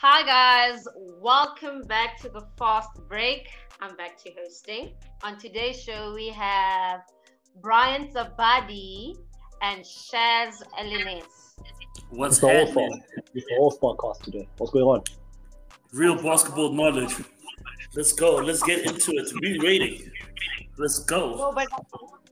Hi 0.00 0.22
guys, 0.22 0.86
welcome 0.96 1.82
back 1.82 2.20
to 2.20 2.28
the 2.28 2.46
fast 2.56 2.90
break. 3.08 3.48
I'm 3.80 3.96
back 3.96 4.16
to 4.22 4.30
hosting. 4.38 4.92
On 5.24 5.36
today's 5.36 5.82
show, 5.82 6.14
we 6.14 6.28
have 6.28 7.00
Brian 7.60 8.06
Zabadi 8.12 9.16
and 9.60 9.80
Shaz 9.80 10.62
Elines. 10.80 11.56
What's 12.10 12.34
It's 12.36 12.40
the 12.42 12.46
whole 12.46 12.66
happening? 12.66 13.02
It's 13.34 13.46
the 13.48 13.56
whole 13.56 13.76
podcast 13.76 14.22
today. 14.22 14.48
What's 14.58 14.72
going 14.72 14.84
on? 14.84 15.02
Real 15.92 16.14
basketball 16.14 16.72
knowledge. 16.72 17.16
Let's 17.96 18.12
go. 18.12 18.36
Let's 18.36 18.62
get 18.62 18.86
into 18.86 19.10
it. 19.16 19.32
Be 19.40 19.58
ready. 19.58 20.12
Let's 20.76 21.00
go. 21.00 21.36
Well, 21.36 21.52
but 21.52 21.66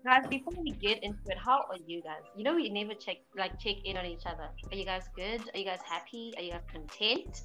guys, 0.04 0.24
before 0.30 0.54
we 0.62 0.70
get 0.70 1.02
into 1.02 1.18
it, 1.26 1.36
how 1.36 1.64
are 1.68 1.78
you 1.84 2.00
guys? 2.00 2.22
You 2.36 2.44
know, 2.44 2.54
we 2.54 2.68
never 2.68 2.94
check 2.94 3.16
like 3.36 3.58
check 3.58 3.78
in 3.84 3.96
on 3.96 4.06
each 4.06 4.24
other. 4.24 4.50
Are 4.70 4.76
you 4.76 4.84
guys 4.84 5.02
good? 5.16 5.42
Are 5.52 5.58
you 5.58 5.64
guys 5.64 5.80
happy? 5.84 6.32
Are 6.36 6.42
you 6.44 6.52
guys 6.52 6.62
content? 6.72 7.42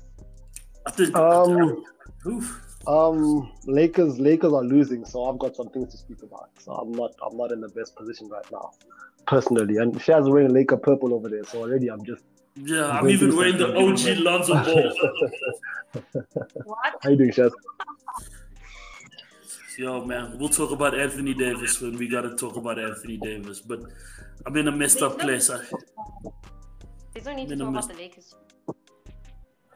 I. 0.86 1.04
Um, 1.14 1.84
Oof. 2.28 2.62
Um, 2.88 3.52
Lakers, 3.66 4.20
Lakers 4.20 4.54
are 4.54 4.64
losing, 4.64 5.06
so 5.06 5.26
I've 5.26 5.38
got 5.38 5.56
some 5.56 5.70
things 5.70 5.92
to 5.92 5.98
speak 5.98 6.24
about. 6.24 6.50
So 6.58 6.72
I'm 6.72 6.92
not, 6.92 7.12
I'm 7.24 7.38
not 7.38 7.52
in 7.52 7.62
the 7.62 7.70
best 7.70 7.96
position 7.96 8.28
right 8.28 8.46
now, 8.52 8.72
personally. 9.28 9.78
And 9.78 10.02
she 10.02 10.12
Shaz 10.12 10.32
wearing 10.32 10.52
Laker 10.52 10.78
purple 10.78 11.14
over 11.14 11.30
there, 11.30 11.44
so 11.44 11.60
already 11.60 11.90
I'm 11.90 12.04
just. 12.04 12.24
Yeah, 12.56 12.90
I'm 12.90 13.08
even 13.10 13.36
wearing 13.36 13.58
the. 13.58 13.76
OG 13.76 14.20
Lonzo 14.20 14.54
Ball. 15.94 16.04
What? 16.66 16.96
How 17.02 17.10
you 17.10 17.18
doing, 17.18 17.32
Shaz? 17.32 17.52
Yo, 19.78 20.04
man, 20.04 20.38
we'll 20.38 20.50
talk 20.50 20.72
about 20.72 21.00
Anthony 21.00 21.34
Davis 21.34 21.80
when 21.82 21.98
we 21.98 22.08
got 22.08 22.22
to 22.22 22.36
talk 22.36 22.56
about 22.56 22.78
Anthony 22.78 23.18
Davis. 23.18 23.62
But 23.62 23.82
I'm 24.46 24.56
in 24.58 24.68
a 24.68 24.72
messed 24.72 25.02
up 25.02 25.18
place. 25.20 25.50
I, 25.50 25.60
There's 27.14 27.26
no 27.26 27.34
need 27.34 27.50
to 27.50 27.56
talk 27.56 27.70
about 27.70 27.88
the 27.88 27.96
Lakers. 27.96 28.36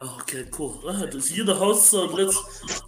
Okay, 0.02 0.44
cool. 0.50 0.80
Uh, 0.86 1.10
so 1.10 1.34
you're 1.34 1.46
the 1.46 1.54
host, 1.54 1.86
so 1.86 2.04
let's 2.06 2.82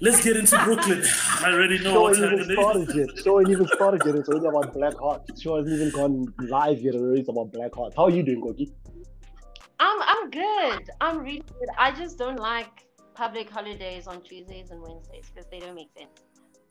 let's 0.00 0.22
get 0.22 0.36
into 0.36 0.56
Brooklyn. 0.64 1.02
I 1.40 1.52
already 1.52 1.78
know 1.78 1.92
Show 1.92 2.02
what's 2.02 2.18
ain't 2.18 2.32
even 2.32 2.38
happening. 2.56 2.86
started 2.86 2.94
yet. 2.96 3.24
Show 3.24 3.40
ain't 3.40 3.50
even 3.50 3.68
started 3.68 4.02
yet. 4.04 4.14
It's 4.14 4.28
already 4.28 4.46
about 4.46 4.72
Black 4.74 4.96
Heart. 4.98 5.22
Show 5.40 5.56
hasn't 5.56 5.74
even 5.74 5.90
gone 5.90 6.34
live 6.48 6.80
yet. 6.80 6.94
Already 6.94 7.20
it's 7.20 7.28
about 7.28 7.52
Black 7.52 7.74
Heart. 7.74 7.94
How 7.96 8.04
are 8.04 8.10
you 8.10 8.22
doing, 8.22 8.40
Gogi? 8.42 8.72
I'm 9.80 10.00
I'm 10.02 10.30
good. 10.30 10.90
I'm 11.00 11.18
really 11.20 11.42
good. 11.58 11.68
I 11.78 11.92
just 11.92 12.18
don't 12.18 12.38
like 12.38 12.84
public 13.14 13.50
holidays 13.50 14.06
on 14.06 14.22
Tuesdays 14.22 14.70
and 14.70 14.80
Wednesdays 14.82 15.30
because 15.34 15.48
they 15.50 15.58
don't 15.60 15.74
make 15.74 15.90
sense. 15.96 16.10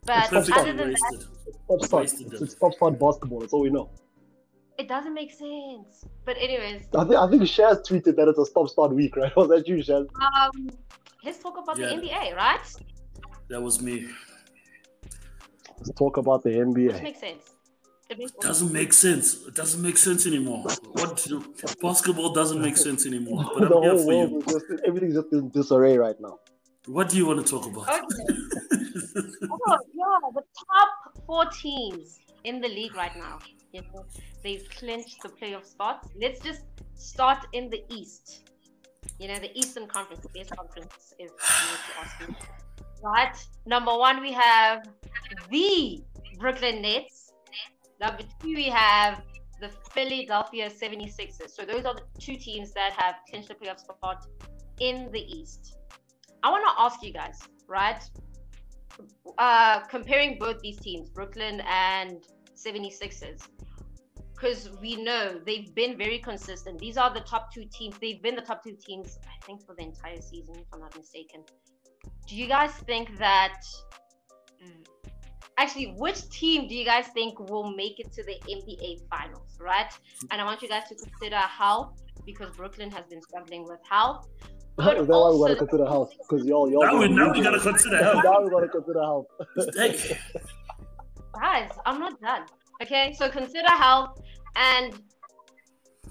But 0.04 0.30
Perfect. 0.30 0.56
other 0.58 0.72
than 0.72 0.92
that, 0.92 1.00
wasted. 1.12 1.28
Stop 1.66 1.82
start. 1.84 2.02
Wasted 2.04 2.20
It's, 2.28 2.32
them. 2.34 2.44
it's 2.44 2.52
stop 2.56 2.72
start 2.74 2.98
basketball. 2.98 3.40
That's 3.40 3.52
all 3.52 3.60
we 3.62 3.70
know. 3.70 3.90
It 4.78 4.88
doesn't 4.88 5.14
make 5.14 5.32
sense. 5.32 6.04
But 6.24 6.36
anyways, 6.38 6.82
I 6.96 7.04
think 7.04 7.16
I 7.16 7.28
think 7.30 7.42
Shaz 7.42 7.86
tweeted 7.88 8.16
that 8.16 8.28
it's 8.28 8.38
a 8.38 8.46
stop 8.46 8.68
start 8.68 8.92
week, 8.94 9.16
right? 9.16 9.34
Was 9.36 9.48
that 9.48 9.66
you, 9.68 9.76
Shaz? 9.76 10.06
um, 10.20 10.70
let's 11.24 11.38
talk 11.42 11.58
about 11.62 11.78
Yeah. 11.78 11.88
the 11.88 11.94
NBA, 12.02 12.36
right? 12.36 12.60
That 13.48 13.62
was 13.62 13.80
me. 13.80 14.06
Let's 15.78 15.90
talk 15.92 16.16
about 16.18 16.42
the 16.42 16.50
NBA. 16.50 16.86
Which 16.88 16.96
NBA. 16.96 17.02
makes 17.02 17.20
sense. 17.20 17.44
It 18.10 18.18
makes 18.18 18.32
doesn't 18.32 18.72
make 18.72 18.92
sense. 18.92 19.46
It 19.46 19.54
doesn't 19.54 19.82
make 19.82 19.96
sense 19.98 20.26
anymore. 20.26 20.64
What 20.92 21.26
basketball 21.82 22.32
doesn't 22.32 22.60
make 22.60 22.76
sense 22.76 23.06
anymore. 23.06 23.44
But 23.58 23.68
the 23.70 23.76
I'm 23.76 23.82
here 23.82 23.90
whole 23.92 23.98
for 24.00 24.06
world 24.06 24.30
you. 24.30 24.38
is 24.38 24.44
just 24.46 24.64
everything's 24.86 25.14
just 25.14 25.32
in 25.32 25.48
disarray 25.50 25.96
right 25.98 26.18
now. 26.20 26.38
What 26.86 27.08
do 27.10 27.16
you 27.18 27.26
want 27.26 27.44
to 27.44 27.50
talk 27.50 27.66
about? 27.66 27.88
Okay. 27.88 28.00
Oh, 29.70 29.78
yeah, 29.94 30.30
the 30.34 30.42
top 30.66 30.88
four 31.26 31.44
teams 31.46 32.20
in 32.44 32.60
the 32.60 32.68
league 32.68 32.94
right 32.94 33.14
now. 33.16 33.38
You 33.72 33.82
know, 33.82 34.04
they've 34.42 34.68
clinched 34.70 35.22
the 35.22 35.28
playoff 35.28 35.66
spots. 35.66 36.08
Let's 36.20 36.40
just 36.40 36.62
start 36.94 37.46
in 37.52 37.70
the 37.70 37.82
East. 37.90 38.50
You 39.18 39.28
know, 39.28 39.38
the 39.38 39.56
Eastern 39.56 39.86
Conference, 39.86 40.26
the 40.32 40.44
conference 40.44 41.14
is. 41.18 41.30
Right. 43.02 43.36
Number 43.66 43.96
one, 43.96 44.20
we 44.20 44.32
have 44.32 44.88
the 45.50 46.02
Brooklyn 46.38 46.82
Nets. 46.82 47.32
Number 48.00 48.22
two, 48.40 48.54
we 48.54 48.64
have 48.64 49.22
the 49.60 49.70
Philadelphia 49.92 50.70
76ers. 50.70 51.50
So 51.50 51.64
those 51.64 51.84
are 51.84 51.94
the 51.94 52.02
two 52.18 52.36
teams 52.36 52.72
that 52.72 52.92
have 52.92 53.16
clinched 53.28 53.48
the 53.48 53.54
playoff 53.54 53.80
spot 53.80 54.26
in 54.80 55.10
the 55.12 55.20
East. 55.20 55.78
I 56.42 56.50
want 56.50 56.64
to 56.64 56.82
ask 56.82 57.02
you 57.02 57.12
guys, 57.12 57.38
right? 57.68 58.00
uh, 59.38 59.80
comparing 59.80 60.38
both 60.38 60.60
these 60.60 60.78
teams, 60.78 61.10
Brooklyn 61.10 61.62
and 61.68 62.24
76ers, 62.54 63.46
because 64.38 64.70
we 64.80 64.96
know 65.02 65.40
they've 65.44 65.74
been 65.74 65.96
very 65.96 66.18
consistent. 66.18 66.78
These 66.78 66.96
are 66.96 67.12
the 67.12 67.20
top 67.20 67.52
two 67.52 67.64
teams. 67.72 67.96
They've 68.00 68.22
been 68.22 68.36
the 68.36 68.42
top 68.42 68.62
two 68.62 68.76
teams, 68.80 69.18
I 69.24 69.44
think, 69.44 69.64
for 69.66 69.74
the 69.74 69.82
entire 69.82 70.20
season, 70.20 70.54
if 70.56 70.66
I'm 70.72 70.80
not 70.80 70.96
mistaken. 70.96 71.42
Do 72.26 72.36
you 72.36 72.46
guys 72.46 72.70
think 72.86 73.18
that? 73.18 73.60
Mm, 74.64 74.86
actually, 75.56 75.94
which 75.96 76.28
team 76.30 76.68
do 76.68 76.74
you 76.74 76.84
guys 76.84 77.06
think 77.08 77.38
will 77.50 77.74
make 77.74 77.98
it 77.98 78.12
to 78.12 78.22
the 78.22 78.36
NBA 78.48 79.08
Finals, 79.10 79.58
right? 79.60 79.92
And 80.30 80.40
I 80.40 80.44
want 80.44 80.62
you 80.62 80.68
guys 80.68 80.88
to 80.88 80.94
consider 80.94 81.36
health 81.36 82.00
because 82.24 82.54
Brooklyn 82.56 82.90
has 82.90 83.04
been 83.06 83.22
struggling 83.22 83.64
with 83.64 83.80
health. 83.88 84.28
But 84.76 84.94
that 84.94 85.06
why 85.06 85.06
we 85.06 85.12
also- 85.12 85.42
gotta 85.48 85.56
consider 85.56 85.86
health? 85.86 86.12
Because 86.18 86.46
y'all, 86.46 86.70
y'all. 86.70 86.82
Now 86.84 86.98
we, 87.00 87.08
now 87.08 87.32
we 87.32 87.42
gotta 87.42 87.58
consider 87.58 87.96
health. 87.96 88.22
now 88.22 88.40
we 88.44 88.48
gotta 88.48 88.68
consider 88.68 89.00
health. 89.02 89.26
Guys, 91.34 91.70
I'm 91.84 91.98
not 91.98 92.20
done. 92.20 92.46
Okay, 92.82 93.12
so 93.18 93.28
consider 93.28 93.68
health 93.70 94.20
and 94.56 95.00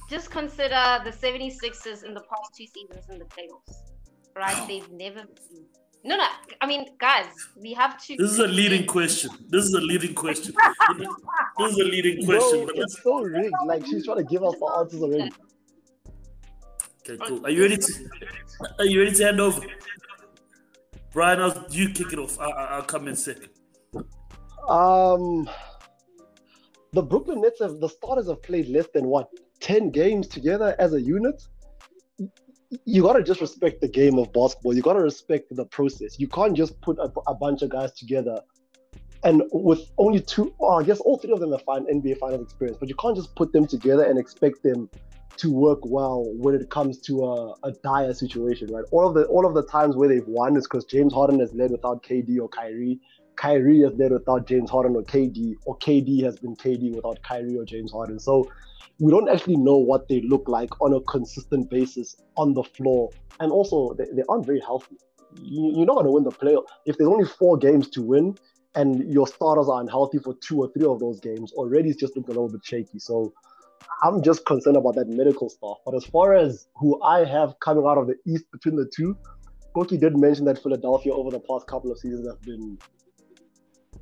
just 0.09 0.31
consider 0.31 0.99
the 1.03 1.11
76ers 1.11 2.03
in 2.03 2.13
the 2.13 2.21
past 2.21 2.55
two 2.57 2.65
seasons 2.65 3.05
in 3.09 3.19
the 3.19 3.25
playoffs. 3.25 3.77
Right? 4.35 4.67
They've 4.67 4.89
never 4.91 5.21
been. 5.21 5.65
No, 6.03 6.15
no. 6.15 6.25
I 6.61 6.67
mean, 6.67 6.85
guys, 6.99 7.25
we 7.59 7.73
have 7.73 8.01
to. 8.05 8.15
this 8.17 8.31
is 8.31 8.39
a 8.39 8.47
leading 8.47 8.85
question. 8.85 9.31
This 9.49 9.65
is 9.65 9.73
a 9.73 9.81
leading 9.81 10.13
question. 10.13 10.53
This 11.59 11.71
is 11.71 11.79
a 11.79 11.85
leading 11.85 12.23
question. 12.23 12.65
Bro, 12.65 12.75
it's 12.75 13.01
so 13.01 13.19
rigged. 13.23 13.51
Like 13.65 13.83
she's 13.83 14.05
trying 14.05 14.17
to 14.17 14.23
give 14.23 14.43
us 14.43 14.53
the 14.59 14.65
answers 14.77 15.01
already. 15.01 15.31
okay, 17.01 17.17
cool. 17.27 17.43
Are 17.43 17.49
you 17.49 17.63
ready 17.63 17.77
to? 17.77 17.93
Are 18.77 18.85
you 18.85 18.99
ready 19.01 19.15
to 19.15 19.23
hand 19.23 19.41
over? 19.41 19.61
Brian, 21.13 21.41
I'll, 21.41 21.65
you 21.71 21.89
kick 21.89 22.13
it 22.13 22.19
off. 22.19 22.39
I, 22.39 22.45
I, 22.45 22.63
I'll 22.75 22.83
come 22.83 23.07
in 23.07 23.15
second. 23.15 23.49
Um, 24.69 25.49
the 26.93 27.01
Brooklyn 27.01 27.41
Nets 27.41 27.59
have 27.61 27.79
the 27.79 27.89
starters 27.89 28.27
have 28.27 28.41
played 28.41 28.67
less 28.69 28.87
than 28.93 29.07
what 29.07 29.29
ten 29.59 29.89
games 29.89 30.27
together 30.27 30.75
as 30.79 30.93
a 30.93 31.01
unit. 31.01 31.43
You 32.85 33.01
gotta 33.03 33.23
just 33.23 33.39
respect 33.39 33.81
the 33.81 33.87
game 33.87 34.17
of 34.17 34.33
basketball. 34.33 34.75
You 34.75 34.81
gotta 34.81 35.01
respect 35.01 35.55
the 35.55 35.65
process. 35.65 36.19
You 36.19 36.27
can't 36.27 36.55
just 36.55 36.79
put 36.81 36.97
a, 36.99 37.11
a 37.27 37.33
bunch 37.33 37.61
of 37.61 37.69
guys 37.69 37.93
together, 37.93 38.41
and 39.23 39.43
with 39.51 39.91
only 39.97 40.19
two, 40.19 40.53
I 40.63 40.83
guess 40.83 40.99
all 40.99 41.17
three 41.17 41.31
of 41.31 41.39
them 41.39 41.51
have 41.51 41.63
fine 41.63 41.85
NBA 41.85 42.17
Finals 42.19 42.41
experience, 42.41 42.77
but 42.79 42.89
you 42.89 42.95
can't 42.95 43.15
just 43.15 43.35
put 43.35 43.51
them 43.53 43.65
together 43.65 44.03
and 44.03 44.19
expect 44.19 44.63
them 44.63 44.89
to 45.37 45.51
work 45.51 45.79
well 45.83 46.25
when 46.35 46.55
it 46.55 46.69
comes 46.69 46.99
to 46.99 47.25
a, 47.25 47.53
a 47.63 47.71
dire 47.83 48.13
situation, 48.13 48.67
right? 48.73 48.83
All 48.91 49.07
of 49.07 49.13
the 49.13 49.25
all 49.25 49.45
of 49.45 49.53
the 49.53 49.63
times 49.63 49.95
where 49.95 50.09
they've 50.09 50.27
won 50.27 50.57
is 50.57 50.65
because 50.65 50.85
James 50.85 51.13
Harden 51.13 51.39
has 51.39 51.53
led 51.53 51.71
without 51.71 52.03
KD 52.03 52.39
or 52.39 52.49
Kyrie. 52.49 52.99
Kyrie 53.37 53.81
is 53.81 53.95
there 53.97 54.09
without 54.09 54.47
James 54.47 54.69
Harden 54.69 54.95
or 54.95 55.03
KD, 55.03 55.55
or 55.65 55.77
KD 55.77 56.23
has 56.23 56.37
been 56.37 56.55
KD 56.55 56.95
without 56.95 57.21
Kyrie 57.23 57.57
or 57.57 57.63
James 57.63 57.91
Harden. 57.91 58.19
So 58.19 58.51
we 58.99 59.11
don't 59.11 59.29
actually 59.29 59.57
know 59.57 59.77
what 59.77 60.07
they 60.09 60.21
look 60.21 60.47
like 60.47 60.69
on 60.81 60.93
a 60.93 61.01
consistent 61.01 61.69
basis 61.69 62.17
on 62.35 62.53
the 62.53 62.63
floor. 62.63 63.11
And 63.39 63.51
also, 63.51 63.93
they, 63.93 64.05
they 64.13 64.23
aren't 64.27 64.45
very 64.45 64.59
healthy. 64.59 64.97
You, 65.39 65.73
you're 65.75 65.85
not 65.85 65.93
going 65.93 66.07
to 66.07 66.11
win 66.11 66.23
the 66.23 66.31
playoff. 66.31 66.63
If 66.85 66.97
there's 66.97 67.09
only 67.09 67.25
four 67.25 67.57
games 67.57 67.89
to 67.91 68.01
win 68.01 68.35
and 68.75 69.11
your 69.11 69.27
starters 69.27 69.69
are 69.69 69.81
unhealthy 69.81 70.17
for 70.17 70.35
two 70.41 70.59
or 70.59 70.71
three 70.71 70.85
of 70.85 70.99
those 70.99 71.19
games, 71.19 71.51
already 71.53 71.89
it's 71.89 71.99
just 71.99 72.17
looking 72.17 72.35
a 72.35 72.39
little 72.39 72.51
bit 72.51 72.65
shaky. 72.65 72.97
So 72.99 73.33
I'm 74.03 74.23
just 74.23 74.45
concerned 74.45 74.77
about 74.77 74.95
that 74.95 75.07
medical 75.09 75.49
stuff. 75.49 75.77
But 75.85 75.95
as 75.95 76.05
far 76.05 76.33
as 76.33 76.67
who 76.75 77.01
I 77.03 77.23
have 77.23 77.59
coming 77.59 77.85
out 77.85 77.99
of 77.99 78.07
the 78.07 78.15
East 78.25 78.45
between 78.51 78.75
the 78.75 78.89
two, 78.95 79.15
Koki 79.75 79.97
did 79.97 80.17
mention 80.17 80.45
that 80.45 80.61
Philadelphia 80.61 81.13
over 81.13 81.29
the 81.29 81.39
past 81.39 81.67
couple 81.67 81.91
of 81.91 81.99
seasons 81.99 82.27
have 82.27 82.41
been 82.41 82.79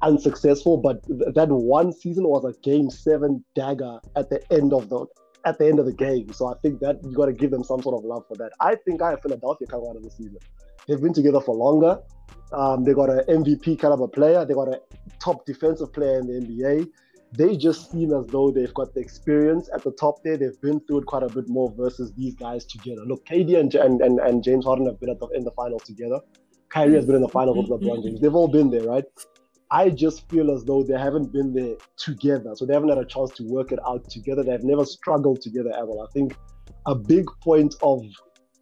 unsuccessful, 0.01 0.77
but 0.77 1.03
th- 1.07 1.33
that 1.33 1.49
one 1.49 1.91
season 1.91 2.25
was 2.25 2.45
a 2.45 2.53
game 2.61 2.89
seven 2.89 3.43
dagger 3.55 3.99
at 4.15 4.29
the 4.29 4.41
end 4.51 4.73
of 4.73 4.89
the 4.89 5.05
at 5.45 5.59
the 5.59 5.67
end 5.67 5.79
of 5.79 5.85
the 5.85 5.93
game. 5.93 6.31
So 6.33 6.47
I 6.47 6.55
think 6.61 6.79
that 6.79 7.03
you 7.03 7.13
got 7.13 7.27
to 7.27 7.33
give 7.33 7.51
them 7.51 7.63
some 7.63 7.81
sort 7.81 7.95
of 7.95 8.03
love 8.03 8.27
for 8.27 8.35
that. 8.37 8.51
I 8.59 8.75
think 8.75 9.01
I 9.01 9.11
have 9.11 9.21
Philadelphia 9.21 9.67
coming 9.67 9.87
out 9.89 9.95
of 9.95 10.03
the 10.03 10.09
season. 10.09 10.37
They've 10.87 11.01
been 11.01 11.13
together 11.13 11.39
for 11.39 11.55
longer. 11.55 11.99
Um, 12.51 12.83
they 12.83 12.93
got 12.93 13.09
an 13.09 13.21
MVP 13.27 13.79
caliber 13.79 14.07
player. 14.07 14.45
They 14.45 14.53
got 14.53 14.67
a 14.67 14.81
top 15.19 15.45
defensive 15.45 15.93
player 15.93 16.19
in 16.19 16.27
the 16.27 16.45
NBA. 16.45 16.89
They 17.33 17.57
just 17.57 17.91
seem 17.91 18.13
as 18.13 18.25
though 18.27 18.49
they've 18.51 18.73
got 18.73 18.93
the 18.93 19.01
experience 19.01 19.69
at 19.73 19.83
the 19.83 19.91
top 19.91 20.23
there. 20.23 20.37
They've 20.37 20.59
been 20.61 20.79
through 20.81 20.99
it 20.99 21.05
quite 21.05 21.23
a 21.23 21.27
bit 21.27 21.49
more 21.49 21.71
versus 21.75 22.13
these 22.13 22.33
guys 22.35 22.65
together. 22.65 23.01
Look, 23.05 23.25
KD 23.25 23.59
and, 23.59 23.73
and, 23.75 24.01
and, 24.01 24.19
and 24.19 24.43
James 24.43 24.65
Harden 24.65 24.85
have 24.85 24.99
been 24.99 25.15
the, 25.19 25.27
in 25.35 25.43
the 25.43 25.51
finals 25.51 25.83
together. 25.83 26.19
Kyrie 26.69 26.95
has 26.95 27.05
been 27.05 27.15
in 27.15 27.21
the 27.21 27.29
finals 27.29 27.57
with 27.57 27.81
LeBron 27.81 28.03
James. 28.03 28.21
They've 28.21 28.33
all 28.33 28.47
been 28.47 28.69
there, 28.69 28.83
right? 28.83 29.05
I 29.71 29.89
just 29.89 30.29
feel 30.29 30.51
as 30.51 30.63
though 30.63 30.83
they 30.83 30.97
haven't 30.97 31.33
been 31.33 31.53
there 31.53 31.75
together. 31.97 32.53
So 32.55 32.65
they 32.65 32.73
haven't 32.73 32.89
had 32.89 32.97
a 32.97 33.05
chance 33.05 33.31
to 33.31 33.43
work 33.43 33.71
it 33.71 33.79
out 33.87 34.09
together. 34.09 34.43
They've 34.43 34.63
never 34.63 34.85
struggled 34.85 35.41
together 35.41 35.71
ever. 35.75 35.91
I 35.91 36.05
think 36.13 36.35
a 36.85 36.95
big 36.95 37.25
point 37.41 37.75
of 37.81 38.03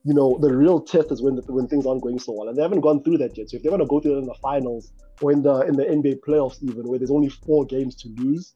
you 0.06 0.14
know, 0.14 0.38
the 0.42 0.54
real 0.54 0.82
test 0.82 1.12
is 1.12 1.22
when 1.22 1.36
the, 1.36 1.42
when 1.44 1.68
things 1.68 1.86
aren't 1.86 2.02
going 2.02 2.20
so 2.20 2.34
well, 2.34 2.50
and 2.50 2.58
they 2.58 2.62
haven't 2.62 2.82
gone 2.82 3.02
through 3.04 3.18
that 3.20 3.38
yet. 3.38 3.50
So 3.50 3.58
if 3.58 3.64
they're 3.64 3.70
going 3.72 3.82
to 3.82 3.88
go 3.88 4.02
through 4.02 4.18
it 4.18 4.20
in 4.20 4.26
the 4.26 4.36
finals 4.36 4.92
or 5.22 5.32
in 5.32 5.42
the 5.42 5.62
in 5.62 5.76
the 5.76 5.86
NBA 5.86 6.20
playoffs, 6.28 6.62
even 6.62 6.88
where 6.88 7.00
there's 7.00 7.12
only 7.12 7.30
four 7.30 7.66
games 7.66 7.96
to 8.04 8.10
lose, 8.18 8.54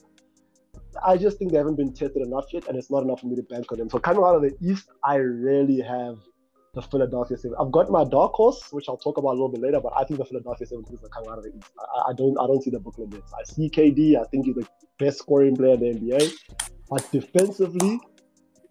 I 1.06 1.18
just 1.18 1.38
think 1.38 1.52
they 1.52 1.58
haven't 1.58 1.78
been 1.78 1.94
tested 1.94 2.22
enough 2.22 2.46
yet, 2.52 2.68
and 2.68 2.78
it's 2.78 2.92
not 2.92 3.04
enough 3.04 3.22
for 3.22 3.28
me 3.28 3.38
to 3.38 3.44
bank 3.44 3.72
on 3.72 3.78
them. 3.78 3.90
So 3.90 3.98
coming 3.98 4.24
out 4.24 4.36
of 4.36 4.42
the 4.42 4.56
East, 4.62 4.90
I 5.06 5.16
really 5.16 5.80
have 5.80 6.18
the 6.78 6.82
Philadelphia 6.84 7.38
Seven. 7.38 7.58
I've 7.60 7.72
got 7.72 7.92
my 7.92 8.04
dark 8.06 8.32
horse, 8.34 8.62
which 8.72 8.88
I'll 8.88 8.98
talk 8.98 9.18
about 9.18 9.30
a 9.32 9.38
little 9.40 9.50
bit 9.50 9.62
later, 9.62 9.82
but 9.82 9.92
I 9.98 10.04
think 10.06 10.20
the 10.20 10.26
Philadelphia 10.26 10.66
76ers 10.66 11.04
are 11.04 11.10
coming 11.10 11.30
out 11.30 11.40
of 11.40 11.44
the 11.44 11.50
East. 11.58 11.70
I, 11.78 12.12
I 12.12 12.14
don't 12.14 12.38
I 12.40 12.48
don't 12.48 12.62
see 12.64 12.70
the 12.70 12.80
Brooklyn 12.80 13.10
Nets. 13.10 13.34
I 13.38 13.44
see 13.44 13.70
KD. 13.70 14.16
I 14.20 14.24
think 14.30 14.46
he's 14.46 14.56
the 14.56 14.68
best 14.98 15.20
scoring 15.20 15.56
player 15.58 15.74
in 15.74 15.82
the 15.82 15.90
NBA, 16.00 16.32
but 16.90 17.12
defensively, 17.12 18.00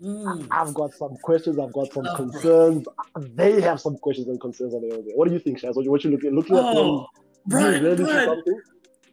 Mm. 0.02 0.46
I've 0.50 0.74
got 0.74 0.92
some 0.92 1.16
questions. 1.22 1.58
I've 1.58 1.72
got 1.72 1.90
some 1.90 2.06
Oh, 2.06 2.16
bro. 2.16 2.26
concerns. 2.30 2.86
They 3.34 3.62
have 3.62 3.80
some 3.80 3.96
questions 3.96 4.28
and 4.28 4.38
concerns 4.38 4.74
on 4.74 4.82
their 4.86 4.92
own. 4.98 5.04
What 5.14 5.26
do 5.26 5.32
you 5.32 5.40
think, 5.40 5.58
Shaz? 5.58 5.74
What 5.74 5.86
you, 5.86 5.90
what 5.90 6.04
you 6.04 6.10
looking 6.10 6.34
looking 6.34 6.54
at 6.56 6.64
them? 6.74 6.76
Oh, 6.76 7.06
do 7.48 7.56
you 7.56 7.62
Brian, 7.62 7.82
really 7.82 8.04
Brian, 8.04 8.26
something? 8.28 8.60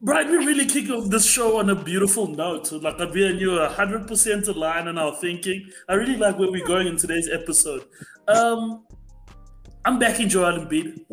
Brian, 0.03 0.29
we 0.29 0.35
really 0.45 0.65
kick 0.65 0.89
off 0.89 1.09
this 1.09 1.25
show 1.25 1.59
on 1.59 1.69
a 1.69 1.75
beautiful 1.75 2.27
note. 2.27 2.69
Like 2.73 2.99
I've 2.99 3.13
been 3.13 3.37
you 3.37 3.57
are 3.57 3.69
hundred 3.69 4.05
percent 4.05 4.49
aligned 4.49 4.89
in 4.89 4.97
our 4.97 5.15
thinking. 5.15 5.69
I 5.87 5.93
really 5.93 6.17
like 6.17 6.37
where 6.37 6.51
we're 6.51 6.67
going 6.67 6.87
in 6.87 6.97
today's 6.97 7.29
episode. 7.29 7.85
Um, 8.27 8.85
I'm 9.85 9.99
backing 9.99 10.27
Joel 10.27 10.59
Embiid. 10.59 11.05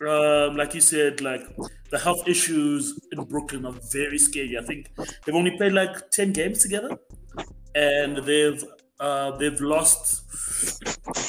Um, 0.00 0.56
like 0.56 0.74
you 0.74 0.80
said, 0.80 1.20
like 1.20 1.42
the 1.90 1.98
health 1.98 2.26
issues 2.26 2.98
in 3.12 3.22
Brooklyn 3.24 3.66
are 3.66 3.74
very 3.92 4.18
scary. 4.18 4.56
I 4.56 4.64
think 4.64 4.92
they've 5.26 5.34
only 5.34 5.54
played 5.58 5.72
like 5.72 6.10
ten 6.10 6.32
games 6.32 6.60
together, 6.60 6.96
and 7.74 8.16
they've 8.24 8.64
uh, 8.98 9.36
they've 9.36 9.60
lost 9.60 10.22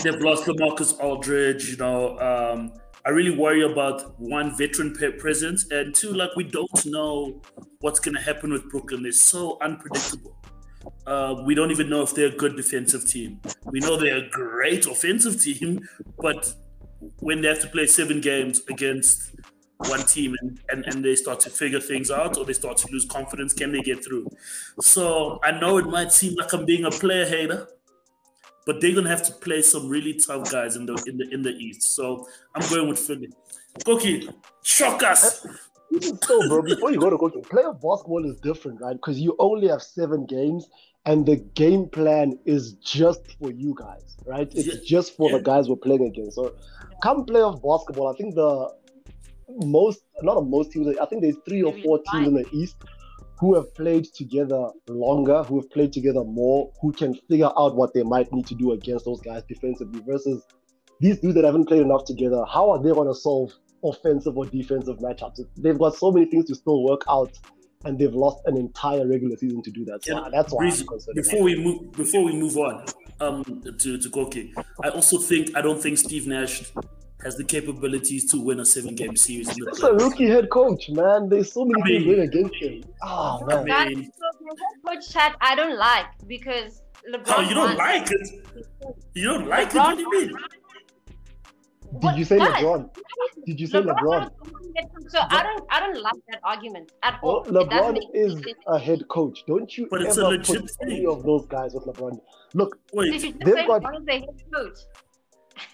they've 0.03 0.21
lost 0.21 0.45
Lamarcus 0.45 0.97
Aldridge. 1.01 1.71
You 1.71 1.77
know, 1.77 2.17
um, 2.19 2.71
I 3.09 3.11
really 3.11 3.35
worry 3.35 3.63
about 3.63 4.19
one 4.19 4.55
veteran 4.55 4.93
presence 4.93 5.65
and 5.71 5.95
two, 5.95 6.13
like 6.13 6.29
we 6.35 6.43
don't 6.43 6.85
know 6.85 7.41
what's 7.79 7.99
going 7.99 8.13
to 8.13 8.21
happen 8.21 8.53
with 8.53 8.69
Brooklyn. 8.69 9.01
They're 9.01 9.11
so 9.11 9.57
unpredictable. 9.61 10.37
Uh, 11.07 11.41
we 11.43 11.55
don't 11.55 11.71
even 11.71 11.89
know 11.89 12.03
if 12.03 12.13
they're 12.13 12.27
a 12.27 12.35
good 12.35 12.55
defensive 12.55 13.07
team. 13.07 13.41
We 13.65 13.79
know 13.79 13.97
they're 13.97 14.25
a 14.25 14.29
great 14.29 14.85
offensive 14.85 15.41
team, 15.41 15.89
but 16.19 16.53
when 17.21 17.41
they 17.41 17.47
have 17.47 17.61
to 17.61 17.67
play 17.67 17.87
seven 17.87 18.21
games 18.21 18.61
against 18.69 19.31
one 19.87 20.01
team 20.01 20.35
and, 20.41 20.59
and, 20.69 20.85
and 20.85 21.03
they 21.03 21.15
start 21.15 21.39
to 21.39 21.49
figure 21.49 21.79
things 21.79 22.11
out 22.11 22.37
or 22.37 22.45
they 22.45 22.53
start 22.53 22.77
to 22.77 22.91
lose 22.91 23.05
confidence, 23.05 23.53
can 23.53 23.71
they 23.71 23.81
get 23.81 24.05
through? 24.05 24.29
So 24.81 25.39
I 25.43 25.59
know 25.59 25.79
it 25.79 25.87
might 25.87 26.11
seem 26.11 26.35
like 26.35 26.53
I'm 26.53 26.63
being 26.63 26.85
a 26.85 26.91
player 26.91 27.25
hater, 27.25 27.69
but 28.69 28.79
they're 28.81 28.93
gonna 28.93 29.09
have 29.09 29.23
to 29.23 29.33
play 29.33 29.63
some 29.63 29.89
really 29.89 30.13
tough 30.13 30.51
guys 30.51 30.75
in 30.75 30.85
the 30.85 30.93
in 31.07 31.17
the 31.17 31.27
in 31.33 31.41
the 31.41 31.49
East. 31.67 31.81
So 31.95 32.27
I'm 32.53 32.69
going 32.69 32.87
with 32.87 32.99
Philly. 32.99 33.29
Koki, 33.83 34.29
shock 34.61 35.01
us. 35.01 35.43
Even 35.91 36.21
so, 36.21 36.47
bro, 36.47 36.61
before 36.61 36.91
you 36.91 36.99
go 36.99 37.09
to 37.09 37.17
coaching, 37.17 37.41
playoff 37.41 37.81
basketball 37.81 38.23
is 38.29 38.39
different, 38.41 38.79
right? 38.79 38.93
Because 38.95 39.19
you 39.19 39.35
only 39.39 39.67
have 39.69 39.81
seven 39.81 40.27
games, 40.27 40.69
and 41.07 41.25
the 41.25 41.37
game 41.61 41.89
plan 41.89 42.37
is 42.45 42.73
just 42.73 43.21
for 43.39 43.49
you 43.49 43.73
guys, 43.75 44.17
right? 44.27 44.47
It's 44.53 44.67
Yeah. 44.67 44.81
just 44.85 45.17
for 45.17 45.31
Yeah. 45.31 45.37
the 45.37 45.43
guys 45.43 45.67
we're 45.67 45.83
playing 45.87 46.05
against. 46.05 46.35
So, 46.35 46.53
come 47.01 47.25
playoff 47.25 47.63
basketball, 47.63 48.07
I 48.13 48.15
think 48.17 48.35
the 48.35 48.71
most, 49.65 50.03
not 50.21 50.35
the 50.35 50.41
most 50.41 50.71
teams, 50.71 50.95
I 51.01 51.07
think 51.07 51.23
there's 51.23 51.37
three 51.43 51.63
or 51.63 51.73
four 51.81 51.97
teams 52.11 52.27
in 52.27 52.35
the 52.35 52.45
East 52.51 52.75
who 53.39 53.55
have 53.55 53.73
played 53.73 54.05
together 54.13 54.69
longer, 54.87 55.43
who 55.43 55.61
have 55.61 55.69
played 55.71 55.93
together 55.93 56.23
more, 56.23 56.71
who 56.81 56.91
can 56.91 57.15
figure 57.29 57.49
out 57.57 57.75
what 57.75 57.93
they 57.93 58.03
might 58.03 58.31
need 58.33 58.45
to 58.47 58.55
do 58.55 58.73
against 58.73 59.05
those 59.05 59.21
guys 59.21 59.43
defensively 59.47 60.01
versus 60.05 60.43
these 60.99 61.19
dudes 61.19 61.35
that 61.35 61.45
haven't 61.45 61.65
played 61.65 61.81
enough 61.81 62.03
together. 62.03 62.43
How 62.51 62.69
are 62.71 62.83
they 62.83 62.89
going 62.89 63.07
to 63.07 63.15
solve 63.15 63.53
offensive 63.83 64.37
or 64.37 64.45
defensive 64.45 64.97
matchups? 64.97 65.39
They've 65.55 65.79
got 65.79 65.95
so 65.95 66.11
many 66.11 66.25
things 66.25 66.45
to 66.45 66.55
still 66.55 66.83
work 66.83 67.01
out, 67.09 67.31
and 67.85 67.97
they've 67.97 68.13
lost 68.13 68.39
an 68.45 68.57
entire 68.57 69.07
regular 69.07 69.37
season 69.37 69.61
to 69.63 69.71
do 69.71 69.85
that. 69.85 70.03
So 70.03 70.21
Yeah, 70.21 70.29
that's 70.29 70.51
why 70.51 70.65
I'm 70.65 71.15
before 71.15 71.43
we 71.43 71.55
move 71.55 71.93
before 71.93 72.25
we 72.25 72.33
move 72.33 72.57
on 72.57 72.85
um 73.21 73.43
to 73.79 73.97
to 73.97 74.09
Koki, 74.09 74.53
I 74.83 74.89
also 74.89 75.17
think 75.17 75.55
I 75.55 75.61
don't 75.61 75.81
think 75.81 75.97
Steve 75.97 76.27
Nash 76.27 76.73
has 77.23 77.35
the 77.35 77.43
capabilities 77.43 78.29
to 78.31 78.39
win 78.39 78.59
a 78.61 78.65
seven 78.65 78.95
game 78.95 79.15
series 79.15 79.49
in 79.49 79.63
the 79.65 79.87
a 79.87 79.93
rookie 79.95 80.27
head 80.27 80.49
coach, 80.49 80.89
man. 80.89 81.27
There's 81.29 81.51
so 81.51 81.65
many 81.65 81.81
I 81.81 81.85
things 81.87 82.05
mean- 82.05 82.15
going 82.15 82.27
against 82.27 82.55
him. 82.55 82.83
Oh 83.03 83.45
man. 83.45 83.65
That 83.67 83.87
mean- 83.89 83.99
is 84.03 84.09
coach 84.87 85.09
chat 85.11 85.35
I 85.41 85.55
don't 85.55 85.77
like 85.77 86.05
because 86.27 86.81
oh, 87.07 87.17
LeBron. 87.17 87.33
Oh, 87.37 87.41
you 87.41 87.53
don't 87.55 87.77
like 87.77 88.09
it? 88.11 88.29
You 89.15 89.23
don't 89.25 89.47
like 89.47 89.69
it? 89.69 89.75
What 89.75 89.95
do 89.97 90.01
you 90.03 90.11
mean? 90.11 90.31
Did 92.01 92.17
you 92.19 92.23
say 92.25 92.37
Guys, 92.37 92.63
LeBron? 92.63 92.89
Did 93.47 93.59
you 93.59 93.67
say 93.67 93.79
LeBron? 93.81 94.03
was 94.03 94.29
that- 94.75 94.85
So 95.09 95.19
I 95.21 95.41
don't, 95.43 95.63
I 95.71 95.79
don't 95.79 96.01
like 96.01 96.13
that 96.29 96.39
argument 96.43 96.91
at 97.03 97.19
all. 97.23 97.43
Well, 97.49 97.65
LeBron 97.65 97.97
is 98.13 98.33
sense. 98.33 98.45
a 98.67 98.77
head 98.79 99.07
coach. 99.07 99.43
Don't 99.47 99.75
you 99.77 99.87
But 99.89 100.03
it's 100.03 100.17
a 100.17 100.21
ever 100.21 100.29
legit 100.29 100.61
put 100.61 100.71
thing. 100.71 100.91
any 100.91 101.05
of 101.07 101.23
those 101.23 101.47
guys 101.47 101.73
with 101.73 101.85
LeBron. 101.85 102.19
Look, 102.53 102.77
Did 102.91 102.97
Wait, 102.97 103.07
you 103.07 103.19
just 103.19 103.39
they've 103.39 103.53
say 103.55 103.65
got- 103.67 103.81
LeBron 103.81 103.99
is 103.99 104.05
the 104.05 104.11
head 104.13 104.43
coach? 104.53 104.77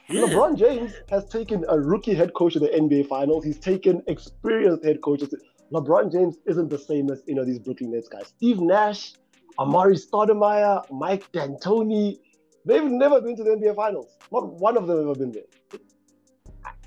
LeBron 0.10 0.58
James 0.58 0.94
has 1.10 1.28
taken 1.30 1.66
a 1.70 1.80
rookie 1.80 2.14
head 2.14 2.34
coach 2.34 2.54
to 2.54 2.60
the 2.60 2.68
NBA 2.68 3.08
Finals. 3.08 3.44
He's 3.44 3.60
taken 3.60 4.02
experienced 4.08 4.84
head 4.86 5.02
coaches. 5.02 5.34
LeBron 5.72 6.12
James 6.12 6.38
isn't 6.46 6.70
the 6.70 6.78
same 6.78 7.10
as 7.10 7.24
you 7.28 7.36
know 7.36 7.44
these 7.44 7.60
Brooklyn 7.60 7.92
Nets 7.92 8.08
guys. 8.08 8.28
Steve 8.28 8.60
Nash, 8.60 9.14
Amar'e 9.60 10.00
Stoudemire, 10.00 10.84
Mike 10.92 11.32
D'Antoni. 11.32 12.20
They've 12.66 12.84
never 12.84 13.22
been 13.22 13.36
to 13.36 13.44
the 13.44 13.52
NBA 13.52 13.76
Finals. 13.76 14.18
Not 14.32 14.54
one 14.54 14.78
of 14.78 14.88
them 14.88 15.00
ever 15.02 15.16
been 15.16 15.32
there. 15.32 15.44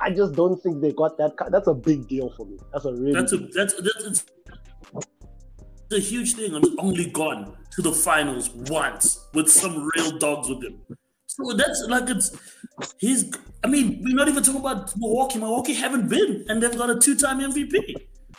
I- 0.00 0.10
just 0.10 0.34
don't 0.34 0.60
think 0.62 0.80
they 0.80 0.92
got 0.92 1.18
that. 1.18 1.32
That's 1.50 1.66
a 1.68 1.74
big 1.74 2.08
deal 2.08 2.32
for 2.36 2.46
me. 2.46 2.58
That's 2.72 2.84
a 2.84 2.92
really. 2.92 3.12
That's 3.14 3.32
a 3.32 3.38
that's 3.38 3.74
that's 3.74 4.24
a 5.92 5.98
huge 6.00 6.34
thing. 6.34 6.54
I'm 6.54 6.78
only 6.78 7.06
gone 7.10 7.56
to 7.72 7.82
the 7.82 7.92
finals 7.92 8.50
once 8.50 9.26
with 9.34 9.50
some 9.50 9.88
real 9.96 10.18
dogs 10.18 10.48
with 10.48 10.62
him. 10.64 10.80
So 11.40 11.52
that's 11.52 11.84
like 11.88 12.08
it's 12.10 12.36
he's. 12.98 13.30
I 13.64 13.68
mean, 13.68 14.00
we're 14.02 14.14
not 14.14 14.28
even 14.28 14.42
talking 14.42 14.60
about 14.60 14.96
Milwaukee. 14.96 15.38
Milwaukee 15.38 15.74
haven't 15.74 16.08
been, 16.08 16.44
and 16.48 16.62
they've 16.62 16.76
got 16.76 16.90
a 16.90 16.98
two-time 16.98 17.40
MVP. 17.40 17.94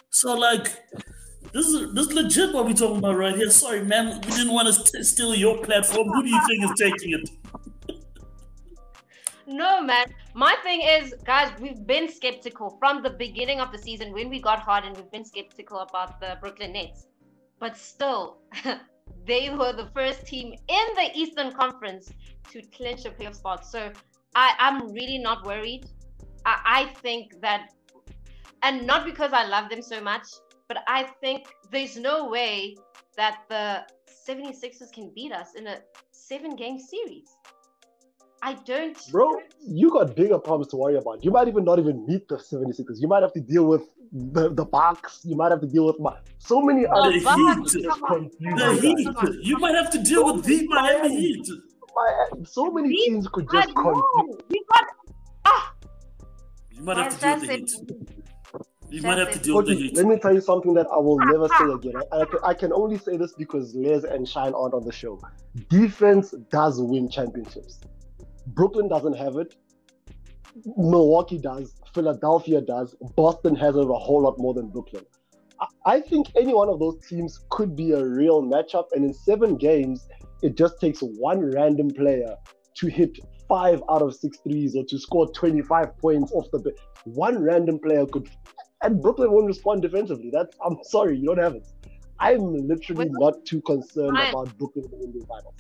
So 0.10 0.34
like, 0.34 0.68
this 1.54 1.66
is 1.68 1.94
this 1.94 2.08
is 2.08 2.14
legit 2.14 2.54
what 2.54 2.66
we're 2.66 2.74
talking 2.74 2.98
about 2.98 3.18
right 3.18 3.36
here. 3.36 3.50
Sorry, 3.50 3.84
man, 3.84 4.22
we 4.22 4.32
didn't 4.32 4.54
want 4.54 4.68
to 4.68 4.74
st- 4.74 5.06
steal 5.06 5.36
your 5.36 5.58
platform. 5.60 6.08
Who 6.08 6.24
do 6.24 6.30
you 6.30 6.42
think 6.48 6.64
is 6.64 6.72
taking 6.78 7.14
it? 7.20 7.30
No, 9.48 9.82
man. 9.82 10.14
My 10.36 10.56
thing 10.62 10.82
is, 10.82 11.16
guys, 11.26 11.52
we've 11.60 11.86
been 11.88 12.08
skeptical 12.08 12.78
from 12.80 13.02
the 13.02 13.10
beginning 13.10 13.60
of 13.60 13.72
the 13.72 13.80
season 13.80 14.14
when 14.14 14.30
we 14.30 14.40
got 14.40 14.60
hard, 14.60 14.86
and 14.86 14.96
we've 14.96 15.12
been 15.12 15.26
skeptical 15.26 15.80
about 15.80 16.20
the 16.20 16.38
Brooklyn 16.40 16.74
Nets. 16.74 17.08
But 17.60 17.76
still, 17.76 18.38
they 19.26 19.50
were 19.50 19.74
the 19.74 19.90
first 19.94 20.26
team 20.26 20.54
in 20.54 20.86
the 20.96 21.10
Eastern 21.14 21.52
Conference 21.54 22.12
to 22.52 22.62
clinch 22.76 23.06
a 23.06 23.12
playoff 23.12 23.36
spot. 23.36 23.66
So 23.66 23.92
I, 24.36 24.54
I'm 24.60 24.92
really 24.92 25.18
not 25.18 25.46
worried. 25.46 25.86
I, 26.46 26.60
I 26.66 26.86
think 27.02 27.42
that, 27.42 27.70
and 28.64 28.86
not 28.86 29.06
because 29.06 29.34
I 29.34 29.46
love 29.46 29.70
them 29.70 29.82
so 29.82 30.02
much, 30.02 30.24
but 30.68 30.78
I 30.88 31.04
think 31.22 31.48
there's 31.72 31.98
no 31.98 32.30
way 32.30 32.76
that 33.18 33.44
the 33.50 33.86
76ers 34.28 34.92
can 34.94 35.12
beat 35.16 35.32
us 35.32 35.56
in 35.56 35.68
a 35.68 35.80
seven 36.12 36.56
game 36.56 36.80
series. 36.80 37.36
I 38.42 38.54
don't. 38.54 38.98
Bro, 39.12 39.42
you 39.68 39.92
got 39.92 40.16
bigger 40.16 40.40
problems 40.40 40.70
to 40.72 40.78
worry 40.78 40.96
about. 40.96 41.26
You 41.26 41.32
might 41.32 41.48
even 41.48 41.66
not 41.66 41.78
even 41.78 42.06
meet 42.06 42.28
the 42.30 42.38
76ers. 42.38 43.02
You 43.02 43.08
might 43.08 43.22
have 43.22 43.34
to 43.34 43.42
deal 43.42 43.66
with 43.66 43.90
the, 44.12 44.54
the 44.54 44.66
Bucks. 44.66 45.22
You 45.24 45.36
might 45.36 45.52
have 45.52 45.62
to 45.62 45.68
deal 45.68 45.86
with 45.86 46.00
my, 46.00 46.18
so 46.40 46.62
many 46.62 46.86
other 46.88 47.12
The 47.12 47.20
teams 47.20 47.74
Heat. 47.74 47.84
just 47.84 48.00
The 48.00 48.30
you. 48.40 48.96
Heat. 48.96 49.46
You 49.46 49.58
might 49.60 49.76
have 49.76 49.90
to 49.92 50.00
deal 50.04 50.26
with 50.34 50.46
the 50.46 50.68
Miami 50.68 51.10
Heat. 51.20 51.48
My- 51.96 52.44
So 52.46 52.72
many 52.72 52.90
Heat? 52.90 53.06
teams 53.06 53.28
could 53.28 53.48
just 53.52 53.74
confuse. 53.76 53.96
know. 53.96 54.38
We 54.50 54.64
got. 54.72 54.84
Ah, 55.46 55.74
You 56.72 56.84
might 56.84 56.98
have 56.98 57.20
to 57.20 57.22
deal 57.22 57.40
with 57.40 57.48
the 57.48 57.56
Heat. 57.56 58.10
You 58.92 59.02
might 59.04 59.18
have 59.20 59.32
to 59.32 59.40
deal 59.40 59.58
with 59.58 59.68
the 59.68 59.76
Heat. 59.76 59.96
let 59.98 60.06
me 60.08 60.18
tell 60.18 60.34
you 60.34 60.42
something 60.42 60.74
that 60.74 60.88
I 60.92 60.98
will 60.98 61.20
never 61.20 61.48
say 61.48 61.66
again. 61.74 61.94
I, 62.12 62.22
I, 62.22 62.26
can, 62.26 62.40
I 62.44 62.54
can 62.56 62.74
only 62.74 62.98
say 62.98 63.18
this 63.18 63.34
because 63.34 63.76
Les 63.76 64.04
and 64.04 64.28
Shine 64.28 64.54
aren't 64.54 64.74
on 64.74 64.84
the 64.84 64.92
show. 64.92 65.22
Defense 65.70 66.32
does 66.52 66.82
win 66.82 67.10
championships. 67.10 67.80
Brooklyn 68.48 68.88
doesn't 68.88 69.14
have 69.16 69.36
it. 69.38 69.56
Milwaukee 70.78 71.38
does. 71.38 71.74
Philadelphia 71.94 72.62
does. 72.62 72.96
Boston 73.16 73.56
has 73.56 73.76
it 73.76 73.90
a 73.90 73.94
whole 73.94 74.24
lot 74.24 74.38
more 74.38 74.54
than 74.54 74.70
Brooklyn. 74.70 75.04
I, 75.86 76.00
think 76.00 76.28
any 76.38 76.54
one 76.54 76.70
of 76.70 76.80
those 76.80 77.06
teams 77.06 77.46
could 77.50 77.76
be 77.76 77.92
a 77.92 78.04
real 78.04 78.42
matchup. 78.42 78.86
And 78.94 79.04
in 79.04 79.14
seven 79.14 79.58
games, 79.58 80.08
it 80.42 80.56
just 80.56 80.80
takes 80.80 81.02
one 81.02 81.52
random 81.54 81.90
player 81.90 82.36
to 82.76 82.88
hit 82.88 83.20
five 83.50 83.84
out 83.90 84.02
of 84.02 84.16
six 84.16 84.38
threes 84.38 84.76
or 84.76 84.86
to 84.86 84.98
score 84.98 85.30
25 85.32 85.98
points 85.98 86.32
off 86.32 86.46
the 86.52 86.60
bench. 86.60 86.78
One 87.04 87.44
random 87.44 87.80
player 87.80 88.06
could 88.06 88.30
and 88.82 89.02
Brooklyn 89.02 89.32
won't 89.32 89.48
respond 89.48 89.82
defensively. 89.82 90.30
That's 90.32 90.56
I'm 90.66 90.78
sorry, 90.84 91.18
you 91.18 91.26
don't 91.26 91.44
have 91.44 91.56
it. 91.56 91.68
I'm 92.20 92.68
literally 92.68 93.10
not 93.12 93.46
too 93.46 93.62
concerned 93.62 94.14
Ryan. 94.14 94.30
about 94.30 94.58
Brooklyn 94.58 94.90
in 95.02 95.12
the 95.12 95.26
finals. 95.26 95.54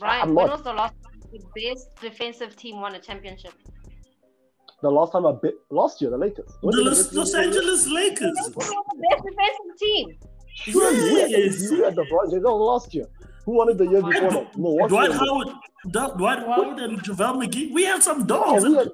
Ryan, 0.00 0.22
I'm 0.22 0.34
when 0.34 0.46
not. 0.46 0.56
was 0.56 0.64
the 0.64 0.72
last 0.72 0.94
the 1.32 1.40
best 1.54 1.94
defensive 2.00 2.56
team 2.56 2.80
won 2.80 2.94
a 2.94 2.98
championship? 2.98 3.52
The 4.82 4.90
last 4.90 5.12
time 5.12 5.26
I 5.26 5.32
bet 5.32 5.52
last 5.70 6.00
year, 6.00 6.10
the 6.10 6.16
Lakers. 6.16 6.50
When 6.62 6.74
The 6.74 6.82
Los, 6.82 7.12
Los? 7.12 7.34
Angeles 7.34 7.86
Lakers. 7.88 8.34
They 8.36 8.52
the 8.52 8.96
best 9.10 9.24
defensive 9.24 9.78
team. 9.78 10.18
We 10.66 10.72
had, 10.72 10.92
we 10.92 11.44
Yes. 11.44 11.70
we 11.70 11.78
had 11.80 11.94
the 11.96 12.04
Bron- 12.08 12.30
that 12.30 12.40
was 12.40 12.82
last 12.82 12.94
year. 12.94 13.06
Who 13.44 13.52
won 13.52 13.68
it 13.70 13.78
the 13.78 13.86
year 13.86 14.02
before 14.02 14.30
that? 14.30 14.56
No, 14.58 14.70
what 14.70 14.88
Dwight 14.88 15.10
year? 15.10 15.18
Howard, 15.18 15.48
Du- 15.90 16.14
Dwight 16.18 16.38
Howard, 16.40 16.78
and 16.80 16.98
JaVale 17.02 17.44
McGee. 17.46 17.72
We 17.72 17.84
had 17.84 18.02
some 18.02 18.26
dogs. 18.26 18.64
we 18.64 18.74
had, 18.74 18.88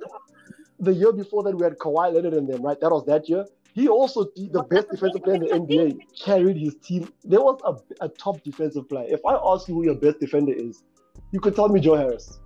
the 0.78 0.92
year 0.92 1.12
before 1.12 1.42
that, 1.44 1.56
we 1.56 1.62
had 1.64 1.78
Kawhi 1.78 2.12
Leonard 2.12 2.34
in 2.34 2.46
them, 2.46 2.62
right? 2.62 2.78
That 2.80 2.90
was 2.90 3.04
that 3.06 3.28
year. 3.28 3.44
He 3.72 3.88
also, 3.88 4.24
the 4.36 4.48
the 4.52 4.62
best 4.64 4.90
defensive 4.90 5.22
player 5.22 5.36
in 5.36 5.40
the 5.42 5.48
NBA, 5.54 5.98
carried 6.24 6.56
his 6.56 6.74
team. 6.76 7.08
There 7.24 7.40
was 7.40 7.60
a, 7.64 8.04
a 8.04 8.08
top 8.08 8.42
defensive 8.42 8.88
player. 8.88 9.06
If 9.08 9.24
I 9.26 9.34
ask 9.36 9.68
you 9.68 9.74
who 9.74 9.84
your 9.84 9.96
best 9.96 10.18
defender 10.20 10.52
is, 10.52 10.82
you 11.32 11.40
could 11.40 11.54
tell 11.56 11.68
me 11.68 11.80
Joe 11.80 11.94
Harris. 11.96 12.38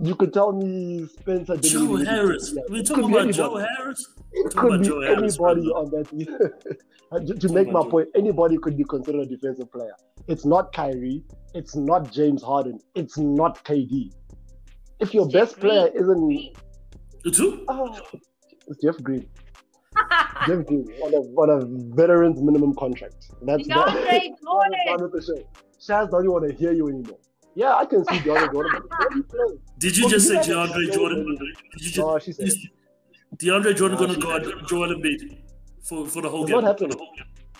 You 0.00 0.14
could 0.14 0.32
tell 0.32 0.52
me 0.52 1.06
Spencer 1.20 1.56
Joe 1.56 1.80
Dinwiddie. 1.80 2.04
Harris. 2.06 2.52
Yeah, 2.54 2.62
We're 2.68 2.82
talking 2.82 3.04
could 3.10 3.20
about 3.22 3.34
Joe. 3.34 3.56
Harris. 3.56 4.14
It 4.32 4.54
could 4.54 4.80
be 4.82 4.86
Joe 4.88 5.00
anybody 5.00 5.36
brother. 5.38 5.60
on 5.70 5.90
that 5.90 7.26
to, 7.26 7.34
to 7.34 7.52
make 7.52 7.68
my 7.72 7.82
Joe. 7.82 7.90
point, 7.90 8.08
anybody 8.14 8.58
could 8.58 8.76
be 8.76 8.84
considered 8.84 9.22
a 9.22 9.26
defensive 9.26 9.72
player. 9.72 9.94
It's 10.28 10.44
not 10.44 10.72
Kyrie. 10.72 11.24
It's 11.54 11.74
not 11.74 12.12
James 12.12 12.42
Harden. 12.42 12.78
It's 12.94 13.18
not 13.18 13.64
KD. 13.64 14.12
If 15.00 15.14
your 15.14 15.24
It's 15.24 15.32
best 15.32 15.54
Jeff 15.54 15.60
player 15.60 15.90
Green. 15.90 16.02
isn't, 16.02 16.56
It's 17.24 17.38
who? 17.38 17.64
oh, 17.68 17.98
it's 18.68 18.82
Jeff 18.82 18.96
Green. 19.02 19.28
Jeff 20.46 20.64
Green 20.66 20.86
on 21.02 21.14
a, 21.14 21.18
on 21.40 21.50
a 21.50 21.94
veteran's 21.96 22.40
minimum 22.40 22.74
contract. 22.74 23.30
That's 23.42 23.66
DeAndre 23.66 23.94
that- 23.94 24.30
Jordan. 24.44 25.10
the 25.12 25.22
show. 25.26 25.48
Shaz 25.80 26.10
don't 26.10 26.30
want 26.30 26.48
to 26.48 26.54
hear 26.54 26.72
you 26.72 26.88
anymore. 26.88 27.18
Yeah, 27.60 27.74
I 27.74 27.84
can 27.86 28.04
see 28.04 28.18
DeAndre 28.26 28.52
Jordan. 28.52 28.72
But 28.88 28.98
where 29.00 29.08
do 29.10 29.16
you 29.16 29.22
play? 29.24 29.58
Did 29.78 29.96
you 29.96 30.04
Well, 30.04 30.10
just 30.10 30.28
say 30.28 30.34
you 30.34 30.56
haven't 30.58 30.76
DeAndre 30.76 30.92
Jordan? 30.94 31.24
Did 31.26 31.82
you 31.86 31.90
just, 31.90 31.98
No, 31.98 32.18
she 32.20 32.32
said. 32.32 32.46
is 32.48 32.56
DeAndre 33.36 33.74
Jordan 33.76 33.98
No, 33.98 34.06
going 34.06 34.10
to 34.10 34.14
she 34.14 34.20
guard 34.20 34.44
said- 34.44 34.68
Joel 34.68 34.94
Embiid 34.94 35.38
for, 35.82 36.06
for 36.06 36.22
the 36.22 36.28
whole 36.30 36.46
game? 36.46 36.60
not 36.60 36.64
happening. 36.64 36.96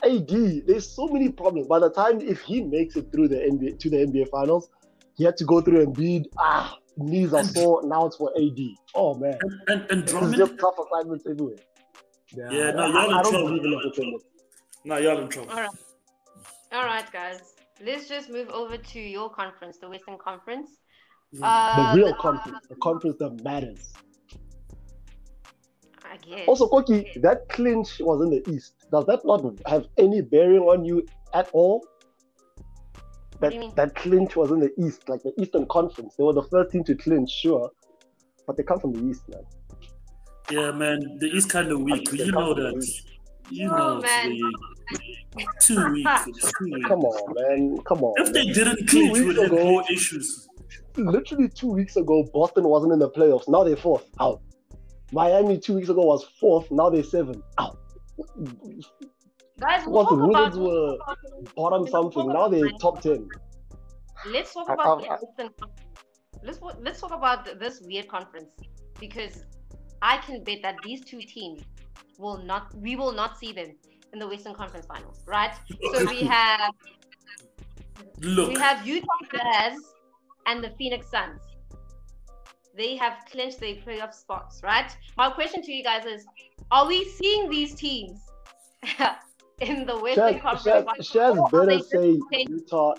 AD, 0.05 0.33
there's 0.69 0.89
so 0.89 1.09
many 1.09 1.29
problems. 1.31 1.67
By 1.67 1.81
the 1.81 1.91
time 1.91 2.21
if 2.21 2.41
he 2.43 2.61
makes 2.63 2.95
it 2.95 3.11
through 3.11 3.27
the 3.29 3.39
NBA 3.51 3.81
to 3.81 3.91
the 3.91 3.97
NBA 4.07 4.29
finals, 4.31 4.71
he 5.17 5.25
had 5.25 5.37
to 5.39 5.45
go 5.45 5.61
through 5.61 5.85
Embiid. 5.87 6.27
Ah, 6.39 6.79
knees 6.97 7.33
are 7.35 7.43
sore. 7.43 7.83
Now 7.85 8.07
it's 8.07 8.15
for 8.17 8.31
AD. 8.39 8.61
Oh 8.95 9.15
man, 9.15 9.37
And, 9.43 9.53
and, 9.67 9.91
and 9.91 10.03
it's 10.05 10.13
Drummond? 10.13 10.37
just 10.37 10.57
tough 10.61 10.75
assignments 10.79 11.27
everywhere. 11.29 11.57
Yeah, 12.37 12.71
no, 12.71 12.87
y'all 12.87 13.17
in 13.19 13.23
trouble. 13.25 13.49
believe 13.49 13.65
in 13.65 13.71
the 13.73 13.79
pretenders. 13.81 14.23
Nah, 14.85 14.97
y'all 14.99 15.19
in 15.19 15.29
trouble. 15.29 15.51
All 15.51 15.57
right. 15.67 15.71
All 16.73 16.85
right, 16.85 17.11
guys. 17.13 17.41
Let's 17.85 18.09
just 18.09 18.29
move 18.29 18.49
over 18.51 18.77
to 18.77 19.01
your 19.01 19.31
conference, 19.31 19.79
the 19.79 19.89
Western 19.89 20.19
Conference. 20.19 20.71
Mm. 21.35 21.41
The 21.41 21.47
Uh, 21.47 21.93
real 21.95 22.15
conference, 22.15 22.67
the 22.69 22.77
conference 22.77 23.17
that 23.19 23.45
matters. 23.45 23.93
I 26.05 26.17
guess. 26.17 26.49
Also, 26.49 26.67
Koki, 26.69 27.07
that 27.17 27.49
clinch 27.51 28.01
was 28.01 28.23
in 28.23 28.31
the 28.31 28.51
East. 28.51 28.75
Does 28.91 29.05
that 29.07 29.25
not 29.25 29.45
have 29.67 29.87
any 29.99 30.23
bearing 30.23 30.63
on 30.63 30.85
you 30.85 31.07
at 31.35 31.51
all? 31.53 31.85
That 33.41 33.51
do 33.51 33.55
you 33.55 33.61
mean? 33.61 33.73
that 33.77 33.95
clinch 33.95 34.35
was 34.35 34.51
in 34.51 34.59
the 34.59 34.73
East, 34.79 35.09
like 35.09 35.23
the 35.23 35.33
Eastern 35.41 35.67
Conference. 35.67 36.17
They 36.17 36.25
were 36.25 36.33
the 36.33 36.43
first 36.43 36.73
team 36.73 36.83
to 36.85 36.95
clinch, 36.97 37.31
sure, 37.31 37.71
but 38.47 38.57
they 38.57 38.63
come 38.63 38.81
from 38.81 38.93
the 38.95 39.07
East, 39.09 39.29
man. 39.29 39.45
Yeah, 40.51 40.73
man, 40.73 41.19
the 41.21 41.27
East 41.27 41.51
kind 41.51 41.71
of 41.71 41.81
weak. 41.83 42.11
You 42.11 42.33
know 42.33 42.55
that. 42.55 42.79
East. 42.79 43.07
You 43.51 43.71
Oh, 43.73 43.77
know 43.77 44.01
man. 44.01 44.33
it's 45.37 45.67
the 45.69 45.75
too 45.75 45.93
weak. 45.93 46.07
It's 46.27 46.53
too 46.59 46.65
weak. 46.71 46.85
Come 46.87 47.01
on, 47.01 47.35
man. 47.35 47.79
Come 47.85 48.03
on. 48.05 48.15
If 48.19 48.33
they 48.33 48.47
didn't 48.47 48.87
clinch, 48.89 49.13
weeks 49.13 49.27
we'd 49.27 49.37
have 49.39 49.53
ago- 49.53 49.65
more 49.65 49.85
issues. 49.91 50.49
Literally 50.97 51.49
two 51.49 51.69
weeks 51.73 51.97
ago, 51.97 52.25
Boston 52.33 52.65
wasn't 52.65 52.93
in 52.93 52.99
the 52.99 53.11
playoffs. 53.11 53.49
Now 53.49 53.63
they're 53.65 53.77
fourth. 53.77 54.05
Out. 54.21 54.41
Miami 55.13 55.59
two 55.59 55.75
weeks 55.77 55.89
ago 55.89 56.03
was 56.03 56.25
fourth. 56.41 56.71
Now 56.71 56.91
they're 56.91 57.03
seventh. 57.05 57.43
Out. 57.59 57.79
Guys, 59.61 59.85
we'll 59.87 59.95
What 59.95 60.11
the 60.11 60.17
talk 60.17 60.29
about, 60.31 60.45
Wizards 60.55 60.59
were 60.59 60.97
bottom 61.57 61.87
something. 61.89 62.29
Now 62.29 62.49
they're 62.49 62.69
top 62.81 63.01
ten. 63.01 63.29
Let's 64.27 64.53
talk 64.55 64.69
about 64.69 65.05
I- 65.09 65.19
the 65.37 65.51
Let's 66.45 66.61
let's 66.81 67.01
talk 67.01 67.13
about 67.13 67.59
this 67.59 67.81
weird 67.81 68.09
conference 68.09 68.51
because 69.01 69.45
I 70.03 70.19
can 70.19 70.45
bet 70.45 70.59
that 70.63 70.77
these 70.85 71.05
two 71.05 71.21
teams 71.21 71.63
will 72.19 72.39
not. 72.39 72.75
We 72.77 72.97
will 72.97 73.13
not 73.13 73.39
see 73.39 73.53
them 73.53 73.75
in 74.13 74.19
the 74.19 74.27
Western 74.27 74.55
Conference 74.55 74.87
Finals, 74.87 75.23
right? 75.27 75.55
So 75.95 76.05
we 76.11 76.23
have 76.23 76.73
Look, 78.21 78.49
we 78.49 78.59
have 78.59 78.87
Utah 78.87 79.07
Jazz 79.33 79.79
and 80.47 80.63
the 80.63 80.71
Phoenix 80.71 81.11
Suns. 81.11 81.41
They 82.77 82.97
have 82.97 83.19
clinched 83.31 83.61
their 83.61 83.75
playoff 83.75 84.15
spots, 84.15 84.61
right? 84.63 84.97
My 85.17 85.31
question 85.31 85.63
to 85.63 85.73
you 85.73 85.83
guys 85.83 86.05
is: 86.05 86.27
Are 86.71 86.87
we 86.87 87.05
seeing 87.05 87.51
these 87.51 87.75
teams 87.75 88.21
in 89.61 89.85
the 89.87 89.99
Western 89.99 90.35
Shaz, 90.35 90.43
Conference? 90.43 90.65
Shaz, 90.65 90.85
Finals, 90.85 91.11
Shaz 91.11 91.51
better 91.51 91.67
they 91.67 91.81
say 91.83 92.21
Utah. 92.49 92.95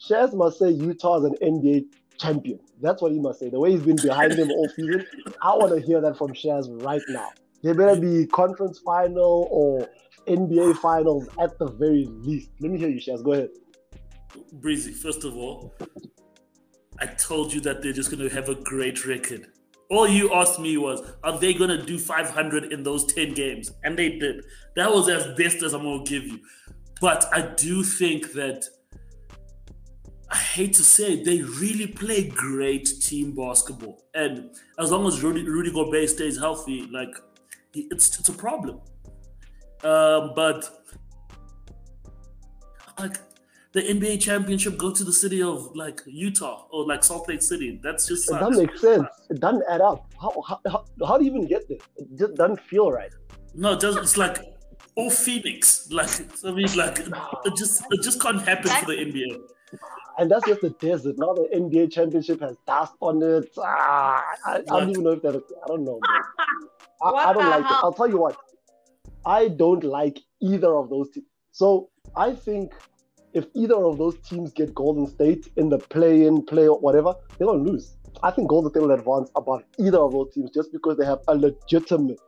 Shaz 0.00 0.34
must 0.34 0.58
say 0.58 0.70
Utah 0.70 1.18
is 1.18 1.24
an 1.24 1.36
NBA 1.42 1.84
champion. 2.18 2.58
That's 2.80 3.00
what 3.00 3.12
he 3.12 3.20
must 3.20 3.38
say. 3.38 3.50
The 3.50 3.60
way 3.60 3.70
he's 3.70 3.82
been 3.82 3.96
behind 3.96 4.32
them 4.32 4.50
all 4.50 4.68
season, 4.68 5.06
I 5.42 5.54
want 5.54 5.72
to 5.72 5.80
hear 5.80 6.00
that 6.00 6.16
from 6.16 6.32
Shaz 6.32 6.66
right 6.82 7.02
now. 7.08 7.30
They 7.62 7.72
better 7.72 8.00
be 8.00 8.26
conference 8.26 8.80
final 8.84 9.48
or 9.50 9.88
NBA 10.26 10.76
finals 10.78 11.28
at 11.40 11.58
the 11.58 11.66
very 11.66 12.06
least. 12.10 12.50
Let 12.60 12.72
me 12.72 12.78
hear 12.78 12.88
you, 12.88 13.00
Shaz. 13.00 13.22
Go 13.22 13.32
ahead. 13.32 13.50
Breezy, 14.54 14.92
first 14.92 15.24
of 15.24 15.36
all, 15.36 15.74
I 16.98 17.06
told 17.06 17.52
you 17.52 17.60
that 17.62 17.82
they're 17.82 17.92
just 17.92 18.10
going 18.10 18.28
to 18.28 18.34
have 18.34 18.48
a 18.48 18.54
great 18.54 19.06
record. 19.06 19.48
All 19.90 20.08
you 20.08 20.32
asked 20.32 20.58
me 20.58 20.78
was, 20.78 21.02
are 21.22 21.38
they 21.38 21.52
going 21.52 21.70
to 21.70 21.84
do 21.84 21.98
500 21.98 22.72
in 22.72 22.82
those 22.82 23.04
10 23.12 23.34
games? 23.34 23.72
And 23.84 23.98
they 23.98 24.18
did. 24.18 24.44
That 24.74 24.90
was 24.90 25.08
as 25.08 25.36
best 25.36 25.62
as 25.62 25.74
I'm 25.74 25.82
going 25.82 26.04
to 26.04 26.10
give 26.10 26.24
you. 26.24 26.40
But 27.00 27.26
I 27.32 27.42
do 27.42 27.82
think 27.82 28.32
that, 28.32 28.64
I 30.30 30.36
hate 30.36 30.72
to 30.74 30.82
say 30.82 31.14
it, 31.14 31.24
they 31.24 31.42
really 31.42 31.86
play 31.86 32.24
great 32.28 32.88
team 33.02 33.34
basketball. 33.34 34.02
And 34.14 34.54
as 34.78 34.90
long 34.90 35.06
as 35.06 35.22
Rudy, 35.22 35.42
Rudy 35.42 35.70
Gobert 35.70 36.08
stays 36.08 36.38
healthy, 36.38 36.88
like, 36.90 37.14
it's, 37.74 38.18
it's 38.18 38.28
a 38.28 38.32
problem. 38.32 38.80
Um, 39.84 40.32
but, 40.34 40.68
like, 42.98 43.18
the 43.72 43.80
NBA 43.80 44.20
championship 44.20 44.76
go 44.76 44.92
to 44.92 45.02
the 45.02 45.12
city 45.12 45.42
of 45.42 45.74
like 45.74 46.02
Utah 46.06 46.66
or 46.70 46.86
like 46.86 47.02
Salt 47.02 47.28
Lake 47.28 47.42
City. 47.42 47.80
That's 47.82 48.06
just 48.06 48.30
It 48.30 48.34
doesn't 48.34 48.66
make 48.66 48.76
sense. 48.78 49.06
It 49.30 49.40
doesn't 49.40 49.64
add 49.68 49.80
up. 49.80 50.12
How, 50.20 50.42
how, 50.46 50.60
how, 50.70 50.84
how 51.06 51.18
do 51.18 51.24
you 51.24 51.30
even 51.30 51.46
get 51.46 51.66
there? 51.68 51.78
It 51.96 52.18
just 52.18 52.34
doesn't 52.34 52.60
feel 52.60 52.92
right. 52.92 53.10
no, 53.54 53.72
it 53.72 53.80
just 53.80 53.98
it's 53.98 54.16
like 54.18 54.38
or 54.96 55.10
Phoenix. 55.10 55.90
Like 55.90 56.10
I 56.44 56.50
mean, 56.52 56.68
like 56.76 56.98
it 56.98 57.56
just 57.56 57.82
it 57.90 58.02
just 58.02 58.20
can't 58.20 58.42
happen 58.42 58.70
for 58.70 58.86
the 58.86 58.96
NBA. 58.96 59.40
And 60.18 60.30
that's 60.30 60.46
just 60.46 60.60
the 60.60 60.70
desert. 60.70 61.16
Now 61.16 61.32
the 61.32 61.48
NBA 61.54 61.92
championship 61.92 62.40
has 62.40 62.56
dust 62.66 62.92
on 63.00 63.22
it. 63.22 63.48
Ah, 63.58 64.22
I, 64.44 64.56
I 64.56 64.60
don't 64.60 64.90
even 64.90 65.04
know 65.04 65.12
if 65.12 65.22
that. 65.22 65.34
I 65.34 65.66
don't 65.66 65.84
know. 65.84 65.98
Man. 67.04 67.14
I, 67.14 67.30
I 67.30 67.32
don't 67.32 67.44
the 67.44 67.50
like 67.50 67.64
it. 67.64 67.76
I'll 67.82 67.92
tell 67.92 68.08
you 68.08 68.18
what. 68.18 68.36
I 69.24 69.48
don't 69.48 69.84
like 69.84 70.18
either 70.40 70.74
of 70.74 70.90
those 70.90 71.10
teams. 71.10 71.26
So 71.52 71.90
I 72.16 72.32
think 72.32 72.72
if 73.34 73.46
either 73.54 73.76
of 73.76 73.98
those 73.98 74.18
teams 74.28 74.52
get 74.52 74.74
Golden 74.74 75.06
State 75.06 75.48
in 75.56 75.68
the 75.68 75.78
play-in, 75.78 76.44
play 76.44 76.68
or 76.68 76.78
whatever, 76.78 77.14
they're 77.38 77.46
gonna 77.46 77.62
lose. 77.62 77.96
I 78.22 78.30
think 78.30 78.48
Golden 78.48 78.70
State 78.70 78.82
will 78.82 78.92
advance 78.92 79.30
above 79.36 79.62
either 79.78 79.98
of 79.98 80.12
those 80.12 80.32
teams 80.34 80.50
just 80.50 80.72
because 80.72 80.96
they 80.98 81.04
have 81.06 81.20
a 81.28 81.34
legitimate, 81.34 82.20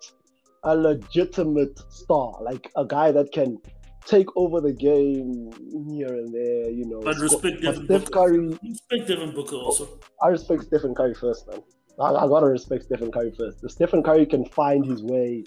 a 0.63 0.75
legitimate 0.75 1.79
star, 1.93 2.39
like 2.43 2.71
a 2.77 2.85
guy 2.87 3.13
that 3.13 3.33
can 3.33 3.59
take 4.07 4.27
over 4.37 4.61
the 4.61 4.73
game 4.73 5.51
here 5.91 6.09
and 6.09 6.33
there. 6.33 6.71
You 6.71 6.87
know, 6.87 7.01
But 7.01 7.19
respect 7.19 7.63
but 7.63 7.75
Devin 7.75 7.85
Steph 7.87 8.05
Booker. 8.05 8.11
Curry, 8.13 8.59
Respect 8.63 9.09
Devin 9.09 9.35
Booker 9.35 9.57
also. 9.57 9.89
I 10.23 10.29
respect 10.29 10.65
Stephen 10.65 10.95
Curry 10.95 11.15
first, 11.15 11.47
man. 11.49 11.63
I, 12.01 12.15
I 12.15 12.27
gotta 12.27 12.47
respect 12.47 12.85
Stephen 12.85 13.11
Curry 13.13 13.33
first. 13.39 13.63
If 13.63 13.71
Stephen 13.71 14.03
Curry 14.03 14.27
can 14.27 14.45
find 14.47 14.85
his 14.85 15.03
way, 15.03 15.45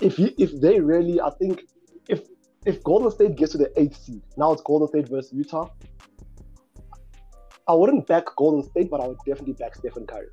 if 0.00 0.16
he, 0.16 0.34
if 0.38 0.60
they 0.60 0.80
really, 0.80 1.20
I 1.20 1.30
think, 1.30 1.62
if 2.08 2.22
if 2.64 2.82
Golden 2.82 3.10
State 3.10 3.36
gets 3.36 3.52
to 3.52 3.58
the 3.58 3.72
eighth 3.80 3.96
seed, 4.02 4.22
now 4.36 4.52
it's 4.52 4.62
Golden 4.62 4.88
State 4.88 5.08
versus 5.08 5.32
Utah. 5.32 5.68
I 7.68 7.74
wouldn't 7.74 8.06
back 8.06 8.24
Golden 8.36 8.68
State, 8.68 8.90
but 8.90 9.00
I 9.00 9.08
would 9.08 9.18
definitely 9.26 9.54
back 9.54 9.74
Stephen 9.74 10.06
Curry. 10.06 10.28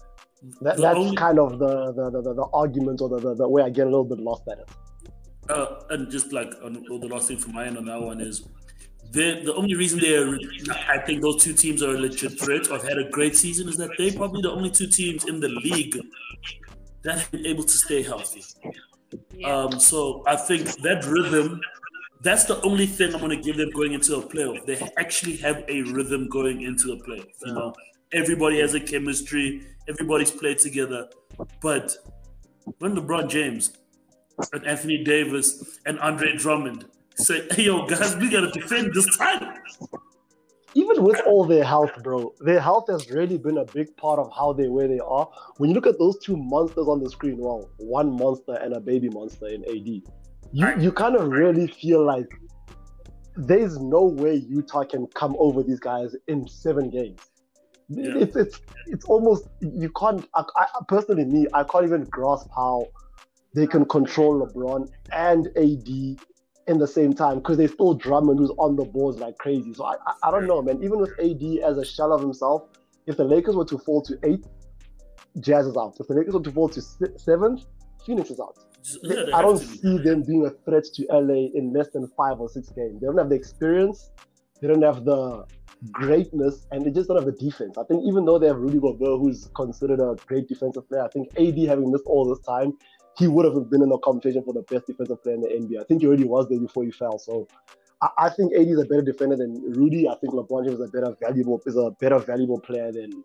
That, 0.62 0.78
that's 0.78 0.98
only- 0.98 1.16
kind 1.18 1.40
of 1.40 1.60
the 1.60 1.92
the, 1.92 2.10
the, 2.10 2.22
the, 2.22 2.34
the 2.34 2.48
argument 2.54 3.02
or 3.02 3.10
the, 3.10 3.20
the, 3.20 3.36
the 3.36 3.48
way 3.48 3.62
I 3.62 3.70
get 3.70 3.84
a 3.88 3.90
little 3.90 4.06
bit 4.06 4.20
lost 4.20 4.44
at 4.52 4.60
it. 4.60 4.70
Uh, 5.50 5.82
and 5.90 6.12
just 6.12 6.32
like 6.32 6.54
on, 6.64 6.74
the 6.74 7.08
last 7.08 7.28
thing 7.28 7.38
from 7.38 7.54
my 7.54 7.66
end 7.66 7.76
on 7.78 7.86
that 7.86 8.00
one 8.00 8.22
is 8.22 8.48
the 9.12 9.54
only 9.56 9.76
reason 9.76 10.00
they're 10.00 10.38
I 10.88 11.00
think 11.00 11.22
those 11.22 11.44
two 11.44 11.54
teams 11.54 11.82
are 11.82 11.96
a 11.96 12.00
legit 12.00 12.40
threat 12.40 12.70
or 12.70 12.74
have 12.78 12.84
had 12.84 12.98
a 12.98 13.10
great 13.10 13.36
season 13.36 13.68
is 13.68 13.78
that 13.78 13.92
they're 13.98 14.14
probably 14.14 14.42
the 14.42 14.52
only 14.52 14.70
two 14.70 14.88
teams 14.88 15.26
in 15.26 15.40
the 15.40 15.50
league 15.50 15.98
that 17.04 17.18
have 17.18 17.32
been 17.32 17.46
able 17.46 17.64
to 17.64 17.78
stay 17.78 18.04
healthy. 18.04 18.44
Yeah. 19.34 19.48
Um, 19.48 19.80
so 19.80 20.24
I 20.28 20.36
think 20.36 20.66
that 20.82 21.06
rhythm, 21.06 21.62
that's 22.22 22.46
the 22.46 22.62
only 22.62 22.86
thing 22.86 23.14
I'm 23.14 23.22
going 23.22 23.36
to 23.36 23.44
give 23.44 23.58
them 23.58 23.72
going 23.72 23.94
into 23.94 24.16
a 24.18 24.22
playoff. 24.22 24.66
They 24.66 24.80
actually 24.98 25.38
have 25.38 25.64
a 25.68 25.82
rhythm 25.84 26.28
going 26.30 26.62
into 26.62 26.92
a 26.92 26.98
playoff. 26.98 27.30
You 27.46 27.54
know, 27.54 27.74
everybody 28.14 28.60
has 28.60 28.76
a 28.76 28.80
chemistry, 28.80 29.66
everybody's 29.88 30.32
played 30.32 30.60
together. 30.60 31.08
But 31.62 31.96
when 32.80 32.96
LeBron 32.96 33.30
James 33.30 33.74
and 34.54 34.66
Anthony 34.68 35.04
Davis 35.04 35.80
and 35.86 36.00
Andre 36.00 36.36
Drummond 36.36 36.86
say, 37.20 37.48
hey, 37.52 37.64
yo, 37.64 37.86
guys, 37.86 38.16
we 38.18 38.30
got 38.30 38.42
to 38.42 38.60
defend 38.60 38.94
this 38.94 39.18
title. 39.18 39.52
Even 40.76 41.04
with 41.04 41.20
all 41.26 41.46
their 41.46 41.64
health, 41.64 41.92
bro, 42.04 42.34
their 42.42 42.60
health 42.60 42.86
has 42.90 43.10
really 43.10 43.38
been 43.38 43.58
a 43.58 43.66
big 43.66 43.96
part 43.98 44.20
of 44.20 44.32
how 44.36 44.54
they 44.54 44.68
where 44.68 44.88
they 44.88 45.00
are. 45.00 45.28
When 45.58 45.70
you 45.70 45.76
look 45.76 45.88
at 45.88 45.98
those 45.98 46.20
two 46.20 46.38
monsters 46.38 46.88
on 46.88 47.04
the 47.04 47.10
screen, 47.10 47.38
well, 47.38 47.70
one 47.78 48.16
monster 48.16 48.54
and 48.54 48.74
a 48.74 48.80
baby 48.80 49.10
monster 49.10 49.48
in 49.48 49.64
AD, 49.66 50.04
you, 50.52 50.80
you 50.80 50.92
kind 50.92 51.16
of 51.16 51.30
really 51.30 51.68
feel 51.68 52.06
like 52.06 52.28
there's 53.36 53.80
no 53.80 54.04
way 54.04 54.36
Utah 54.36 54.84
can 54.84 55.08
come 55.08 55.36
over 55.40 55.64
these 55.64 55.80
guys 55.80 56.16
in 56.28 56.48
seven 56.48 56.90
games. 56.90 57.20
Yeah. 57.88 58.18
It's 58.18 58.36
it's 58.36 58.62
it's 58.86 59.06
almost 59.06 59.48
you 59.62 59.90
can't. 59.90 60.28
I, 60.36 60.44
I, 60.56 60.66
personally, 60.88 61.26
me, 61.26 61.48
I 61.56 61.64
can't 61.64 61.86
even 61.86 62.04
grasp 62.04 62.48
how 62.56 62.86
they 63.56 63.66
can 63.66 63.86
control 63.86 64.46
LeBron 64.46 64.90
and 65.12 65.48
AD 65.58 66.20
in 66.70 66.78
the 66.78 66.88
same 66.88 67.14
time 67.14 67.40
because 67.40 67.58
they 67.58 67.68
still 67.68 67.96
Drummond 67.96 68.40
who's 68.40 68.52
on 68.52 68.76
the 68.76 68.86
boards 68.86 69.18
like 69.18 69.38
crazy. 69.40 69.74
So 69.74 69.86
I, 69.86 69.96
I, 70.06 70.28
I 70.28 70.32
don't 70.32 70.46
know, 70.46 70.62
man. 70.62 70.82
Even 70.84 71.00
with 71.00 71.12
AD 71.20 71.44
as 71.70 71.78
a 71.78 71.84
shell 71.84 72.14
of 72.14 72.22
himself, 72.22 72.70
if 73.08 73.18
the 73.18 73.24
Lakers 73.24 73.56
were 73.56 73.66
to 73.66 73.78
fall 73.80 74.02
to 74.04 74.18
eight, 74.24 74.46
Jazz 75.40 75.66
is 75.66 75.76
out. 75.76 75.98
If 76.00 76.08
the 76.08 76.14
Lakers 76.14 76.36
were 76.36 76.44
to 76.44 76.52
fall 76.52 76.70
to 76.70 76.82
seventh, 77.18 77.66
Phoenix 78.06 78.30
is 78.30 78.40
out. 78.40 78.58
Yeah, 79.04 79.36
I 79.36 79.42
don't 79.42 79.58
see 79.58 79.98
them 79.98 80.24
being 80.24 80.46
a 80.46 80.52
threat 80.52 80.86
to 80.96 81.06
LA 81.12 81.50
in 81.54 81.74
less 81.74 81.90
than 81.90 82.08
five 82.16 82.40
or 82.40 82.48
six 82.50 82.70
games. 82.70 83.02
They 83.02 83.08
don't 83.08 83.18
have 83.18 83.30
the 83.30 83.36
experience. 83.36 84.12
They 84.62 84.68
don't 84.68 84.82
have 84.84 85.06
the 85.06 85.46
greatness, 85.92 86.68
and 86.72 86.86
they 86.86 86.92
just 86.92 87.08
don't 87.08 87.18
have 87.18 87.26
the 87.26 87.40
defense. 87.40 87.78
I 87.78 87.84
think 87.84 88.04
even 88.06 88.26
though 88.26 88.38
they 88.38 88.48
have 88.48 88.58
Rudy 88.58 88.80
Gobert, 88.80 89.20
who's 89.20 89.50
considered 89.56 90.00
a 90.00 90.16
great 90.28 90.48
defensive 90.48 90.88
player, 90.88 91.04
I 91.04 91.10
think 91.10 91.30
AD 91.38 91.58
having 91.68 91.92
missed 91.92 92.06
all 92.06 92.26
this 92.30 92.46
time 92.46 92.78
he 93.20 93.28
would 93.28 93.46
have 93.46 93.70
been 93.70 93.84
in 93.84 93.90
the 93.90 93.98
conversation 94.00 94.42
for 94.44 94.54
the 94.54 94.62
best 94.64 94.88
defensive 94.88 95.22
player 95.22 95.36
in 95.36 95.42
the 95.42 95.50
NBA. 95.50 95.82
I 95.82 95.84
think 95.84 96.02
he 96.02 96.08
already 96.08 96.24
was 96.24 96.48
there 96.48 96.60
before 96.60 96.86
he 96.86 96.92
fell. 96.92 97.20
So 97.20 97.48
I, 98.02 98.08
I 98.18 98.30
think 98.30 98.54
AD 98.54 98.68
is 98.68 98.80
a 98.80 98.86
better 98.86 99.02
defender 99.02 99.36
than 99.36 99.62
Rudy. 99.74 100.08
I 100.08 100.16
think 100.16 100.34
LeBron 100.34 100.66
James 100.66 100.80
is 100.80 100.88
a 100.88 100.92
better 100.92 101.14
valuable 101.22 101.62
is 101.66 101.76
a 101.76 101.92
better 102.00 102.18
valuable 102.18 102.62
player 102.62 102.92
than 102.94 103.24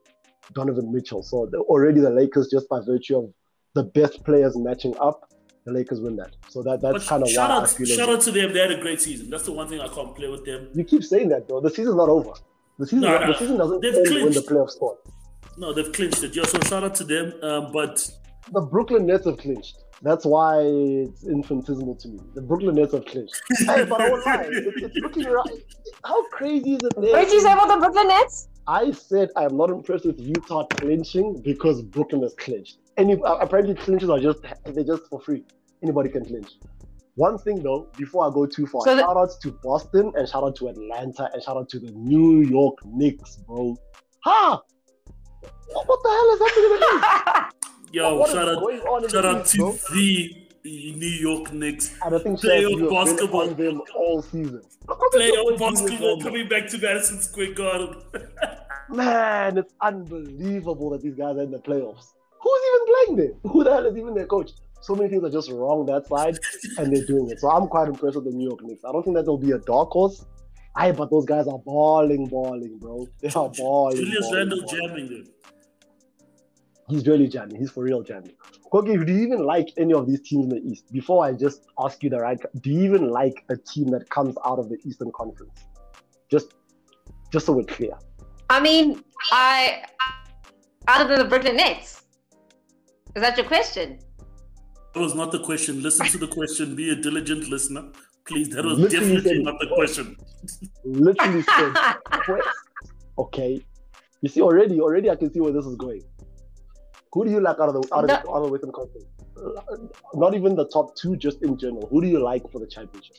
Donovan 0.52 0.92
Mitchell. 0.92 1.22
So 1.22 1.48
the, 1.50 1.58
already 1.58 2.00
the 2.00 2.10
Lakers, 2.10 2.48
just 2.50 2.68
by 2.68 2.80
virtue 2.84 3.18
of 3.18 3.32
the 3.74 3.84
best 3.84 4.24
players 4.24 4.56
matching 4.56 4.96
up, 5.00 5.32
the 5.64 5.72
Lakers 5.72 6.00
win 6.00 6.16
that. 6.16 6.34
So 6.48 6.62
that 6.64 6.82
that's 6.82 7.08
kind 7.08 7.22
of 7.22 7.28
why 7.32 7.44
out, 7.44 7.62
I 7.62 7.66
feel. 7.66 7.86
Shout 7.86 8.08
out 8.08 8.20
to 8.22 8.32
them. 8.32 8.52
They 8.52 8.58
had 8.58 8.72
a 8.72 8.80
great 8.80 9.00
season. 9.00 9.30
That's 9.30 9.44
the 9.44 9.52
one 9.52 9.68
thing 9.68 9.80
I 9.80 9.88
can't 9.88 10.14
play 10.14 10.28
with 10.28 10.44
them. 10.44 10.70
You 10.74 10.82
keep 10.82 11.04
saying 11.04 11.28
that 11.28 11.48
though. 11.48 11.60
The 11.60 11.70
season's 11.70 11.96
not 11.96 12.08
over. 12.08 12.32
The 12.80 12.86
season, 12.86 13.02
no, 13.02 13.16
no. 13.16 13.26
the 13.28 13.38
season 13.38 13.56
doesn't 13.56 13.84
end 13.84 13.94
when 13.94 14.32
the 14.32 14.40
playoff 14.40 14.70
spot. 14.70 14.96
No, 15.56 15.72
they've 15.72 15.92
clinched 15.92 16.24
it. 16.24 16.34
Yeah, 16.34 16.42
so 16.42 16.58
shout 16.66 16.82
out 16.82 16.96
to 16.96 17.04
them. 17.04 17.32
Um, 17.40 17.70
but 17.72 18.10
the 18.52 18.60
Brooklyn 18.60 19.06
Nets 19.06 19.26
have 19.26 19.38
clinched. 19.38 19.83
That's 20.02 20.24
why 20.26 20.60
it's 20.60 21.24
infinitesimal 21.24 21.94
to 21.96 22.08
me. 22.08 22.18
The 22.34 22.42
Brooklyn 22.42 22.74
Nets 22.74 22.92
have 22.92 23.04
clinched. 23.06 23.40
hey, 23.58 23.84
but 23.84 24.00
I 24.00 24.10
won't 24.10 24.26
lie. 24.26 24.46
It's, 24.50 24.82
it's 24.82 24.96
looking 24.96 25.24
right. 25.24 25.64
How 26.04 26.26
crazy 26.28 26.74
is 26.74 26.80
it? 26.82 26.96
What 26.96 27.24
did 27.24 27.32
you 27.32 27.40
say 27.40 27.52
about 27.52 27.68
the 27.68 27.76
Brooklyn 27.78 28.08
Nets? 28.08 28.48
I 28.66 28.90
said 28.92 29.30
I'm 29.36 29.56
not 29.56 29.70
impressed 29.70 30.06
with 30.06 30.18
Utah 30.18 30.64
clinching 30.66 31.40
because 31.42 31.82
Brooklyn 31.82 32.22
has 32.22 32.34
clinched. 32.34 32.78
Any 32.96 33.14
uh, 33.22 33.36
apparently 33.36 33.74
clinches 33.74 34.08
are 34.10 34.18
just 34.18 34.40
they're 34.64 34.84
just 34.84 35.08
for 35.10 35.20
free. 35.20 35.44
Anybody 35.82 36.08
can 36.08 36.24
clinch. 36.24 36.52
One 37.16 37.38
thing 37.38 37.62
though, 37.62 37.88
before 37.96 38.28
I 38.28 38.32
go 38.32 38.46
too 38.46 38.66
far, 38.66 38.82
so 38.82 38.96
the- 38.96 39.02
shout 39.02 39.16
outs 39.16 39.36
to 39.38 39.52
Boston 39.62 40.12
and 40.16 40.28
shout 40.28 40.42
out 40.44 40.56
to 40.56 40.68
Atlanta 40.68 41.30
and 41.32 41.42
shout 41.42 41.56
out 41.56 41.68
to 41.70 41.78
the 41.78 41.92
New 41.92 42.40
York 42.42 42.78
Knicks, 42.84 43.36
bro. 43.46 43.76
Ha! 44.24 44.60
What 45.86 46.02
the 46.02 46.08
hell 46.08 46.30
is 46.34 46.40
happening 46.40 46.72
in 46.72 46.80
the 46.80 47.54
Yo, 47.94 48.16
what 48.16 48.28
shout 48.28 48.48
out, 48.48 49.08
shout 49.08 49.24
out 49.24 49.46
to 49.46 49.56
bro? 49.56 49.78
the 49.90 50.48
New 50.64 51.06
York 51.06 51.52
Knicks. 51.52 51.94
I 52.02 52.10
think 52.18 52.40
playoff 52.40 52.90
basketball 52.90 53.46
them 53.46 53.82
all 53.96 54.20
season. 54.20 54.62
Playoff 54.88 55.60
basketball 55.60 56.20
coming 56.20 56.48
back 56.48 56.66
to 56.70 56.78
Madison 56.78 57.20
Square 57.20 57.54
Garden. 57.54 58.02
Man, 58.88 59.58
it's 59.58 59.72
unbelievable 59.80 60.90
that 60.90 61.02
these 61.02 61.14
guys 61.14 61.36
are 61.36 61.42
in 61.42 61.52
the 61.52 61.60
playoffs. 61.60 62.06
Who's 62.40 62.62
even 62.66 62.86
playing 62.94 63.16
there? 63.16 63.52
Who 63.52 63.62
the 63.62 63.72
hell 63.72 63.86
is 63.86 63.96
even 63.96 64.14
their 64.14 64.26
coach? 64.26 64.50
So 64.80 64.96
many 64.96 65.08
things 65.08 65.22
are 65.22 65.30
just 65.30 65.52
wrong 65.52 65.86
that 65.86 66.08
side, 66.08 66.36
and 66.78 66.92
they're 66.92 67.06
doing 67.06 67.30
it. 67.30 67.38
So 67.38 67.48
I'm 67.48 67.68
quite 67.68 67.86
impressed 67.86 68.16
with 68.16 68.24
the 68.24 68.32
New 68.32 68.48
York 68.48 68.64
Knicks. 68.64 68.84
I 68.84 68.90
don't 68.90 69.04
think 69.04 69.14
that 69.18 69.24
they'll 69.24 69.38
be 69.38 69.52
a 69.52 69.58
dark 69.58 69.90
horse. 69.90 70.26
Aye, 70.74 70.90
but 70.90 71.10
those 71.10 71.26
guys 71.26 71.46
are 71.46 71.60
balling, 71.60 72.26
balling, 72.26 72.76
bro. 72.80 73.06
They 73.20 73.28
are 73.28 73.50
balling. 73.50 73.98
Julius 73.98 74.30
Randle 74.34 74.62
jamming 74.62 75.08
them 75.08 75.33
he's 76.88 77.06
really 77.06 77.28
jamming. 77.28 77.56
He's 77.58 77.70
for 77.70 77.82
real 77.82 78.02
jamming. 78.02 78.34
Kogi, 78.72 79.04
do 79.06 79.12
you 79.12 79.22
even 79.22 79.44
like 79.44 79.68
any 79.76 79.92
of 79.92 80.06
these 80.06 80.20
teams 80.20 80.44
in 80.44 80.50
the 80.50 80.70
East? 80.70 80.92
Before 80.92 81.24
I 81.24 81.32
just 81.32 81.66
ask 81.82 82.02
you 82.02 82.10
the 82.10 82.18
right, 82.18 82.38
do 82.60 82.70
you 82.70 82.82
even 82.84 83.10
like 83.10 83.44
a 83.48 83.56
team 83.56 83.88
that 83.88 84.08
comes 84.10 84.36
out 84.44 84.58
of 84.58 84.68
the 84.68 84.78
Eastern 84.84 85.10
Conference? 85.12 85.64
Just, 86.30 86.54
just 87.32 87.46
so 87.46 87.52
we're 87.52 87.64
clear. 87.64 87.92
I 88.50 88.60
mean, 88.60 89.02
I 89.32 89.84
other 90.88 91.08
than 91.08 91.18
the 91.18 91.24
Brooklyn 91.24 91.56
Nets. 91.56 92.02
Is 93.16 93.22
that 93.22 93.36
your 93.36 93.46
question? 93.46 93.98
That 94.92 95.00
was 95.00 95.14
not 95.14 95.32
the 95.32 95.40
question. 95.40 95.82
Listen 95.82 96.06
to 96.06 96.18
the 96.18 96.28
question. 96.28 96.76
Be 96.76 96.90
a 96.90 96.96
diligent 96.96 97.48
listener. 97.48 97.90
Please, 98.26 98.48
that 98.50 98.64
was 98.64 98.78
Literally 98.78 99.16
definitely 99.16 99.42
not 99.42 99.58
the 99.60 99.68
question. 99.74 100.16
Literally 100.84 101.42
said, 101.42 102.40
okay. 103.18 103.64
You 104.22 104.28
see, 104.28 104.40
already, 104.40 104.80
already 104.80 105.10
I 105.10 105.16
can 105.16 105.32
see 105.32 105.40
where 105.40 105.52
this 105.52 105.66
is 105.66 105.76
going. 105.76 106.02
Who 107.14 107.24
do 107.24 107.30
you 107.30 107.40
like 107.40 107.60
out 107.60 107.68
of 107.68 107.74
the 107.74 107.94
out 107.94 108.02
of, 108.02 108.08
the, 108.08 108.18
out 108.28 108.42
of 108.42 108.42
the 108.46 108.50
Western 108.50 108.72
Conference? 108.72 109.04
Not 110.14 110.34
even 110.34 110.56
the 110.56 110.66
top 110.66 110.96
two, 110.96 111.16
just 111.16 111.42
in 111.42 111.56
general. 111.56 111.86
Who 111.86 112.02
do 112.02 112.08
you 112.08 112.18
like 112.18 112.50
for 112.50 112.58
the 112.58 112.66
championship 112.66 113.16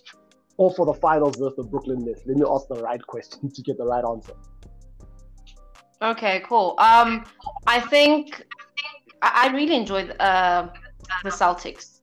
or 0.58 0.73
for 0.73 0.86
the 0.86 0.93
finals 0.93 1.38
versus 1.38 1.55
the 1.55 1.63
Brooklyn 1.63 2.03
Nets? 2.05 2.21
Let 2.25 2.36
me 2.36 2.45
ask 2.45 2.67
the 2.67 2.81
right 2.84 3.01
question 3.08 3.49
to 3.49 3.62
get 3.62 3.77
the 3.77 3.86
right 3.86 4.03
answer. 4.03 4.34
Okay, 6.01 6.43
cool. 6.45 6.75
Um, 6.77 7.25
I 7.67 7.79
think 7.79 8.45
I, 9.21 9.47
really 9.47 9.77
enjoyed 9.77 10.13
uh, 10.19 10.67
the 11.23 11.29
Celtics, 11.29 12.01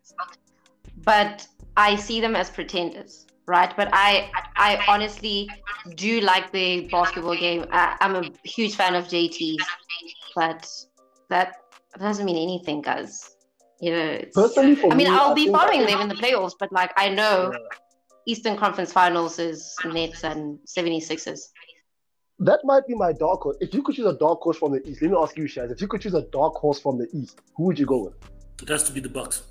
but 1.05 1.47
I 1.77 1.97
see 1.97 2.23
them 2.23 2.35
as 2.35 2.49
pretenders, 2.49 3.27
right? 3.47 3.71
But 3.77 3.91
I, 3.93 4.31
I 4.57 4.83
honestly 4.89 5.47
do 5.95 6.21
like 6.21 6.53
the 6.53 6.89
basketball 6.91 7.37
game. 7.37 7.67
I, 7.71 7.99
I'm 8.01 8.17
a 8.17 8.31
huge 8.45 8.77
fan 8.77 8.95
of 8.95 9.09
JT, 9.09 9.57
but 10.35 10.67
that 11.29 11.62
it 11.95 11.99
doesn't 11.99 12.25
mean 12.25 12.37
anything, 12.37 12.83
guys. 12.83 13.37
You 13.81 13.91
know, 13.93 14.19
personally, 14.33 14.79
I 14.85 14.95
mean, 14.95 14.99
me, 14.99 15.07
I'll 15.07 15.33
I 15.33 15.35
be 15.35 15.49
following 15.51 15.87
them 15.87 16.01
in 16.01 16.09
the 16.09 16.15
playoffs, 16.15 16.53
but 16.59 16.73
like 16.73 16.93
I 16.97 17.09
know 17.09 17.53
yeah. 17.53 17.59
Eastern 18.27 18.57
Conference 18.57 18.93
Finals 18.93 19.39
is 19.39 19.75
Nets 19.85 20.23
and 20.23 20.59
76ers. 20.67 21.41
That 22.39 22.61
might 22.65 22.87
be 22.87 22.95
my 22.95 23.13
dark 23.13 23.43
horse. 23.43 23.57
If 23.61 23.75
you 23.75 23.83
could 23.83 23.97
choose 23.97 24.07
a 24.07 24.19
dark 24.19 24.41
horse 24.41 24.57
from 24.57 24.73
the 24.73 24.89
East, 24.89 25.03
let 25.03 25.11
me 25.11 25.17
ask 25.21 25.37
you, 25.37 25.45
Shaz. 25.45 25.71
If 25.71 25.81
you 25.81 25.89
could 25.89 26.01
choose 26.01 26.15
a 26.15 26.23
dark 26.23 26.55
horse 26.55 26.81
from 26.81 26.99
the 26.99 27.09
East, 27.13 27.41
who 27.57 27.65
would 27.65 27.79
you 27.79 27.87
go 27.87 28.05
with? 28.05 28.15
It 28.63 28.69
has 28.69 28.85
to 28.85 28.93
be 28.93 29.01
the 29.01 29.09
Bucks. 29.09 29.43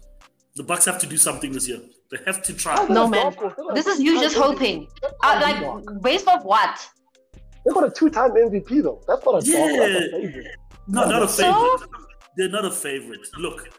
The 0.56 0.63
Bucks 0.63 0.86
have 0.86 0.99
to 0.99 1.08
do 1.08 1.17
something 1.17 1.51
this 1.51 1.67
year. 1.67 1.80
They 2.10 2.17
have 2.25 2.41
to 2.43 2.54
try. 2.54 2.86
No 2.88 3.08
man, 3.08 3.34
this 3.73 3.88
is 3.88 4.01
you 4.01 4.19
just 4.19 4.36
hoping. 4.36 4.88
Uh, 5.23 5.39
like 5.41 6.01
based 6.01 6.27
off 6.27 6.43
what? 6.43 6.89
They 7.65 7.71
got 7.71 7.86
a 7.86 7.91
two-time 7.91 8.32
MVP 8.32 8.84
though. 8.84 9.01
That's 9.08 9.25
not 9.25 9.43
a 9.43 9.45
yeah. 9.45 9.67
dark 9.67 10.12
horse. 10.12 10.45
No, 10.88 11.10
not 11.10 11.23
a 11.23 11.27
favorite. 11.27 11.80
So? 11.80 11.88
They're 12.38 12.50
not 12.50 12.65
a 12.65 12.72
favorite. 12.72 13.28
Look, 13.38 13.70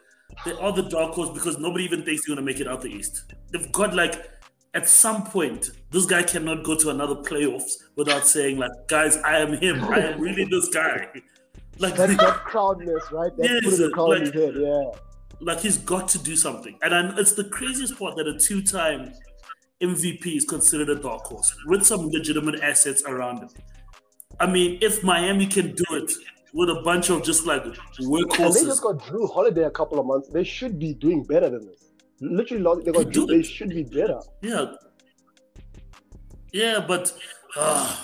they 0.44 0.52
are 0.52 0.72
the 0.72 0.82
dark 0.82 1.14
horse 1.14 1.30
because 1.30 1.58
nobody 1.58 1.84
even 1.84 2.02
thinks 2.04 2.26
they're 2.26 2.34
gonna 2.34 2.44
make 2.44 2.60
it 2.60 2.68
out 2.68 2.80
the 2.80 2.88
East. 2.88 3.32
They've 3.52 3.70
got 3.72 3.94
like 3.94 4.30
at 4.74 4.88
some 4.88 5.24
point, 5.24 5.70
this 5.90 6.06
guy 6.06 6.22
cannot 6.22 6.64
go 6.64 6.74
to 6.76 6.90
another 6.90 7.16
playoffs 7.16 7.72
without 7.96 8.26
saying 8.26 8.58
like, 8.58 8.70
guys, 8.88 9.18
I 9.18 9.38
am 9.38 9.52
him. 9.52 9.84
I 9.84 9.98
am 9.98 10.20
really 10.20 10.44
this 10.44 10.68
guy. 10.68 11.08
Like 11.78 11.96
that, 11.96 12.10
that 12.10 12.44
crowdness, 12.44 13.10
right? 13.10 13.32
That's 13.34 13.64
yes, 13.64 13.80
like, 13.96 14.34
head, 14.34 14.54
yeah. 14.56 14.90
Like 15.40 15.58
he's 15.58 15.78
got 15.78 16.06
to 16.08 16.18
do 16.18 16.36
something, 16.36 16.78
and 16.82 16.94
I, 16.94 17.18
it's 17.18 17.32
the 17.32 17.44
craziest 17.44 17.98
part 17.98 18.14
that 18.16 18.28
a 18.28 18.38
two-time 18.38 19.14
MVP 19.80 20.36
is 20.36 20.44
considered 20.44 20.90
a 20.90 20.96
dark 20.96 21.22
horse 21.24 21.56
with 21.66 21.84
some 21.84 22.10
legitimate 22.10 22.60
assets 22.60 23.02
around 23.04 23.38
him. 23.38 23.48
I 24.38 24.46
mean, 24.46 24.78
if 24.82 25.02
Miami 25.02 25.46
can 25.46 25.74
do 25.74 25.84
it, 25.92 26.12
with 26.52 26.68
a 26.68 26.82
bunch 26.82 27.10
of 27.10 27.22
just 27.22 27.46
like 27.46 27.64
workhorses. 27.64 28.44
And 28.44 28.54
they 28.54 28.64
just 28.64 28.82
got 28.82 28.98
Jrue 28.98 29.32
Holiday 29.32 29.64
a 29.64 29.70
couple 29.70 29.98
of 29.98 30.06
months. 30.06 30.28
They 30.28 30.44
should 30.44 30.78
be 30.78 30.94
doing 30.94 31.22
better 31.24 31.48
than 31.48 31.66
this. 31.66 31.92
Literally, 32.20 32.84
they 32.84 32.92
got 32.92 33.06
Jrue. 33.06 33.28
They 33.28 33.42
should 33.42 33.70
be 33.70 33.84
better. 33.84 34.20
Yeah. 34.42 34.66
Yeah, 36.52 36.84
but 36.86 37.12
uh, 37.56 37.96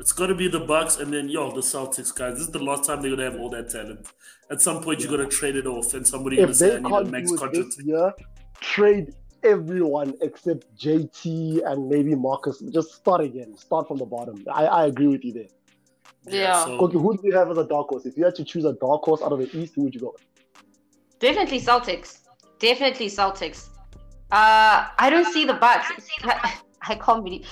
it's 0.00 0.12
got 0.12 0.26
to 0.26 0.34
be 0.34 0.48
the 0.48 0.60
Bucks 0.60 0.96
and 0.96 1.12
then 1.12 1.28
yo 1.28 1.52
the 1.52 1.60
Celtics 1.60 2.14
guys. 2.14 2.34
This 2.34 2.46
is 2.46 2.50
the 2.50 2.58
last 2.58 2.84
time 2.84 3.00
they're 3.00 3.10
gonna 3.10 3.30
have 3.30 3.40
all 3.40 3.50
that 3.50 3.70
talent. 3.70 4.08
At 4.50 4.60
some 4.60 4.82
point, 4.82 5.00
yeah. 5.00 5.08
you're 5.08 5.16
gonna 5.16 5.30
trade 5.30 5.56
it 5.56 5.66
off, 5.66 5.94
and 5.94 6.06
somebody 6.06 6.40
if 6.40 6.56
say, 6.56 6.76
"I 6.76 6.80
need 6.80 6.92
a 6.92 7.04
max 7.04 7.30
contract." 7.30 7.76
Year, 7.84 8.12
trade 8.60 9.14
everyone 9.44 10.14
except 10.22 10.76
JT 10.76 11.62
and 11.64 11.88
maybe 11.88 12.14
Marcus. 12.14 12.60
Just 12.72 12.94
start 12.94 13.20
again. 13.20 13.56
Start 13.56 13.86
from 13.86 13.98
the 13.98 14.06
bottom. 14.06 14.44
I, 14.52 14.66
I 14.66 14.86
agree 14.86 15.06
with 15.06 15.24
you 15.24 15.32
there. 15.32 15.48
Yeah. 16.26 16.64
so- 16.64 16.78
Okay, 16.78 16.98
who 16.98 17.16
do 17.16 17.20
you 17.24 17.34
have 17.36 17.50
as 17.50 17.58
a 17.58 17.64
dark 17.66 17.88
horse? 17.88 18.06
If 18.06 18.16
you 18.16 18.24
had 18.24 18.34
to 18.36 18.44
choose 18.44 18.64
a 18.64 18.72
dark 18.74 19.02
horse 19.02 19.22
out 19.22 19.32
of 19.32 19.38
the 19.38 19.48
East, 19.58 19.74
who 19.74 19.82
would 19.84 19.94
you 19.94 20.00
go? 20.00 20.14
Definitely 21.18 21.60
Celtics. 21.60 22.18
Definitely 22.58 23.06
Celtics. 23.08 23.68
Uh, 24.32 24.86
I 24.98 25.10
don't 25.10 25.26
see 25.32 25.44
the 25.44 25.54
Bucks. 25.54 25.86
I 26.86 26.94
can't 26.96 27.22
believe. 27.24 27.46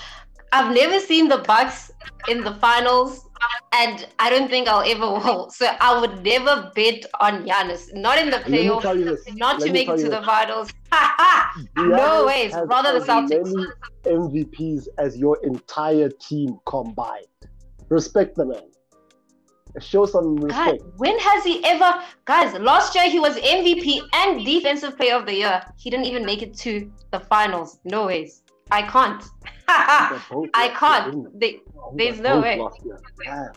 I've 0.51 0.73
never 0.73 0.99
seen 0.99 1.27
the 1.27 1.39
Bucks 1.39 1.91
in 2.27 2.43
the 2.43 2.53
finals, 2.55 3.27
and 3.73 4.07
I 4.19 4.29
don't 4.29 4.49
think 4.49 4.67
I'll 4.67 4.87
ever 4.87 5.09
will. 5.19 5.49
So 5.49 5.65
I 5.79 5.99
would 5.99 6.23
never 6.23 6.71
bet 6.75 7.05
on 7.19 7.45
Giannis. 7.45 7.91
Not 7.93 8.19
in 8.19 8.29
the 8.29 8.37
playoffs. 8.37 8.81
tell 8.81 8.97
you 8.97 9.05
this. 9.05 9.21
Not 9.33 9.59
Let 9.59 9.67
to 9.67 9.73
make 9.73 9.87
it 9.89 9.97
you 9.97 10.03
to 10.05 10.09
the 10.09 10.17
this. 10.17 10.25
finals. 10.25 10.69
Ha 10.93 11.15
ha! 11.17 11.63
No 11.75 12.25
way, 12.27 12.43
ways. 12.49 12.53
Rather 12.67 12.91
the 12.91 12.97
as 12.99 13.07
Celtics. 13.07 13.51
many 13.51 13.67
MVPs 14.05 14.87
as 14.99 15.17
your 15.17 15.43
entire 15.43 16.07
team 16.09 16.59
combined. 16.67 17.25
Respect 17.93 18.35
the 18.35 18.45
man. 18.45 18.61
Show 19.79 20.05
some 20.05 20.35
God, 20.35 20.43
respect. 20.45 20.83
when 20.97 21.17
has 21.19 21.43
he 21.43 21.63
ever? 21.63 22.01
Guys, 22.25 22.57
last 22.59 22.95
year 22.95 23.07
he 23.09 23.19
was 23.19 23.35
MVP 23.37 24.01
and 24.13 24.43
Defensive 24.45 24.97
Player 24.97 25.15
of 25.15 25.25
the 25.27 25.35
Year. 25.35 25.63
He 25.77 25.89
didn't 25.91 26.05
even 26.07 26.25
make 26.25 26.41
it 26.41 26.55
to 26.59 26.91
the 27.11 27.19
finals. 27.19 27.79
No 27.83 28.07
ways. 28.07 28.41
I 28.71 28.81
can't. 28.83 29.23
I 29.67 30.69
can't. 30.75 31.39
They, 31.39 31.51
they? 31.51 31.59
there's 31.97 32.19
no 32.19 32.39
way. 32.41 32.59
last 32.59 32.79
year. 32.83 32.99
Damn. 33.23 33.51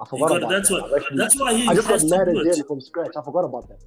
I 0.00 0.04
forgot 0.06 0.28
got- 0.28 0.38
about 0.38 0.50
that's 0.50 0.68
that. 0.68 0.82
what. 0.82 1.02
I 1.12 1.16
That's 1.16 1.40
why 1.40 1.54
he 1.54 1.66
I 1.68 1.74
just 1.74 1.88
got 1.88 2.00
has 2.00 2.10
mad 2.10 2.26
do 2.26 2.38
again 2.40 2.64
from 2.66 2.80
scratch. 2.80 3.12
I 3.16 3.22
forgot 3.22 3.44
about 3.44 3.68
that. 3.68 3.80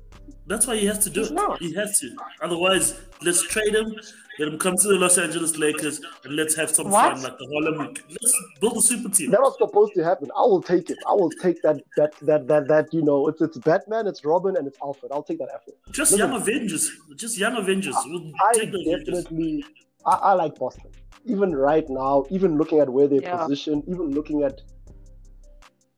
That's 0.47 0.65
why 0.67 0.75
he 0.77 0.85
has 0.87 0.99
to 0.99 1.09
do 1.09 1.21
He's 1.21 1.29
it. 1.31 1.35
not. 1.35 1.59
He 1.59 1.73
has 1.75 1.99
to. 1.99 2.15
Otherwise, 2.41 2.99
let's 3.21 3.43
trade 3.43 3.75
him. 3.75 3.95
Let 4.39 4.47
him 4.47 4.57
come 4.57 4.75
to 4.75 4.87
the 4.87 4.95
Los 4.95 5.17
Angeles 5.17 5.57
Lakers 5.57 6.01
and 6.23 6.35
let's 6.35 6.55
have 6.55 6.69
some 6.71 6.89
What? 6.89 7.13
fun 7.13 7.23
like 7.23 7.37
the 7.37 7.47
Harlem 7.53 7.93
Let's 8.09 8.35
build 8.59 8.77
a 8.77 8.81
super 8.81 9.09
team. 9.09 9.29
That 9.31 9.41
was 9.41 9.55
supposed 9.57 9.93
to 9.95 10.03
happen. 10.03 10.29
I 10.35 10.41
will 10.41 10.61
take 10.63 10.89
it. 10.89 10.97
I 11.07 11.11
will 11.13 11.29
take 11.29 11.61
that. 11.61 11.81
That. 11.97 12.13
That. 12.21 12.47
That. 12.47 12.67
That. 12.67 12.93
You 12.93 13.03
know, 13.03 13.27
it's 13.27 13.41
it's 13.41 13.57
Batman, 13.59 14.07
it's 14.07 14.25
Robin, 14.25 14.55
and 14.57 14.65
it's 14.67 14.77
Alfred. 14.81 15.11
I'll 15.11 15.21
take 15.21 15.37
that 15.39 15.49
effort. 15.53 15.75
Just 15.91 16.13
Listen. 16.13 16.29
young 16.29 16.41
Avengers. 16.41 16.89
Just 17.15 17.37
young 17.37 17.55
Avengers. 17.57 17.95
We'll 18.05 18.31
I 18.43 18.53
take 18.53 18.71
the 18.71 18.83
definitely, 19.05 19.63
I, 20.07 20.11
I 20.13 20.33
like 20.33 20.55
Boston. 20.55 20.89
Even 21.25 21.53
right 21.53 21.85
now, 21.87 22.25
even 22.31 22.57
looking 22.57 22.79
at 22.79 22.89
where 22.89 23.07
they're 23.07 23.21
Yeah. 23.21 23.37
positioned, 23.37 23.83
even 23.87 24.09
looking 24.11 24.41
at, 24.41 24.59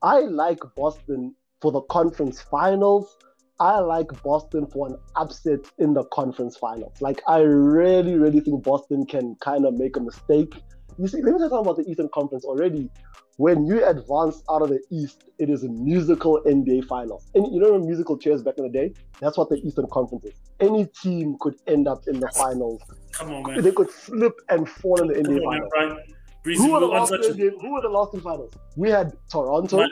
I 0.02 0.20
like 0.22 0.60
Boston 0.76 1.34
for 1.62 1.72
the 1.72 1.82
conference 1.84 2.42
finals. 2.42 3.16
I 3.64 3.80
like 3.80 4.10
Boston 4.24 4.68
for 4.68 4.88
an 4.88 4.98
upset 5.16 5.62
in 5.78 5.94
the 5.94 6.04
conference 6.12 6.58
finals. 6.58 7.00
Like 7.00 7.22
I 7.30 7.40
really, 7.40 8.16
really 8.16 8.42
think 8.42 8.62
Boston 8.62 9.06
can 9.06 9.36
kind 9.40 9.66
of 9.66 9.76
make 9.76 9.96
a 9.96 10.02
mistake. 10.02 10.54
You 11.00 11.08
see, 11.08 11.22
let 11.22 11.32
me 11.32 11.40
tell 11.40 11.50
you 11.50 11.56
about 11.60 11.78
the 11.78 11.90
Eastern 11.90 12.10
Conference 12.14 12.44
already. 12.44 12.90
When 13.38 13.66
you 13.66 13.84
advance 13.86 14.44
out 14.52 14.64
of 14.64 14.68
the 14.70 14.82
East, 14.92 15.24
it 15.40 15.50
is 15.50 15.64
a 15.64 15.70
musical 15.70 16.42
NBA 16.46 16.88
Finals. 16.88 17.32
And 17.36 17.48
you 17.54 17.62
know, 17.62 17.80
musical 17.80 18.18
chairs 18.18 18.44
back 18.44 18.56
in 18.58 18.66
the 18.66 18.70
day. 18.70 18.94
That's 19.22 19.38
what 19.38 19.50
the 19.50 19.56
Eastern 19.66 19.88
Conference 19.88 20.26
is. 20.26 20.34
Any 20.60 20.86
team 21.02 21.38
could 21.40 21.56
end 21.66 21.88
up 21.88 22.02
in 22.08 22.20
the 22.20 22.28
finals 22.38 22.82
Come 23.14 23.32
on, 23.32 23.44
man. 23.44 23.62
they 23.64 23.72
could 23.72 23.90
slip 23.90 24.34
and 24.50 24.68
fall 24.68 25.00
in 25.00 25.08
the 25.08 25.14
Come 25.24 25.34
NBA 25.36 25.38
on, 25.38 25.54
finals. 25.54 25.70
Brian. 25.74 25.98
Breezy, 26.44 26.62
Who 26.62 26.74
were, 26.74 26.82
the 26.82 26.88
last 26.88 27.12
a 27.14 27.18
who 27.62 27.72
were 27.72 27.82
the 27.82 27.88
last 27.88 28.12
finals? 28.18 28.54
We 28.76 28.90
had 28.90 29.14
Toronto, 29.32 29.78
Mi- 29.78 29.90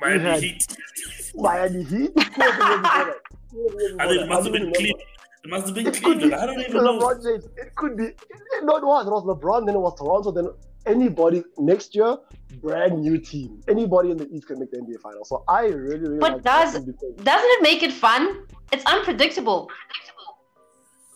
Miami 0.00 0.20
had- 0.24 0.42
Heat. 0.42 0.76
Miami 1.34 1.82
Heat. 1.84 2.12
Who 2.14 2.40
was 2.40 2.56
the 2.56 2.66
year 2.66 2.78
before 2.78 2.82
that? 2.82 3.14
Who 3.52 3.62
was 3.64 3.72
the 3.74 3.82
year 3.82 3.96
I 3.98 4.06
before 4.06 4.08
think 4.08 4.18
that? 4.18 4.24
it 4.24 4.28
must 4.28 4.44
have 4.44 4.52
been 4.52 4.62
remember. 4.62 4.78
Cleveland. 4.78 5.02
It 5.44 5.50
must 5.50 5.66
have 5.66 5.74
been 5.74 5.86
It 5.86 6.02
Cleveland. 6.02 6.30
be 6.30 6.34
I 6.34 6.46
don't 6.46 6.60
even 6.60 6.84
know. 6.84 7.14
James. 7.22 7.44
It 7.56 7.74
could 7.76 7.96
be. 7.96 8.04
It, 8.04 8.16
no, 8.64 8.76
it 8.76 8.84
was. 8.84 9.06
It 9.06 9.10
was 9.10 9.24
LeBron. 9.24 9.66
Then 9.66 9.74
it 9.74 9.78
was 9.80 9.94
Toronto. 9.98 10.30
Then 10.32 10.48
anybody 10.86 11.42
next 11.58 11.94
year, 11.94 12.16
brand 12.62 13.00
new 13.00 13.18
team. 13.18 13.60
Anybody 13.68 14.10
in 14.10 14.16
the 14.16 14.28
East 14.28 14.46
can 14.48 14.58
make 14.58 14.70
the 14.70 14.78
NBA 14.78 15.00
finals. 15.00 15.28
So 15.28 15.44
I 15.48 15.66
really, 15.66 15.98
really 16.00 16.18
But 16.18 16.32
like 16.34 16.42
does- 16.42 16.72
Doesn't 16.74 17.50
it 17.56 17.62
make 17.62 17.82
it 17.82 17.92
fun? 17.92 18.46
It's 18.72 18.84
unpredictable. 18.86 19.70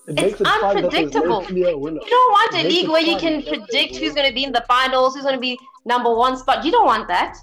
it 0.07 0.13
it's 0.13 0.23
makes 0.23 0.41
it 0.41 0.47
fun 0.47 0.61
that 0.83 0.91
there's 0.91 1.13
no 1.15 1.21
unpredictable. 1.21 1.43
clear 1.43 1.77
winner. 1.79 2.01
You 2.03 2.11
don't 2.11 2.31
want 2.33 2.55
a 2.65 2.69
league 2.69 2.89
where 2.89 3.03
you 3.03 3.17
can 3.17 3.43
predict 3.43 3.97
who's 3.97 4.15
going 4.15 4.29
to 4.29 4.35
be 4.35 4.45
in 4.45 4.53
the 4.53 4.65
finals, 4.69 5.15
who's 5.15 5.25
going 5.25 5.35
to 5.37 5.41
be 5.41 5.59
number 5.85 6.15
one 6.15 6.37
spot. 6.37 6.65
You 6.65 6.71
don't 6.73 6.87
want 6.87 7.09
that. 7.09 7.37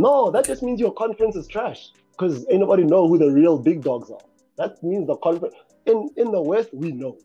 No, 0.00 0.30
that 0.30 0.46
just 0.46 0.62
means 0.62 0.80
your 0.80 0.94
conference 0.94 1.36
is 1.36 1.46
trash 1.46 1.90
because 2.12 2.46
anybody 2.48 2.84
know 2.84 3.06
who 3.06 3.18
the 3.18 3.30
real 3.30 3.58
big 3.58 3.82
dogs 3.82 4.10
are. 4.10 4.24
That 4.56 4.82
means 4.82 5.06
the 5.06 5.16
conference 5.16 5.54
in 5.84 6.08
in 6.16 6.32
the 6.32 6.40
West 6.40 6.70
we 6.72 6.92
know. 6.92 7.18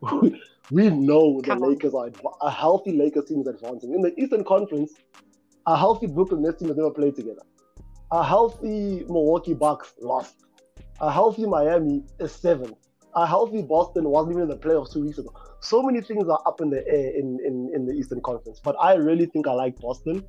we 0.70 0.88
know 0.88 1.42
the 1.42 1.48
Come 1.48 1.62
on. 1.62 1.68
Lakers 1.68 1.92
are 1.92 2.08
a 2.40 2.50
healthy 2.50 2.92
Lakers 2.92 3.26
team 3.26 3.42
is 3.42 3.48
advancing. 3.48 3.92
In 3.92 4.00
the 4.00 4.18
Eastern 4.18 4.44
Conference, 4.44 4.94
a 5.66 5.76
healthy 5.76 6.06
Brooklyn 6.06 6.40
Nets 6.42 6.58
team 6.60 6.68
has 6.68 6.78
never 6.78 6.90
played 6.90 7.16
together. 7.16 7.42
A 8.12 8.24
healthy 8.24 9.04
Milwaukee 9.08 9.52
Bucks 9.52 9.92
lost. 10.00 10.36
A 11.02 11.12
healthy 11.12 11.44
Miami 11.44 12.02
is 12.18 12.32
seventh. 12.32 12.78
A 13.14 13.26
healthy 13.26 13.60
Boston 13.60 14.04
wasn't 14.08 14.36
even 14.36 14.44
in 14.44 14.48
the 14.48 14.56
playoffs 14.56 14.94
two 14.94 15.02
weeks 15.02 15.18
ago. 15.18 15.34
So 15.60 15.82
many 15.82 16.00
things 16.00 16.26
are 16.30 16.42
up 16.46 16.62
in 16.62 16.70
the 16.70 16.82
air 16.88 17.10
in, 17.10 17.38
in, 17.44 17.70
in 17.74 17.84
the 17.84 17.92
Eastern 17.92 18.22
Conference. 18.22 18.58
But 18.64 18.76
I 18.80 18.94
really 18.94 19.26
think 19.26 19.46
I 19.46 19.52
like 19.52 19.78
Boston. 19.78 20.24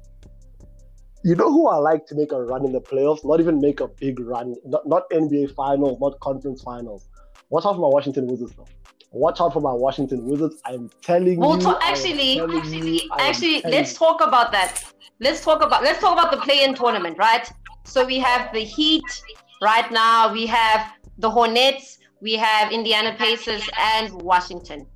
You 1.23 1.35
know 1.35 1.49
who 1.51 1.67
I 1.67 1.77
like 1.77 2.05
to 2.07 2.15
make 2.15 2.33
a 2.33 2.41
run 2.41 2.65
in 2.65 2.73
the 2.73 2.81
playoffs? 2.81 3.23
Not 3.23 3.39
even 3.39 3.61
make 3.61 3.79
a 3.79 3.87
big 3.87 4.19
run. 4.19 4.55
Not, 4.65 4.85
not 4.87 5.09
NBA 5.09 5.55
finals, 5.55 5.97
not 6.01 6.19
conference 6.19 6.61
finals. 6.61 7.07
Watch 7.49 7.65
out 7.65 7.75
for 7.75 7.81
my 7.81 7.87
Washington 7.87 8.27
Wizards 8.27 8.53
though. 8.57 8.67
Watch 9.11 9.39
out 9.39 9.53
for 9.53 9.61
my 9.61 9.71
Washington 9.71 10.25
Wizards. 10.25 10.61
I'm 10.65 10.89
telling 11.01 11.39
Well, 11.39 11.61
you. 11.61 11.69
am 11.69 11.77
actually, 11.81 12.35
telling 12.35 12.57
actually, 12.57 13.03
you, 13.03 13.09
actually, 13.19 13.61
let's 13.65 13.93
you. 13.93 13.99
talk 13.99 14.21
about 14.21 14.51
that. 14.51 14.83
Let's 15.19 15.41
talk 15.41 15.63
about 15.63 15.83
let's 15.83 15.99
talk 15.99 16.13
about 16.13 16.31
the 16.31 16.37
play-in 16.41 16.73
tournament, 16.75 17.17
right? 17.17 17.49
So 17.85 18.05
we 18.05 18.19
have 18.19 18.51
the 18.53 18.61
Heat 18.61 19.23
right 19.61 19.89
now. 19.91 20.33
We 20.33 20.45
have 20.47 20.93
the 21.19 21.29
Hornets. 21.29 21.99
We 22.21 22.33
have 22.33 22.71
Indiana 22.71 23.15
Pacers 23.17 23.69
and 23.79 24.11
Washington. 24.21 24.87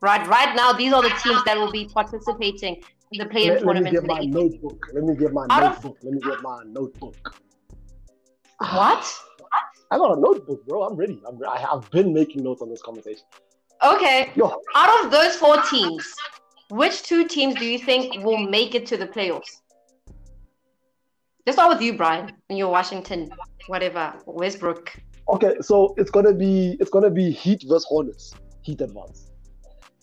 Right, 0.00 0.26
right 0.26 0.56
now, 0.56 0.72
these 0.72 0.94
are 0.94 1.02
the 1.02 1.14
teams 1.22 1.44
that 1.44 1.58
will 1.58 1.70
be 1.70 1.86
participating 1.92 2.76
in 2.76 2.82
the 3.18 3.26
play-in 3.26 3.54
Let, 3.54 3.66
let 3.66 3.82
me 3.82 3.90
get 3.90 4.04
my 4.04 4.20
notebook. 4.20 4.86
Let 4.94 5.04
me 5.04 5.16
get 5.16 5.32
my 5.32 5.46
notebook. 5.46 5.98
Let 6.02 6.12
me 6.12 6.20
get 6.20 6.42
my 6.42 6.62
notebook. 6.66 7.34
What? 8.58 9.12
I 9.90 9.96
got 9.96 10.16
a 10.16 10.20
notebook, 10.20 10.64
bro. 10.66 10.84
I'm 10.84 10.94
ready. 10.94 11.20
I'm, 11.26 11.40
I 11.48 11.58
have 11.58 11.90
been 11.90 12.12
making 12.12 12.44
notes 12.44 12.62
on 12.62 12.68
this 12.68 12.82
conversation. 12.82 13.24
Okay. 13.84 14.30
Yo, 14.36 14.60
Out 14.76 15.04
of 15.04 15.10
those 15.10 15.34
four 15.34 15.60
teams, 15.62 16.06
which 16.70 17.02
two 17.02 17.26
teams 17.26 17.56
do 17.56 17.64
you 17.64 17.78
think 17.78 18.22
will 18.24 18.38
make 18.38 18.74
it 18.74 18.86
to 18.86 18.96
the 18.96 19.06
playoffs? 19.06 19.60
Let's 21.46 21.56
start 21.56 21.72
with 21.72 21.82
you, 21.82 21.96
Brian, 21.96 22.32
in 22.48 22.56
your 22.56 22.70
Washington, 22.70 23.30
whatever, 23.66 24.14
Westbrook. 24.26 24.92
Okay, 25.28 25.54
so 25.60 25.94
it's 25.96 26.10
gonna 26.10 26.34
be 26.34 26.76
it's 26.80 26.90
gonna 26.90 27.10
be 27.10 27.30
Heat 27.30 27.64
versus 27.66 27.84
Hornets. 27.84 28.34
Heat 28.62 28.80
advance. 28.80 29.30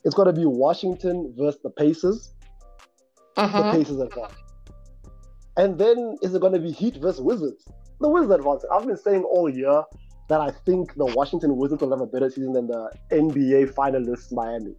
It's 0.03 0.15
gonna 0.15 0.33
be 0.33 0.45
Washington 0.45 1.33
versus 1.37 1.61
the 1.63 1.69
Pacers. 1.69 2.33
The 3.37 3.43
Mhm. 3.43 3.71
Pacers 3.71 3.99
advance. 3.99 4.33
And 5.57 5.77
then 5.77 6.17
is 6.21 6.33
it 6.33 6.41
gonna 6.41 6.59
be 6.59 6.71
Heat 6.71 6.97
versus 6.97 7.21
Wizards? 7.21 7.65
The 8.01 8.09
Wizards 8.09 8.31
advance. 8.33 8.65
I've 8.71 8.85
been 8.85 8.97
saying 8.97 9.23
all 9.23 9.47
year 9.49 9.83
that 10.27 10.41
I 10.41 10.51
think 10.65 10.95
the 10.95 11.05
Washington 11.05 11.55
Wizards 11.55 11.81
will 11.81 11.91
have 11.91 12.01
a 12.01 12.05
better 12.07 12.29
season 12.29 12.53
than 12.53 12.67
the 12.67 12.89
NBA 13.11 13.65
finalists 13.73 14.33
Miami. 14.33 14.75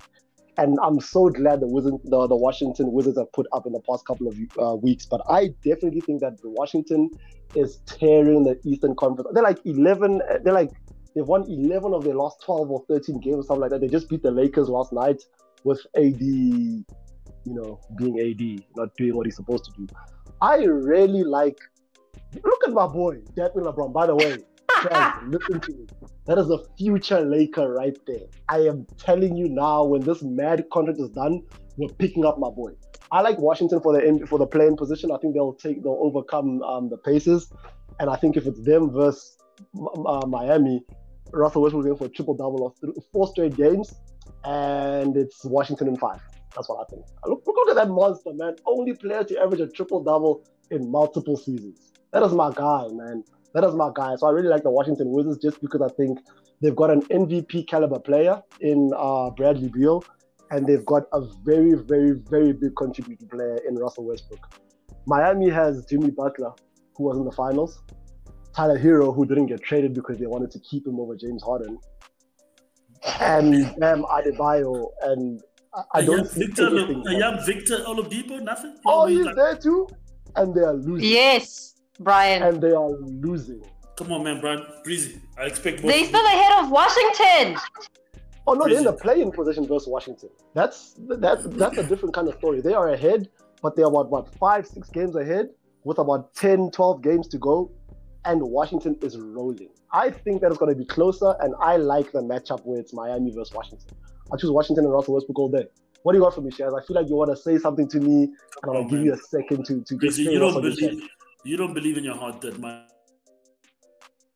And 0.57 0.77
I'm 0.83 1.01
so 1.01 1.29
glad 1.29 1.61
the 1.61 1.69
Wizards, 1.69 1.99
the, 2.05 2.27
the 2.27 2.37
Washington 2.37 2.93
Wizards 2.93 3.17
have 3.17 3.31
put 3.33 3.47
up 3.53 3.65
in 3.65 3.73
the 3.73 3.81
past 3.89 4.05
couple 4.05 4.27
of 4.27 4.37
uh, 4.61 4.75
weeks. 4.75 5.07
But 5.07 5.23
I 5.29 5.55
definitely 5.65 6.01
think 6.01 6.21
that 6.21 6.35
Washington 6.43 7.11
is 7.55 7.79
tearing 7.87 8.43
the 8.43 8.59
Eastern 8.65 8.97
Conference. 8.97 9.31
They're 9.33 9.43
like 9.43 9.65
11. 9.65 10.21
They're 10.43 10.53
like 10.53 10.71
they've 11.15 11.27
won 11.27 11.45
11 11.49 11.95
of 11.95 12.03
their 12.03 12.15
last 12.15 12.43
12 12.43 12.71
or 12.71 12.85
13 12.89 13.21
games 13.21 13.37
or 13.37 13.43
something 13.45 13.63
like 13.63 13.71
that. 13.71 13.81
They 13.81 13.89
just 13.89 14.09
beat 14.09 14.23
the 14.23 14.33
Lakers 14.33 14.69
last 14.69 14.93
night 14.93 15.23
with 15.65 15.81
AD, 15.97 16.21
you 17.49 17.55
know, 17.55 17.81
being 17.97 18.19
AD, 18.21 18.65
not 18.77 18.95
doing 18.97 19.17
what 19.17 19.27
he's 19.27 19.37
supposed 19.37 19.65
to 19.65 19.73
do. 19.73 19.87
I 20.41 20.57
really 20.65 21.25
like. 21.25 21.59
Look 22.45 22.63
at 22.67 22.73
my 22.73 22.87
boy, 22.87 23.19
Devin 23.35 23.65
LeBron. 23.65 23.93
By 23.93 24.07
the 24.07 24.15
way, 24.15 24.39
Chaz, 24.71 25.31
listen 25.31 25.61
to 25.61 25.73
me. 25.73 25.87
That 26.27 26.39
is 26.39 26.51
a 26.51 26.59
future 26.77 27.21
Laker 27.21 27.73
right 27.73 27.97
there. 28.07 28.27
I 28.49 28.59
am 28.59 28.87
telling 28.99 29.37
you 29.37 29.49
now, 29.49 29.85
when 29.85 30.03
this 30.03 30.23
mad 30.23 30.65
contract 30.71 31.01
is 31.01 31.09
done, 31.11 31.43
we're 31.79 31.89
picking 31.89 32.27
up 32.27 32.39
my 32.39 32.51
boy. 32.51 32.73
I 33.11 33.23
like 33.23 33.39
Washington 33.39 33.81
for 33.81 33.99
the 33.99 34.27
for 34.27 34.39
the 34.39 34.47
play-in 34.47 34.77
position. 34.77 35.11
I 35.11 35.17
think 35.19 35.35
they'll 35.35 35.55
take 35.55 35.83
they'll 35.83 35.99
overcome 36.01 36.63
um, 36.63 36.91
the 36.91 36.99
Pacers, 36.99 37.51
and 37.99 38.11
I 38.11 38.17
think 38.17 38.37
if 38.37 38.47
it's 38.47 38.61
them 38.61 38.91
versus 38.91 39.39
uh, 40.07 40.27
Miami, 40.27 40.83
Russell 41.33 41.63
Westbrook 41.63 41.85
going 41.85 41.97
for 41.97 42.05
a 42.05 42.11
triple 42.11 42.35
double 42.35 42.67
of 42.67 42.81
th- 42.81 42.95
four 43.13 43.27
straight 43.29 43.57
games, 43.57 43.95
and 44.45 45.17
it's 45.17 45.45
Washington 45.45 45.89
in 45.89 45.97
five. 45.97 46.21
That's 46.59 46.69
what 46.69 46.85
I 46.85 46.91
think. 46.91 47.07
Look, 47.25 47.45
look 47.47 47.69
at 47.69 47.77
that 47.77 47.89
monster, 47.89 48.33
man! 48.35 48.57
Only 48.67 48.93
player 48.95 49.23
to 49.23 49.41
average 49.41 49.61
a 49.61 49.69
triple 49.69 50.03
double 50.03 50.45
in 50.73 50.91
multiple 50.91 51.37
seasons. 51.37 51.93
That 52.13 52.25
is 52.25 52.33
my 52.33 52.51
guy, 52.53 52.89
man. 52.91 53.23
That 53.55 53.63
is 53.63 53.77
my 53.77 53.91
guy. 53.95 54.17
So 54.17 54.27
I 54.27 54.31
really 54.31 54.49
like 54.49 54.65
the 54.65 54.71
Washington 54.71 55.13
Wizards 55.13 55.39
just 55.39 55.61
because 55.61 55.83
I 55.83 55.89
think 55.95 56.19
they've 56.61 56.75
got 56.75 56.91
an 56.91 57.03
MVP 57.03 57.69
caliber 57.69 58.01
player 58.01 58.43
in 58.61 58.91
uh, 58.97 59.31
Bradley 59.31 59.69
Beal, 59.69 60.03
and 60.51 60.67
they've 60.67 60.85
got 60.85 61.05
a 61.13 61.21
very, 61.45 61.75
very, 61.75 62.15
very 62.29 62.53
big 62.53 62.75
contributing 62.77 63.29
player 63.29 63.61
in 63.69 63.77
Russell 63.77 64.07
Westbrook. 64.07 64.61
Miami 65.07 65.49
has 65.49 65.87
Jimmy 65.87 66.11
Butler, 66.11 66.51
who 66.97 67.05
was 67.05 67.19
in 67.19 67.25
the 67.25 67.33
finals. 67.33 67.83
Tyler 68.53 68.77
Herro, 68.77 69.15
who 69.15 69.25
didn't 69.25 69.47
get 69.47 69.63
traded 69.63 69.95
because 69.95 70.19
they 70.19 70.27
wanted 70.27 70.51
to 70.51 70.59
keep 70.59 70.85
him 70.85 70.99
over 70.99 71.15
James 71.15 71.45
Harden. 71.45 71.79
And 73.21 73.79
Bam 73.79 74.03
Adebayo, 74.03 74.89
and 75.03 75.41
I, 75.75 75.83
I 75.95 76.01
A 76.01 76.07
don't 76.07 76.17
young 76.19 76.27
see 76.27 76.47
Victor, 76.47 76.67
anything. 76.69 77.07
a 77.07 77.19
young 77.19 77.45
Victor 77.45 77.79
Oladipo, 77.87 78.41
nothing. 78.43 78.77
Oh, 78.87 79.07
he's 79.07 79.19
he's 79.19 79.27
like, 79.27 79.37
there 79.37 79.57
too, 79.57 79.89
and 80.37 80.55
they 80.55 80.61
are 80.63 80.75
losing. 80.75 81.09
Yes, 81.09 81.75
Brian. 82.01 82.43
And 82.43 82.61
they 82.61 82.73
are 82.73 82.91
losing. 82.91 83.63
Come 83.97 84.13
on, 84.13 84.25
man, 84.25 84.41
Brian, 84.41 84.65
breezy. 84.85 85.21
I 85.37 85.45
expect 85.47 85.83
more. 85.83 85.91
They're 85.91 86.01
from 86.01 86.09
still 86.09 86.27
ahead 86.27 86.65
of 86.65 86.71
Washington. 86.71 87.57
Oh 88.47 88.55
no, 88.55 88.67
they're 88.67 88.79
in 88.79 88.85
the 88.85 88.93
play-in 88.93 89.31
position 89.31 89.67
versus 89.67 89.89
Washington. 89.89 90.31
That's 90.55 90.95
that's 90.99 91.47
that's 91.49 91.77
a 91.79 91.83
different 91.85 92.15
kind 92.15 92.29
of 92.29 92.35
story. 92.37 92.61
They 92.61 92.73
are 92.75 92.91
ahead, 92.91 93.29
but 93.61 93.77
they're 93.77 93.87
about 93.87 94.09
what 94.11 94.33
five, 94.37 94.67
six 94.67 94.89
games 94.89 95.17
ahead 95.17 95.51
with 95.85 95.99
about 95.99 96.35
10, 96.35 96.71
12 96.71 97.03
games 97.03 97.29
to 97.29 97.39
go, 97.39 97.71
and 98.25 98.41
Washington 98.43 98.97
is 99.03 99.17
rolling. 99.19 99.69
I 99.93 100.11
think 100.11 100.41
that 100.43 100.49
it's 100.51 100.59
going 100.59 100.73
to 100.73 100.79
be 100.79 100.85
closer, 100.85 101.35
and 101.41 101.55
I 101.61 101.77
like 101.77 102.13
the 102.13 102.21
matchup 102.23 102.61
where 102.65 102.79
it's 102.79 102.93
Miami 102.93 103.31
versus 103.33 103.53
Washington. 103.55 103.97
I 104.33 104.37
choose 104.37 104.51
Washington 104.51 104.85
and 104.85 104.93
Russell 104.93 105.15
Westbrook 105.15 105.39
all 105.39 105.49
day. 105.49 105.67
What 106.03 106.13
do 106.13 106.19
you 106.19 106.25
got 106.25 106.35
for 106.35 106.41
me, 106.41 106.51
Shaz? 106.51 106.81
I 106.81 106.85
feel 106.87 106.97
like 106.97 107.09
you 107.09 107.17
want 107.17 107.31
to 107.31 107.37
say 107.37 107.59
something 107.59 107.89
to 107.89 108.01
me, 108.01 108.29
and 108.63 108.77
I'll 108.77 108.85
give 108.85 109.01
you 109.01 109.13
a 109.13 109.17
second 109.17 109.65
to 109.67 109.83
to 109.83 110.11
say 110.11 110.23
you 110.23 110.39
don't 110.39 110.57
on 110.57 110.63
your 110.63 110.71
chest. 110.73 110.81
believe 110.81 111.09
you 111.45 111.57
don't 111.57 111.75
believe 111.75 111.97
in 111.97 112.05
your 112.05 112.17
heart 112.17 112.41
that 112.43 112.59
my 112.59 112.83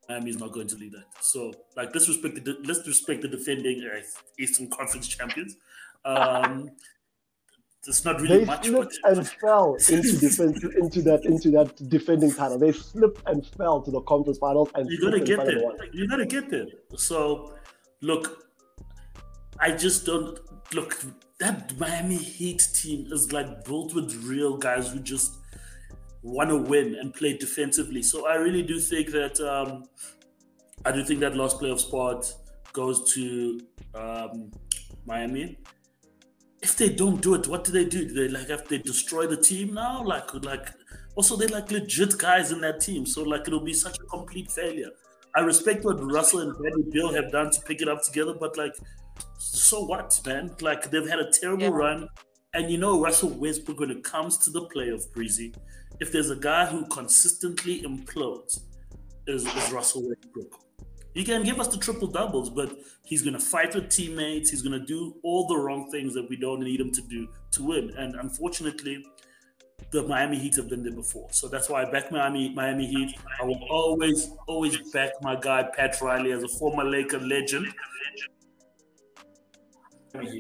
Miami 0.09 0.31
is 0.31 0.39
not 0.39 0.53
going 0.53 0.67
to 0.69 0.77
lead 0.77 0.93
that. 0.93 1.05
So, 1.21 1.53
like, 1.77 1.95
let's 1.95 2.09
respect 2.09 2.45
the 2.45 2.59
let's 2.65 2.87
respect 2.87 3.23
the 3.23 3.29
defending 3.29 3.83
uh, 3.85 4.01
Eastern 4.39 4.69
Conference 4.69 5.07
champions. 5.09 5.57
Um, 6.05 6.71
it's 7.87 8.05
not 8.05 8.21
really 8.21 8.39
They 8.39 8.45
much, 8.45 8.67
slipped 8.67 8.99
but 9.03 9.19
and 9.19 9.29
fell 9.29 9.77
into 9.89 10.19
defense 10.19 10.65
into 10.77 11.03
that 11.03 11.25
into 11.25 11.51
that 11.51 11.89
defending 11.89 12.33
title. 12.33 12.59
They 12.59 12.73
slipped 12.73 13.23
and 13.27 13.47
fell 13.47 13.83
to 13.83 13.91
the 13.91 14.01
conference 14.03 14.39
finals 14.39 14.71
and 14.75 14.89
you 14.91 15.01
gotta 15.01 15.21
get 15.21 15.45
there. 15.45 15.61
You 15.93 16.09
gotta 16.09 16.27
get 16.27 16.51
there. 16.51 16.67
So, 16.97 17.55
look, 18.01 18.52
I 19.59 19.73
just 19.73 20.07
don't 20.07 20.39
look. 20.75 20.99
That 21.39 21.79
Miami 21.79 22.17
Heat 22.17 22.69
team 22.75 23.09
is 23.11 23.33
like 23.33 23.65
built 23.65 23.95
with 23.95 24.15
real 24.25 24.57
guys 24.57 24.93
who 24.93 25.01
just 25.01 25.39
want 26.23 26.51
to 26.51 26.57
win 26.57 26.95
and 26.95 27.13
play 27.13 27.37
defensively. 27.37 28.03
So 28.03 28.29
I 28.29 28.37
really 28.37 28.63
do 28.63 28.79
think 28.79 29.11
that 29.11 29.41
um, 29.41 29.85
I 30.85 30.93
do 30.93 31.05
think 31.05 31.21
that 31.21 31.37
last 31.37 31.61
playoff 31.61 31.81
spot 31.81 32.33
goes 32.73 33.13
to 33.15 33.61
um, 33.95 34.53
Miami. 35.05 35.59
If 36.63 36.77
they 36.77 36.89
don't 36.89 37.21
do 37.21 37.35
it, 37.35 37.49
what 37.49 37.65
do 37.65 37.73
they 37.73 37.85
do? 37.85 38.07
Do 38.07 38.15
they 38.15 38.29
like 38.29 38.49
have 38.49 38.69
they 38.69 38.79
destroy 38.79 39.27
the 39.27 39.37
team 39.37 39.75
now? 39.75 40.03
Like 40.05 40.33
like 40.45 40.69
also 41.17 41.37
they're 41.37 41.49
like 41.49 41.71
legit 41.71 42.17
guys 42.19 42.53
in 42.53 42.61
that 42.61 42.81
team. 42.81 43.05
So 43.05 43.23
like 43.23 43.43
it'll 43.49 43.65
be 43.65 43.75
such 43.75 43.99
a 43.99 44.05
complete 44.05 44.51
failure. 44.51 44.91
I 45.35 45.41
respect 45.41 45.85
what 45.85 46.03
Russell 46.13 46.41
and 46.41 46.57
Bradley 46.57 46.85
Beal 46.91 47.13
have 47.15 47.33
done 47.33 47.51
to 47.51 47.61
pick 47.63 47.81
it 47.81 47.89
up 47.89 48.03
together, 48.03 48.35
but 48.39 48.57
like 48.57 48.75
so 49.43 49.85
what, 49.85 50.21
man? 50.25 50.55
Like 50.61 50.91
they've 50.91 51.09
had 51.09 51.19
a 51.19 51.31
terrible 51.31 51.65
Yeah. 51.65 51.71
run. 51.71 52.09
And 52.55 52.71
you 52.71 52.79
know 52.79 53.01
Russell 53.01 53.31
Westbrook 53.31 53.81
when 53.81 53.91
it 53.91 54.05
comes 54.05 54.37
to 54.39 54.51
the 54.51 54.63
playoff 54.69 55.11
breezy, 55.13 55.55
if 56.01 56.13
there's 56.13 56.31
a 56.31 56.37
guy 56.37 56.67
who 56.67 56.85
consistently 56.87 57.83
implodes, 57.83 58.61
is, 59.27 59.47
is 59.47 59.73
Russell 59.73 60.07
Westbrook. 60.09 60.61
He 61.15 61.25
can 61.25 61.43
give 61.45 61.61
us 61.61 61.69
the 61.69 61.77
triple 61.79 62.09
doubles, 62.09 62.51
but 62.51 62.77
he's 63.05 63.23
gonna 63.23 63.39
fight 63.41 63.75
with 63.75 63.89
teammates. 63.91 64.51
He's 64.51 64.63
gonna 64.63 64.85
do 64.85 65.17
all 65.23 65.47
the 65.47 65.57
wrong 65.57 65.91
things 65.91 66.15
that 66.15 66.29
we 66.29 66.37
don't 66.37 66.61
need 66.61 66.81
him 66.81 66.91
to 66.93 67.03
do 67.03 67.29
to 67.53 67.63
win. 67.65 67.91
And 67.97 68.15
unfortunately, 68.17 69.05
the 69.91 70.03
Miami 70.05 70.39
Heat 70.39 70.57
have 70.57 70.69
been 70.69 70.83
there 70.83 70.95
before. 70.95 71.29
So 71.33 71.49
that's 71.49 71.69
why 71.69 71.83
I 71.83 71.91
back 71.91 72.11
Miami 72.13 72.55
Miami 72.55 72.87
Heat. 72.87 73.17
I 73.41 73.45
will 73.45 73.63
always, 73.71 74.31
always 74.47 74.79
back 74.93 75.11
my 75.23 75.37
guy 75.37 75.65
Pat 75.77 76.01
Riley 76.01 76.33
as 76.33 76.43
a 76.43 76.49
former 76.49 76.85
Laker 76.85 77.19
legend. 77.21 77.69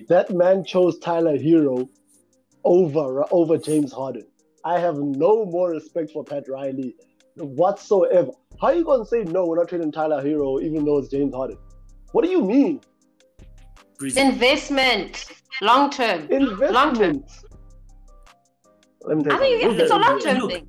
That 0.08 0.30
man 0.30 0.64
chose 0.64 0.98
Tyler 0.98 1.36
Herro 1.36 1.88
over 2.64 3.24
over 3.30 3.58
James 3.58 3.92
Harden. 3.92 4.26
I 4.64 4.78
have 4.78 4.96
no 4.96 5.44
more 5.44 5.70
respect 5.70 6.12
for 6.12 6.24
Pat 6.24 6.48
Riley 6.48 6.94
whatsoever. 7.36 8.30
How 8.60 8.68
are 8.68 8.74
you 8.74 8.84
gonna 8.84 9.06
say 9.06 9.24
no? 9.24 9.46
We're 9.46 9.56
not 9.56 9.68
trading 9.68 9.92
Tyler 9.92 10.22
Herro, 10.22 10.62
even 10.62 10.84
though 10.84 10.98
it's 10.98 11.08
James 11.08 11.34
Harden. 11.34 11.58
What 12.12 12.24
do 12.24 12.30
you 12.30 12.44
mean? 12.44 12.80
Breezy. 13.98 14.20
Investment, 14.20 15.26
long 15.60 15.90
term. 15.90 16.28
Investment. 16.30 17.30
Let 19.04 19.16
me 19.16 19.24
tell 19.24 19.32
I 19.32 19.38
think 19.38 19.62
you 19.62 19.70
it's 19.70 19.90
a 19.90 19.96
long 19.96 20.20
term 20.20 20.48
thing. 20.48 20.68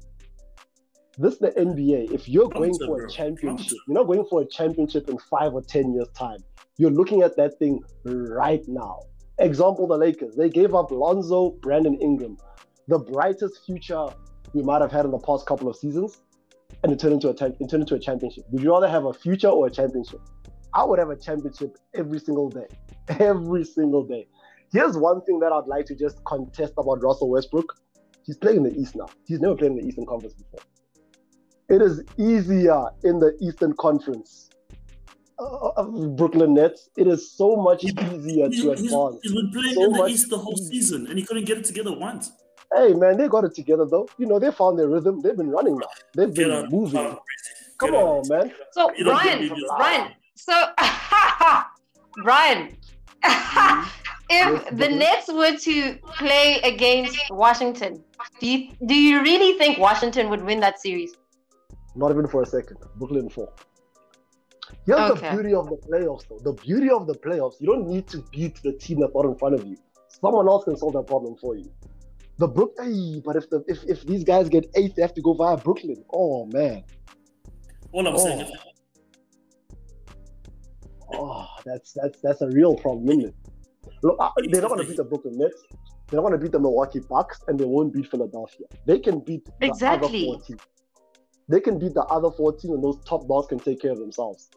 This 1.17 1.33
is 1.33 1.39
the 1.39 1.51
NBA. 1.51 2.11
If 2.11 2.27
you're 2.27 2.49
going 2.49 2.73
for 2.73 3.05
a 3.05 3.09
championship, 3.09 3.77
you're 3.87 3.95
not 3.95 4.07
going 4.07 4.25
for 4.25 4.41
a 4.41 4.45
championship 4.47 5.09
in 5.09 5.19
five 5.19 5.53
or 5.53 5.61
ten 5.61 5.93
years' 5.93 6.09
time. 6.17 6.39
You're 6.77 6.91
looking 6.91 7.21
at 7.21 7.35
that 7.37 7.59
thing 7.59 7.81
right 8.03 8.63
now. 8.67 8.99
Example: 9.39 9.87
the 9.87 9.97
Lakers. 9.97 10.35
They 10.35 10.49
gave 10.49 10.73
up 10.73 10.91
Lonzo, 10.91 11.51
Brandon 11.61 11.97
Ingram, 12.01 12.37
the 12.87 12.99
brightest 12.99 13.65
future 13.65 14.07
we 14.53 14.63
might 14.63 14.81
have 14.81 14.91
had 14.91 15.05
in 15.05 15.11
the 15.11 15.19
past 15.19 15.45
couple 15.45 15.67
of 15.67 15.75
seasons, 15.75 16.21
and 16.83 16.91
it 16.91 16.99
turned 16.99 17.13
into 17.13 17.29
a 17.29 17.31
it 17.31 17.69
turned 17.69 17.83
into 17.83 17.95
a 17.95 17.99
championship. 17.99 18.45
Would 18.51 18.63
you 18.63 18.71
rather 18.71 18.87
have 18.87 19.05
a 19.05 19.13
future 19.13 19.49
or 19.49 19.67
a 19.67 19.71
championship? 19.71 20.21
I 20.73 20.83
would 20.83 20.97
have 20.97 21.11
a 21.11 21.15
championship 21.15 21.77
every 21.93 22.19
single 22.19 22.49
day, 22.49 22.67
every 23.19 23.63
single 23.63 24.03
day. 24.03 24.27
Here's 24.71 24.97
one 24.97 25.21
thing 25.21 25.39
that 25.39 25.51
I'd 25.51 25.67
like 25.67 25.85
to 25.87 25.95
just 25.95 26.23
contest 26.23 26.73
about 26.79 27.03
Russell 27.03 27.29
Westbrook. 27.29 27.75
He's 28.25 28.37
playing 28.37 28.57
in 28.57 28.63
the 28.63 28.75
East 28.75 28.95
now. 28.95 29.07
He's 29.25 29.39
never 29.39 29.55
played 29.55 29.71
in 29.71 29.77
the 29.77 29.85
Eastern 29.85 30.07
Conference 30.07 30.33
before. 30.33 30.61
It 31.69 31.81
is 31.81 32.01
easier 32.17 32.85
in 33.03 33.19
the 33.19 33.37
Eastern 33.39 33.73
Conference. 33.73 34.49
Uh, 35.39 35.69
of 35.77 36.15
Brooklyn 36.15 36.53
Nets. 36.53 36.89
It 36.95 37.07
is 37.07 37.31
so 37.31 37.55
much 37.55 37.83
easier 37.83 38.47
He's, 38.49 38.61
to 38.63 38.69
he's- 38.73 38.81
advance. 38.83 39.19
he's 39.23 39.33
been 39.33 39.51
playing 39.51 39.73
So 39.73 39.83
in 39.85 39.91
the 39.93 40.05
East 40.05 40.29
the 40.29 40.37
whole 40.37 40.53
easier. 40.53 40.69
season, 40.71 41.07
and 41.07 41.17
he 41.17 41.25
couldn't 41.25 41.45
get 41.45 41.57
it 41.57 41.65
together 41.65 41.91
once. 41.97 42.31
Hey 42.75 42.93
man, 42.93 43.17
they 43.17 43.27
got 43.27 43.43
it 43.43 43.53
together 43.55 43.85
though. 43.85 44.07
You 44.17 44.25
know, 44.27 44.39
they 44.39 44.51
found 44.51 44.77
their 44.79 44.87
rhythm. 44.87 45.21
They've 45.21 45.35
been 45.37 45.49
running 45.49 45.77
now. 45.77 45.87
They've 46.15 46.33
been 46.33 46.51
out, 46.51 46.71
moving. 46.71 46.99
out, 46.99 47.21
Come 47.77 47.91
Get 47.91 47.99
out. 47.99 48.07
on, 48.07 48.27
man. 48.29 48.51
So 48.71 48.91
You 48.97 49.03
don't 49.05 49.13
Brian, 49.15 49.39
get 49.39 49.51
me 49.51 49.59
this- 49.61 49.71
Brian. 49.77 50.11
So 50.35 50.53
Brian, 52.23 52.77
if 54.29 54.77
the 54.77 54.89
Nets 54.89 55.27
were 55.31 55.55
to 55.57 55.95
play 56.17 56.59
against 56.63 57.17
Washington, 57.31 58.03
do 58.39 58.47
you 58.47 58.71
do 58.85 58.95
you 58.95 59.21
really 59.21 59.57
think 59.57 59.77
Washington 59.77 60.29
would 60.29 60.43
win 60.43 60.59
that 60.61 60.79
series? 60.79 61.13
Not 61.95 62.11
even 62.11 62.27
for 62.27 62.41
a 62.43 62.45
second. 62.45 62.77
Brooklyn 62.97 63.29
four. 63.29 63.49
Here's 64.85 64.99
Okay. 64.99 65.29
the 65.29 65.35
beauty 65.35 65.53
of 65.53 65.69
the 65.69 65.77
playoffs, 65.77 66.27
though. 66.27 66.39
The 66.39 66.53
beauty 66.61 66.89
of 66.89 67.07
the 67.07 67.15
playoffs, 67.15 67.55
you 67.59 67.67
don't 67.67 67.87
need 67.87 68.07
to 68.09 68.17
beat 68.31 68.61
the 68.63 68.73
team 68.73 68.99
that's 68.99 69.13
not 69.15 69.25
in 69.25 69.35
front 69.35 69.55
of 69.55 69.65
you. 69.65 69.77
Someone 70.07 70.47
else 70.47 70.65
can 70.65 70.75
solve 70.77 70.93
that 70.93 71.07
problem 71.07 71.35
for 71.37 71.55
you. 71.55 71.69
The 72.39 72.47
Brook, 72.47 72.73
hey, 72.79 73.21
but 73.23 73.35
if 73.35 73.49
the 73.49 73.63
if, 73.67 73.83
if 73.85 74.05
these 74.05 74.23
guys 74.23 74.49
get 74.49 74.65
eight, 74.75 74.95
they 74.95 75.01
have 75.03 75.13
to 75.13 75.21
go 75.21 75.33
via 75.33 75.55
Brooklyn. 75.55 76.03
Oh 76.11 76.45
man, 76.47 76.83
All 77.91 78.07
I'm 78.07 78.15
Oh. 78.15 78.17
saying 78.17 78.47
oh 81.13 81.47
that's 81.63 81.93
that's 81.93 82.19
that's 82.21 82.41
a 82.41 82.47
real 82.47 82.75
problem, 82.75 83.07
isn't 83.09 83.29
it? 83.29 83.35
Look, 84.01 84.17
they're 84.49 84.61
not 84.61 84.69
gonna 84.69 84.83
beat 84.83 84.97
the 84.97 85.03
Brooklyn 85.03 85.37
Nets. 85.37 85.63
They're 86.09 86.19
not 86.19 86.23
gonna 86.23 86.39
beat 86.39 86.51
the 86.51 86.59
Milwaukee 86.59 86.99
Bucks, 87.07 87.41
and 87.47 87.59
they 87.59 87.65
won't 87.65 87.93
beat 87.93 88.09
Philadelphia. 88.09 88.65
They 88.85 88.99
can 88.99 89.19
beat 89.19 89.45
the 89.45 89.67
Exactly. 89.67 90.07
other 90.07 90.25
four 90.25 90.41
teams. 90.41 90.61
They 91.49 91.59
can 91.59 91.77
beat 91.77 91.93
the 91.93 92.03
other 92.03 92.31
four 92.31 92.53
teams, 92.53 92.73
and 92.73 92.83
those 92.83 92.97
top 93.05 93.27
dogs 93.27 93.47
can 93.47 93.59
take 93.59 93.79
care 93.81 93.91
of 93.91 93.99
themselves. 93.99 94.49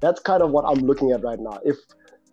That's 0.00 0.20
kind 0.20 0.42
of 0.42 0.50
what 0.50 0.64
I'm 0.64 0.84
looking 0.86 1.12
at 1.12 1.22
right 1.22 1.38
now. 1.38 1.58
If 1.64 1.76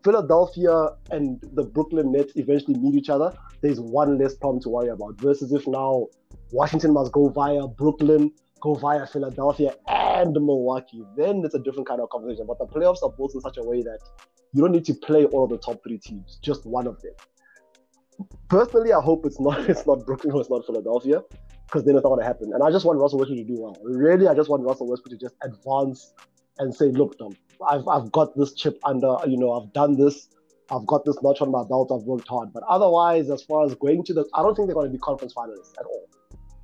Philadelphia 0.04 0.90
and 1.12 1.42
the 1.54 1.64
Brooklyn 1.64 2.12
Nets 2.12 2.34
eventually 2.36 2.78
meet 2.78 2.96
each 2.96 3.10
other, 3.10 3.34
there's 3.62 3.80
one 3.80 4.18
less 4.18 4.36
problem 4.36 4.62
to 4.64 4.70
worry 4.70 4.90
about. 4.90 5.20
Versus 5.20 5.54
if 5.54 5.66
now 5.68 6.08
Washington 6.52 6.94
must 6.94 7.12
go 7.14 7.30
via 7.30 7.68
Brooklyn, 7.68 8.32
go 8.60 8.76
via 8.76 9.08
Philadelphia 9.08 9.74
and 9.88 10.34
Milwaukee, 10.34 11.04
then 11.16 11.42
it's 11.46 11.56
a 11.56 11.60
different 11.60 11.88
kind 11.88 12.02
of 12.02 12.10
conversation. 12.10 12.46
But 12.46 12.60
the 12.60 12.68
playoffs 12.68 13.02
are 13.04 13.12
built 13.12 13.34
in 13.34 13.42
such 13.42 13.58
a 13.58 13.64
way 13.64 13.82
that 13.82 14.00
you 14.54 14.62
don't 14.62 14.72
need 14.72 14.86
to 14.86 14.94
play 14.94 15.26
all 15.26 15.46
of 15.46 15.50
the 15.50 15.58
top 15.58 15.82
three 15.84 15.98
teams, 15.98 16.38
just 16.42 16.66
one 16.66 16.86
of 16.86 17.02
them. 17.02 17.14
Personally, 18.50 18.94
I 18.94 19.02
hope 19.02 19.26
it's 19.26 19.40
not 19.40 19.60
it's 19.70 19.88
not 19.88 20.06
Brooklyn 20.06 20.34
or 20.34 20.42
it's 20.42 20.50
not 20.50 20.66
Philadelphia, 20.66 21.22
because 21.66 21.86
then 21.86 21.96
it's 21.96 22.04
not 22.04 22.16
to 22.18 22.24
happen. 22.24 22.52
And 22.54 22.62
I 22.62 22.70
just 22.70 22.86
want 22.86 23.00
Russell 23.00 23.20
Westbrook 23.20 23.40
to 23.40 23.46
do 23.46 23.62
well. 23.62 23.78
Really, 23.84 24.28
I 24.28 24.36
just 24.36 24.50
want 24.50 24.64
Russell 24.64 24.88
Westbrook 24.88 25.12
to 25.12 25.18
just 25.18 25.36
advance 25.44 26.14
and 26.60 26.74
say, 26.74 26.86
look, 26.86 27.18
Dom, 27.18 27.36
I've 27.70 27.88
I've 27.88 28.12
got 28.12 28.36
this 28.38 28.54
chip 28.54 28.80
under, 28.84 29.16
you 29.28 29.38
know, 29.38 29.54
I've 29.54 29.72
done 29.74 29.96
this, 29.98 30.30
I've 30.72 30.86
got 30.88 31.06
this 31.06 31.18
notch 31.22 31.42
on 31.42 31.52
my 31.52 31.64
belt, 31.64 31.92
I've 31.94 32.06
worked 32.06 32.28
hard. 32.28 32.54
But 32.54 32.64
otherwise, 32.64 33.30
as 33.30 33.44
far 33.44 33.66
as 33.66 33.76
going 33.76 34.04
to 34.06 34.14
the, 34.14 34.26
I 34.34 34.42
don't 34.42 34.56
think 34.56 34.68
they're 34.68 34.76
going 34.76 34.88
to 34.88 34.94
be 34.94 35.00
conference 35.00 35.34
finalists 35.34 35.74
at 35.80 35.86
all. 35.86 36.10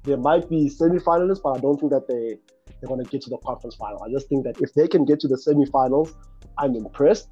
They 0.03 0.15
might 0.15 0.49
be 0.49 0.69
semi-finalists, 0.69 1.41
but 1.43 1.57
I 1.57 1.59
don't 1.59 1.77
think 1.79 1.91
that 1.91 2.07
they 2.07 2.37
they're 2.79 2.87
going 2.87 3.03
to 3.03 3.09
get 3.09 3.21
to 3.23 3.29
the 3.29 3.37
conference 3.39 3.75
final. 3.75 4.01
I 4.03 4.09
just 4.09 4.29
think 4.29 4.45
that 4.45 4.61
if 4.61 4.73
they 4.73 4.87
can 4.87 5.03
get 5.05 5.19
to 5.21 5.27
the 5.27 5.37
semi-finals, 5.37 6.15
I'm 6.57 6.75
impressed. 6.75 7.27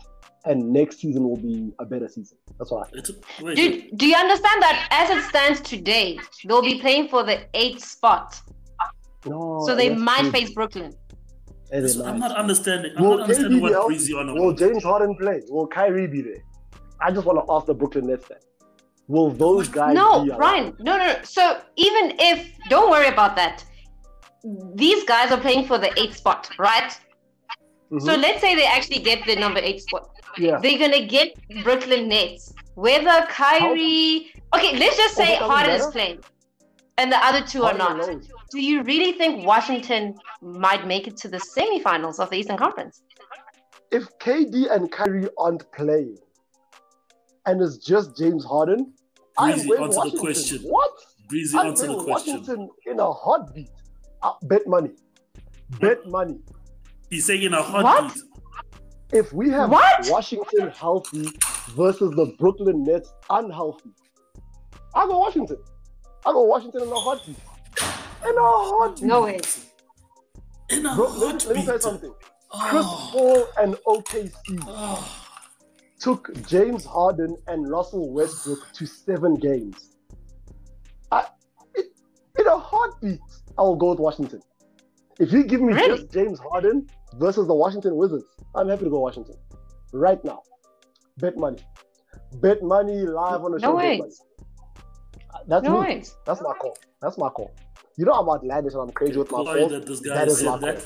and 0.46 0.72
next 0.72 1.00
season 1.00 1.24
will 1.28 1.38
be 1.38 1.74
a 1.80 1.86
better 1.86 2.08
season. 2.08 2.38
That's 2.58 2.72
what 2.72 2.88
I 2.88 2.90
think. 2.92 3.10
It's, 3.10 3.12
wait, 3.42 3.98
do 3.98 4.06
you 4.08 4.16
understand 4.16 4.62
that 4.62 4.88
as 4.92 5.10
it 5.10 5.24
stands 5.30 5.62
today, 5.62 6.20
they'll 6.46 6.62
be 6.62 6.80
playing 6.80 7.10
for 7.10 7.24
the 7.24 7.46
eighth 7.54 7.84
spot. 7.84 8.40
No, 9.26 9.64
So 9.66 9.76
they 9.76 9.90
might 9.94 10.22
true. 10.22 10.32
face 10.32 10.52
Brooklyn. 10.54 10.94
Yeah, 11.72 11.86
so 11.88 12.06
I'm 12.06 12.20
not 12.20 12.32
understanding. 12.36 12.94
I'm 12.96 13.04
Will 13.04 13.12
not 13.18 13.22
understanding 13.24 13.62
what 13.62 13.70
be 13.72 13.76
out? 13.76 13.88
Breezy 13.88 14.14
on 14.14 14.34
Will 14.34 14.50
about. 14.50 14.60
James 14.60 14.84
Harden 14.84 15.16
play? 15.16 15.42
Will 15.50 15.68
Kyrie 15.68 16.08
be 16.08 16.22
there? 16.22 16.44
I 17.02 17.12
just 17.12 17.26
want 17.26 17.46
to 17.46 17.54
ask 17.54 17.66
the 17.66 17.74
Brooklyn 17.74 18.08
Nets 18.08 18.28
that. 18.30 18.44
Will 19.08 19.30
those 19.32 19.68
guys 19.70 19.94
No, 19.94 20.24
be 20.24 20.30
around? 20.32 20.38
Brian. 20.38 20.76
No, 20.80 20.98
no, 20.98 21.06
no. 21.08 21.16
So 21.24 21.60
even 21.76 22.14
if, 22.20 22.52
don't 22.70 22.90
worry 22.90 23.08
about 23.08 23.36
that. 23.36 23.64
These 24.76 25.04
guys 25.06 25.32
are 25.32 25.40
playing 25.40 25.66
for 25.66 25.78
the 25.78 25.92
eighth 26.00 26.18
spot, 26.18 26.50
right? 26.58 26.92
Mhm. 27.92 28.02
So 28.02 28.16
let's 28.16 28.40
say 28.42 28.56
they 28.56 28.66
actually 28.66 29.00
get 29.00 29.26
the 29.26 29.36
number 29.36 29.60
eight 29.60 29.82
spot. 29.82 30.10
yeah. 30.38 30.60
They're 30.62 30.78
gonna 30.78 31.06
get 31.06 31.34
Brooklyn 31.64 32.08
Nets. 32.10 32.54
Whether 32.76 33.26
Kyrie, 33.30 34.32
okay, 34.56 34.78
let's 34.78 34.96
just 34.98 35.16
say 35.16 35.36
Harden 35.36 35.76
is 35.76 35.88
playing, 35.88 36.20
and 36.98 37.12
the 37.12 37.18
other 37.26 37.42
two 37.46 37.64
are 37.64 37.74
not. 37.74 38.00
alone. 38.00 38.22
Do 38.52 38.62
you 38.62 38.82
really 38.84 39.12
think 39.14 39.46
Washington 39.46 40.16
might 40.42 40.88
make 40.88 41.08
it 41.08 41.18
to 41.18 41.28
the 41.28 41.38
semifinals 41.38 42.20
of 42.20 42.30
the 42.30 42.38
Eastern 42.38 42.58
Conference? 42.58 43.04
If 43.92 44.08
KD 44.20 44.72
and 44.74 44.92
Kyrie 44.92 45.28
aren't 45.38 45.70
playing, 45.74 46.18
and 47.46 47.62
it's 47.62 47.78
just 47.78 48.18
James 48.18 48.46
Harden, 48.46 48.94
I'm 49.38 49.54
Breezy, 49.54 49.70
with 49.70 49.80
answer 49.82 49.92
the 49.94 49.98
Washington. 50.00 50.20
question. 50.20 50.60
What? 50.64 50.92
Breezy, 51.30 51.58
I'm 51.58 51.68
answer 51.68 51.88
the 51.88 51.96
with 51.98 52.06
question. 52.06 52.34
Washington 52.38 52.70
in 52.86 53.00
a 53.00 53.12
heartbeat. 53.12 53.70
Uh, 54.22 54.34
bet 54.44 54.66
money. 54.68 54.92
Bet 55.80 56.06
money. 56.08 56.40
He's 57.10 57.26
saying 57.26 57.44
in 57.44 57.54
a 57.54 57.62
heartbeat. 57.62 58.22
If 59.14 59.32
we 59.32 59.50
have 59.52 59.70
What? 59.70 60.06
Washington 60.10 60.70
healthy 60.70 61.30
versus 61.70 62.12
the 62.16 62.34
Brooklyn 62.40 62.84
Nets 62.84 63.14
unhealthy, 63.30 63.92
I 64.94 65.06
go 65.06 65.20
Washington. 65.20 65.58
I 66.26 66.32
go 66.32 66.44
Washington 66.44 66.84
in 66.84 66.90
a 66.92 66.96
heartbeat. 66.96 67.38
In 68.30 68.38
a 68.38 68.42
heartbeat. 68.42 69.04
No 69.04 69.24
way. 69.24 69.40
In 70.70 70.86
a 70.86 70.96
Bro, 70.96 71.10
let, 71.18 71.20
me, 71.20 71.26
let 71.26 71.34
me 71.34 71.38
tell 71.38 71.56
you 71.56 71.66
heartbeat. 71.66 71.82
something. 71.82 72.14
Oh. 72.52 72.68
Chris 72.70 72.86
Oh, 72.88 73.10
Paul 73.12 73.64
and 73.64 73.76
OKC 73.88 74.64
oh. 74.68 75.28
took 76.00 76.48
James 76.48 76.86
Harden 76.86 77.36
and 77.48 77.70
Russell 77.70 78.12
Westbrook 78.14 78.72
to 78.74 78.86
seven 78.86 79.36
games. 79.36 79.96
I, 81.12 81.26
it, 81.76 81.88
in 82.40 82.48
a 82.48 82.58
heartbeat, 82.58 83.20
I 83.58 83.62
will 83.62 83.76
go 83.76 83.92
with 83.92 84.00
Washington. 84.00 84.42
If 85.20 85.32
you 85.32 85.44
give 85.44 85.62
me 85.62 85.74
Really? 85.74 85.98
just 86.00 86.12
James 86.14 86.40
Harden 86.40 86.88
versus 87.16 87.48
the 87.48 87.54
Washington 87.56 87.96
Wizards, 87.96 88.26
I'm 88.56 88.70
happy 88.70 88.84
to 88.86 88.90
go 88.90 89.00
Washington 89.00 89.36
right 89.94 90.24
now. 90.24 90.42
Bet 91.18 91.38
money, 91.38 91.60
bet 92.42 92.62
money 92.62 93.02
live 93.02 93.44
on 93.44 93.52
the 93.54 93.60
No 93.60 93.70
show. 93.72 93.78
bet 93.78 93.86
way. 93.86 93.98
money. 93.98 94.12
That's 95.48 95.64
No 95.66 95.74
me. 95.74 95.80
way. 95.80 96.04
That's 96.26 96.42
my 96.42 96.54
call. 96.54 96.78
That's 97.02 97.18
my 97.18 97.30
call. 97.30 97.52
You 97.98 98.06
know 98.06 98.14
I'm 98.14 98.30
outlandish 98.30 98.74
and 98.74 98.82
I'm 98.84 98.92
crazy 98.92 99.18
with 99.18 99.32
my 99.32 99.44
Sorry 99.44 99.68
that 99.68 99.86
this 99.88 100.00
guy 100.00 100.16
That 100.16 100.28
is 100.28 100.44
my 100.44 100.58
that. 100.58 100.86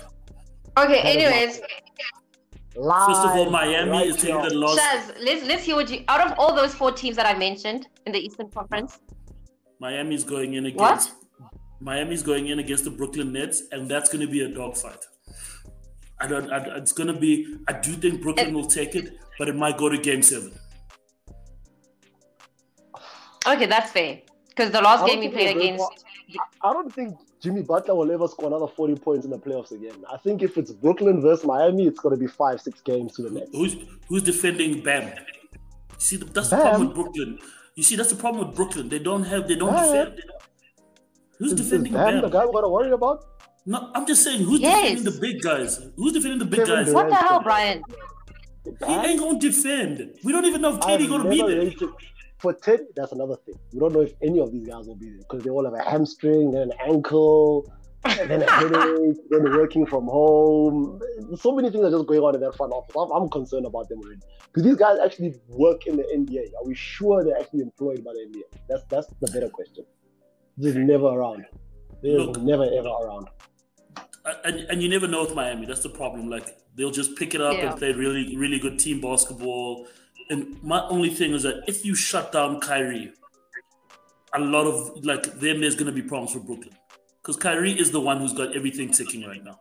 Okay, 0.78 0.78
That 0.78 0.88
is 0.88 1.04
my 1.04 1.10
anyways, 1.10 1.62
Live, 2.74 3.08
First 3.08 3.26
of 3.26 3.32
all, 3.36 3.50
Miami 3.50 3.92
right 3.92 4.08
is 4.08 4.16
taking 4.16 4.42
the 4.42 4.54
loss. 4.56 4.80
Shaz, 4.80 5.14
let's 5.22 5.44
let's 5.46 5.64
hear 5.66 5.76
what 5.76 5.90
you 5.90 6.06
out 6.08 6.26
of 6.26 6.40
all 6.40 6.56
those 6.56 6.74
four 6.74 6.94
teams 6.94 7.18
that 7.18 7.26
I 7.26 7.38
mentioned 7.38 7.88
in 8.06 8.14
the 8.14 8.20
Eastern 8.20 8.50
Conference. 8.50 9.00
Miami's 9.82 10.24
going 10.24 10.54
in 10.54 10.68
against 10.68 10.80
What? 10.80 10.92
against 10.94 11.14
Miami's 11.82 12.24
going 12.24 12.48
in 12.48 12.60
against 12.60 12.86
the 12.86 12.92
Brooklyn 12.92 13.34
Nets, 13.34 13.64
and 13.74 13.90
that's 13.92 14.08
going 14.10 14.26
to 14.26 14.32
be 14.32 14.42
a 14.42 14.48
dogfight. 14.48 15.04
I 16.22 16.28
don't. 16.28 16.50
I, 16.50 16.78
it's 16.78 16.94
going 16.94 17.08
to 17.14 17.20
be. 17.20 17.58
I 17.68 17.74
do 17.74 17.92
think 17.94 18.22
Brooklyn 18.22 18.48
And- 18.48 18.56
will 18.56 18.68
take 18.68 18.96
it, 18.96 19.18
but 19.38 19.50
it 19.50 19.56
might 19.58 19.78
go 19.78 19.90
to 19.90 19.98
Game 19.98 20.22
Seven. 20.22 20.54
Okay, 23.48 23.66
that's 23.66 23.92
fair. 23.92 24.22
Because 24.50 24.72
the 24.72 24.82
last 24.82 25.06
game 25.08 25.20
we 25.20 25.30
played 25.30 25.58
against 25.58 25.84
I 25.84 26.11
I 26.64 26.74
don't 26.74 26.94
think 26.94 27.18
Jimmy 27.42 27.62
Butler 27.64 27.96
will 27.96 28.12
ever 28.12 28.28
score 28.28 28.48
another 28.48 28.68
40 28.68 28.96
points 28.96 29.26
in 29.26 29.32
the 29.32 29.38
playoffs 29.40 29.72
again. 29.72 30.04
I 30.12 30.18
think 30.18 30.42
if 30.44 30.58
it's 30.58 30.72
Brooklyn 30.72 31.22
versus 31.22 31.46
Miami, 31.46 31.88
it's 31.88 32.00
going 32.00 32.16
to 32.16 32.20
be 32.20 32.28
five, 32.28 32.62
six 32.62 32.82
games 32.82 33.14
to 33.16 33.24
the 33.24 33.30
next. 33.32 33.52
Who's 33.54 33.76
who's 34.08 34.24
defending 34.24 34.82
Bam? 34.82 35.08
You 35.08 35.58
see, 35.98 36.18
that's 36.18 36.50
the 36.50 36.58
problem 36.58 36.88
with 36.88 36.96
Brooklyn. 36.96 37.40
You 37.76 37.84
see, 37.84 37.96
that's 37.96 38.10
the 38.10 38.16
problem 38.16 38.48
with 38.48 38.56
Brooklyn. 38.56 38.90
They 38.90 39.00
don't 39.00 39.24
have. 39.24 39.48
They 39.48 39.56
don't 39.56 39.72
Bam? 39.74 39.86
defend. 39.86 40.18
They 40.18 40.22
don't- 40.22 40.42
Who's 41.40 41.54
Is, 41.54 41.60
is 41.60 41.70
defending 41.70 41.94
Bam 41.94 42.06
Bam? 42.14 42.22
the 42.22 42.30
guy 42.30 42.46
we 42.46 42.52
got 42.52 42.62
to 42.62 42.70
worry 42.70 42.92
about? 42.92 43.26
No, 43.66 43.92
I'm 43.96 44.06
just 44.06 44.24
saying, 44.24 44.44
who's 44.44 44.60
Yes. 44.60 44.82
defending 45.02 45.04
the 45.14 45.20
big 45.20 45.42
guys? 45.42 45.80
Who's 45.96 46.14
defending 46.14 46.40
the 46.40 46.46
big 46.46 46.60
Kevin 46.60 46.76
guys? 46.76 46.86
Durant. 46.88 47.10
what 47.10 47.10
the 47.10 47.16
hell, 47.28 47.42
Brian? 47.42 47.82
He 48.88 48.94
ain't 48.94 49.20
gonna 49.20 49.40
defend. 49.40 50.14
We 50.24 50.32
don't 50.32 50.46
even 50.46 50.62
know 50.62 50.70
if 50.76 50.84
I've 50.84 51.00
KD 51.00 51.08
gonna 51.10 51.30
be 51.30 51.38
there. 51.38 51.48
rated- 51.62 51.90
For 52.42 52.54
Ted, 52.54 52.82
that's 52.96 53.12
another 53.12 53.36
thing. 53.46 53.56
We 53.72 53.80
don't 53.80 53.94
know 53.94 54.02
if 54.02 54.14
any 54.24 54.40
of 54.40 54.52
these 54.52 54.68
guys 54.68 54.88
will 54.88 54.96
be 54.96 55.10
there 55.10 55.20
because 55.20 55.44
they 55.44 55.50
all 55.52 55.64
have 55.64 55.74
a 55.76 55.84
hamstring, 55.90 56.52
then 56.52 56.64
an 56.64 56.74
ankle, 56.84 57.72
and 58.04 58.30
then 58.32 58.42
a 58.42 58.52
headache, 58.60 59.18
then 59.30 59.44
working 59.44 59.86
from 59.86 60.06
home. 60.06 61.00
So 61.38 61.52
many 61.56 61.70
things 61.70 61.84
are 61.86 61.92
just 61.92 62.08
going 62.08 62.22
on 62.22 62.34
in 62.34 62.42
that 62.42 62.56
front 62.56 62.74
office. 62.74 62.96
I'm, 62.98 63.12
I'm 63.12 63.30
concerned 63.30 63.68
about 63.68 63.90
them 63.90 64.00
already. 64.00 64.22
Do 64.56 64.62
these 64.64 64.76
guys 64.76 64.98
actually 65.06 65.36
work 65.50 65.86
in 65.86 65.98
the 65.98 66.04
NBA? 66.04 66.54
Are 66.60 66.66
we 66.66 66.74
sure 66.74 67.24
they're 67.24 67.38
actually 67.40 67.62
employed 67.62 68.04
by 68.04 68.12
the 68.14 68.28
NBA? 68.32 68.60
That's 68.68 68.84
that's 68.90 69.08
the 69.20 69.28
better 69.32 69.50
question. 69.50 69.86
Just 70.60 70.78
never 70.78 71.06
around. 71.06 71.46
They're 72.02 72.18
Look. 72.20 72.42
never 72.42 72.64
ever 72.64 72.90
around. 72.90 73.28
And, 74.44 74.60
and 74.70 74.82
you 74.84 74.90
never 74.90 75.08
know 75.08 75.22
with 75.24 75.34
Miami. 75.36 75.66
That's 75.66 75.82
the 75.84 75.90
problem. 75.90 76.30
Like 76.30 76.58
they'll 76.76 76.92
just 76.92 77.16
pick 77.18 77.34
it 77.36 77.42
up 77.42 77.54
Yeah. 77.56 77.70
and 77.72 77.78
play 77.80 77.92
really, 77.94 78.36
really 78.36 78.60
good 78.60 78.80
team 78.80 79.00
basketball. 79.00 79.88
And 80.30 80.62
my 80.64 80.88
only 80.88 81.10
thing 81.10 81.34
is 81.34 81.44
that 81.44 81.64
if 81.68 81.86
you 81.86 81.96
shut 81.96 82.32
down 82.32 82.60
Kyrie, 82.60 83.12
a 84.34 84.40
lot 84.40 84.66
of 84.66 85.04
like 85.04 85.24
then 85.40 85.62
there's 85.62 85.76
gonna 85.76 85.92
be 85.92 86.02
problems 86.02 86.34
for 86.34 86.40
Brooklyn 86.40 86.76
because 87.22 87.36
Kyrie 87.36 87.74
is 87.74 87.92
the 87.92 88.00
one 88.00 88.20
who's 88.20 88.34
got 88.34 88.56
everything 88.56 88.92
ticking 88.92 89.26
right 89.28 89.44
now. 89.44 89.60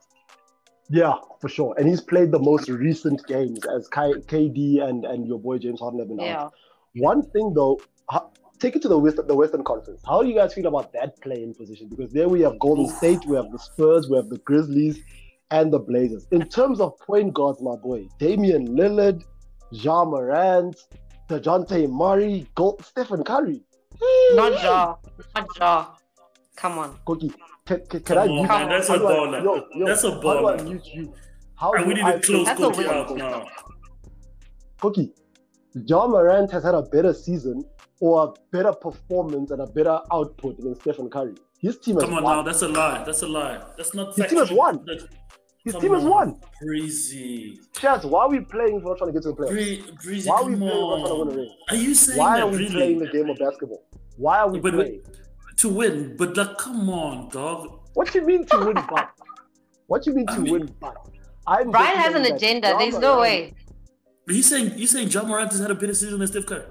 Yeah, 0.88 1.14
for 1.40 1.48
sure. 1.48 1.74
And 1.78 1.88
he's 1.88 2.00
played 2.00 2.32
the 2.32 2.38
most 2.38 2.68
recent 2.68 3.24
games 3.26 3.60
as 3.66 3.88
K- 3.88 4.20
KD 4.26 4.82
and, 4.82 5.04
and 5.04 5.26
your 5.26 5.38
boy 5.38 5.58
James 5.58 5.80
Harden 5.80 6.00
have 6.00 6.08
been 6.08 6.20
out. 6.20 6.52
One 6.94 7.22
thing 7.30 7.52
though, 7.54 7.80
ho- 8.08 8.32
take 8.58 8.74
it 8.74 8.82
to 8.82 8.88
the 8.88 8.98
West, 8.98 9.20
the 9.24 9.34
Western 9.34 9.62
Conference. 9.62 10.02
How 10.04 10.22
do 10.22 10.28
you 10.28 10.34
guys 10.34 10.52
feel 10.52 10.66
about 10.66 10.92
that 10.94 11.20
play-in 11.20 11.54
position? 11.54 11.88
Because 11.88 12.12
there 12.12 12.28
we 12.28 12.40
have 12.40 12.58
Golden 12.58 12.86
Oof. 12.86 12.96
State, 12.96 13.24
we 13.26 13.36
have 13.36 13.52
the 13.52 13.58
Spurs, 13.58 14.08
we 14.10 14.16
have 14.16 14.28
the 14.28 14.38
Grizzlies, 14.38 15.00
and 15.52 15.72
the 15.72 15.78
Blazers. 15.78 16.26
In 16.32 16.48
terms 16.48 16.80
of 16.80 16.98
point 16.98 17.34
guards, 17.34 17.60
my 17.62 17.76
boy, 17.76 18.08
Damian 18.18 18.66
Lillard, 18.68 19.22
Ja 19.70 20.04
Morant, 20.04 20.76
DeJounte 21.28 21.88
Murray, 21.88 22.46
Gold, 22.54 22.82
Stephen 22.84 23.22
Curry. 23.24 23.62
Not 24.34 24.52
Ja. 24.62 24.96
Not 25.34 25.46
Ja. 25.58 25.86
Come 26.56 26.78
on. 26.78 26.98
Cookie, 27.06 27.32
can, 27.66 27.80
can, 27.88 28.00
can 28.00 28.16
Come 28.16 28.18
I 28.18 28.20
on, 28.22 28.34
mute 28.34 28.48
man, 28.48 28.62
you? 28.62 28.68
that's 28.68 28.88
a 28.90 28.98
baller. 28.98 29.42
Yo, 29.44 29.64
yo, 29.74 29.86
That's 29.86 30.04
a 30.04 30.10
How 30.10 30.20
do 30.20 30.28
I 30.28 30.32
baller. 30.56 30.64
mute 30.64 30.86
you? 30.94 31.14
How 31.54 31.72
And 31.72 31.86
we 31.86 31.94
need 31.94 32.04
I 32.04 32.12
to 32.12 32.20
close 32.20 32.44
play- 32.44 32.44
That's 32.44 32.60
a 32.60 32.82
Cookie 32.82 32.88
out 32.88 33.16
now. 33.16 33.46
Cookie, 34.80 35.12
Ja 35.86 36.06
Morant 36.06 36.50
has 36.50 36.64
had 36.64 36.74
a 36.74 36.82
better 36.82 37.12
season 37.14 37.64
or 38.00 38.24
a 38.28 38.32
better 38.50 38.72
performance 38.72 39.50
and 39.50 39.60
a 39.60 39.66
better 39.66 40.00
output 40.12 40.58
than 40.58 40.74
Stephen 40.74 41.08
Curry. 41.10 41.34
His 41.60 41.78
team 41.78 41.96
has 41.96 42.04
Come 42.04 42.14
on 42.14 42.22
won. 42.24 42.36
now, 42.36 42.42
that's 42.42 42.62
a 42.62 42.68
lie. 42.68 43.02
That's 43.04 43.22
a 43.22 43.28
lie. 43.28 43.62
That's 43.76 43.94
not. 43.94 44.16
His 44.16 44.26
team 44.26 44.38
has 44.38 44.50
won. 44.50 44.82
That- 44.86 45.06
His 45.64 45.74
come 45.74 45.82
team 45.82 45.92
has 45.94 46.04
won. 46.04 46.40
Breezy, 46.62 47.60
Chaz, 47.74 48.04
why 48.08 48.22
are 48.24 48.28
we 48.30 48.40
playing 48.40 48.76
if 48.76 48.82
we're 48.82 48.90
not 48.92 48.98
trying 48.98 49.08
to 49.08 49.12
get 49.12 49.22
to 49.24 49.28
the 49.32 49.34
playoffs? 49.36 49.50
Bree, 49.50 49.84
Breezy, 50.02 50.28
Why 50.30 50.36
are 50.36 50.44
we 50.44 50.52
come 50.52 50.60
playing 50.60 50.72
if 50.72 50.88
we're 50.88 50.98
not 50.98 51.06
trying 51.06 51.18
to 51.18 51.24
win 51.24 51.28
a 51.28 51.36
ring? 51.36 51.50
Are 51.68 51.76
you 51.76 51.94
saying 51.94 52.18
Why 52.18 52.36
that 52.38 52.42
are 52.46 52.50
we 52.50 52.56
really? 52.58 52.70
playing 52.70 52.98
the 53.00 53.08
game 53.08 53.28
of 53.30 53.38
basketball? 53.38 53.82
Why 54.16 54.38
are 54.38 54.48
we 54.50 54.60
But- 54.60 54.74
playing? 54.74 55.02
to 55.58 55.68
win? 55.68 56.16
But 56.16 56.36
like, 56.38 56.56
come 56.56 56.88
on, 56.88 57.28
dog. 57.28 57.68
What 57.92 58.10
do 58.10 58.20
you 58.20 58.26
mean 58.26 58.46
to 58.46 58.58
win, 58.64 58.74
but? 58.88 59.10
What 59.88 60.06
you 60.06 60.14
mean 60.14 60.24
I 60.28 60.34
to 60.36 60.40
mean- 60.40 60.52
win, 60.52 60.74
but? 60.80 60.96
I'm 61.46 61.70
Brian 61.70 61.96
just 61.96 62.06
has 62.06 62.14
an 62.14 62.22
saying 62.24 62.32
that 62.32 62.36
agenda. 62.36 62.68
Ja 62.68 62.78
There's 62.78 62.94
no 62.94 63.14
Morant- 63.16 63.20
way. 63.20 63.54
He's 64.28 64.48
saying 64.48 64.70
he's 64.70 64.90
saying 64.92 65.08
Ja 65.08 65.22
Morant 65.24 65.50
has 65.52 65.60
had 65.60 65.70
a 65.70 65.74
better 65.74 65.92
season 65.94 66.18
than 66.20 66.28
Steph 66.28 66.46
Curry. 66.46 66.64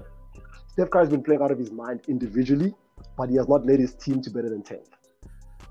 Steph 0.72 0.90
Curry's 0.90 1.10
been 1.10 1.22
playing 1.22 1.42
out 1.42 1.50
of 1.52 1.58
his 1.58 1.70
mind 1.70 2.00
individually, 2.08 2.74
but 3.16 3.28
he 3.28 3.36
has 3.36 3.46
not 3.48 3.64
led 3.66 3.78
his 3.78 3.94
team 3.94 4.20
to 4.22 4.30
better 4.30 4.48
than 4.48 4.62
10th. 4.62 4.88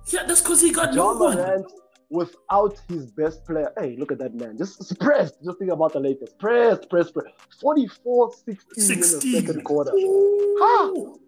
Yeah, 0.07 0.23
that's 0.25 0.41
because 0.41 0.61
he 0.61 0.71
got 0.71 0.93
no 0.93 1.13
Ja 1.13 1.19
one. 1.19 1.35
Morant, 1.37 1.71
without 2.09 2.79
his 2.87 3.11
best 3.11 3.45
player, 3.45 3.71
hey, 3.79 3.95
look 3.97 4.11
at 4.11 4.17
that 4.19 4.33
man. 4.33 4.57
Just 4.57 4.99
pressed. 4.99 5.43
Just 5.43 5.59
think 5.59 5.71
about 5.71 5.93
the 5.93 5.99
Lakers. 5.99 6.33
Pressed, 6.39 6.89
pressed, 6.89 7.13
pressed. 7.13 7.35
44 7.61 8.33
16 8.33 8.93
in 8.93 8.99
the 8.99 9.05
second 9.05 9.63
quarter. 9.63 9.91
Ooh. 9.93 11.19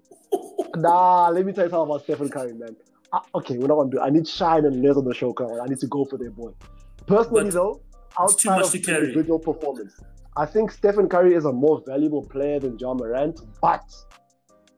Nah, 0.76 1.30
let 1.30 1.46
me 1.46 1.52
tell 1.52 1.66
you 1.66 1.70
something 1.70 1.90
about 1.90 2.04
Stephen 2.04 2.30
Curry, 2.30 2.54
man. 2.54 2.76
Ah, 3.14 3.24
okay, 3.36 3.58
we're 3.58 3.68
not 3.68 3.76
going 3.76 3.92
to 3.92 3.98
do 3.98 4.02
I 4.02 4.10
need 4.10 4.28
Shine 4.28 4.66
and 4.66 4.82
Les 4.82 4.96
on 4.96 5.04
the 5.04 5.14
show, 5.14 5.34
Carl. 5.34 5.62
I 5.62 5.66
need 5.68 5.80
to 5.80 5.88
go 5.88 6.06
for 6.06 6.18
their 6.18 6.32
boy. 6.32 6.52
Personally, 7.08 7.46
But 7.46 7.54
though, 7.54 7.82
outside 8.18 8.60
much 8.62 8.74
of 8.74 8.76
individual 8.76 9.40
performance, 9.40 10.00
I 10.38 10.46
think 10.46 10.72
Stephen 10.72 11.10
Curry 11.10 11.34
is 11.34 11.44
a 11.44 11.52
more 11.52 11.84
valuable 11.86 12.26
player 12.26 12.60
than 12.60 12.80
Ja 12.80 12.94
Morant, 12.94 13.42
but 13.62 13.84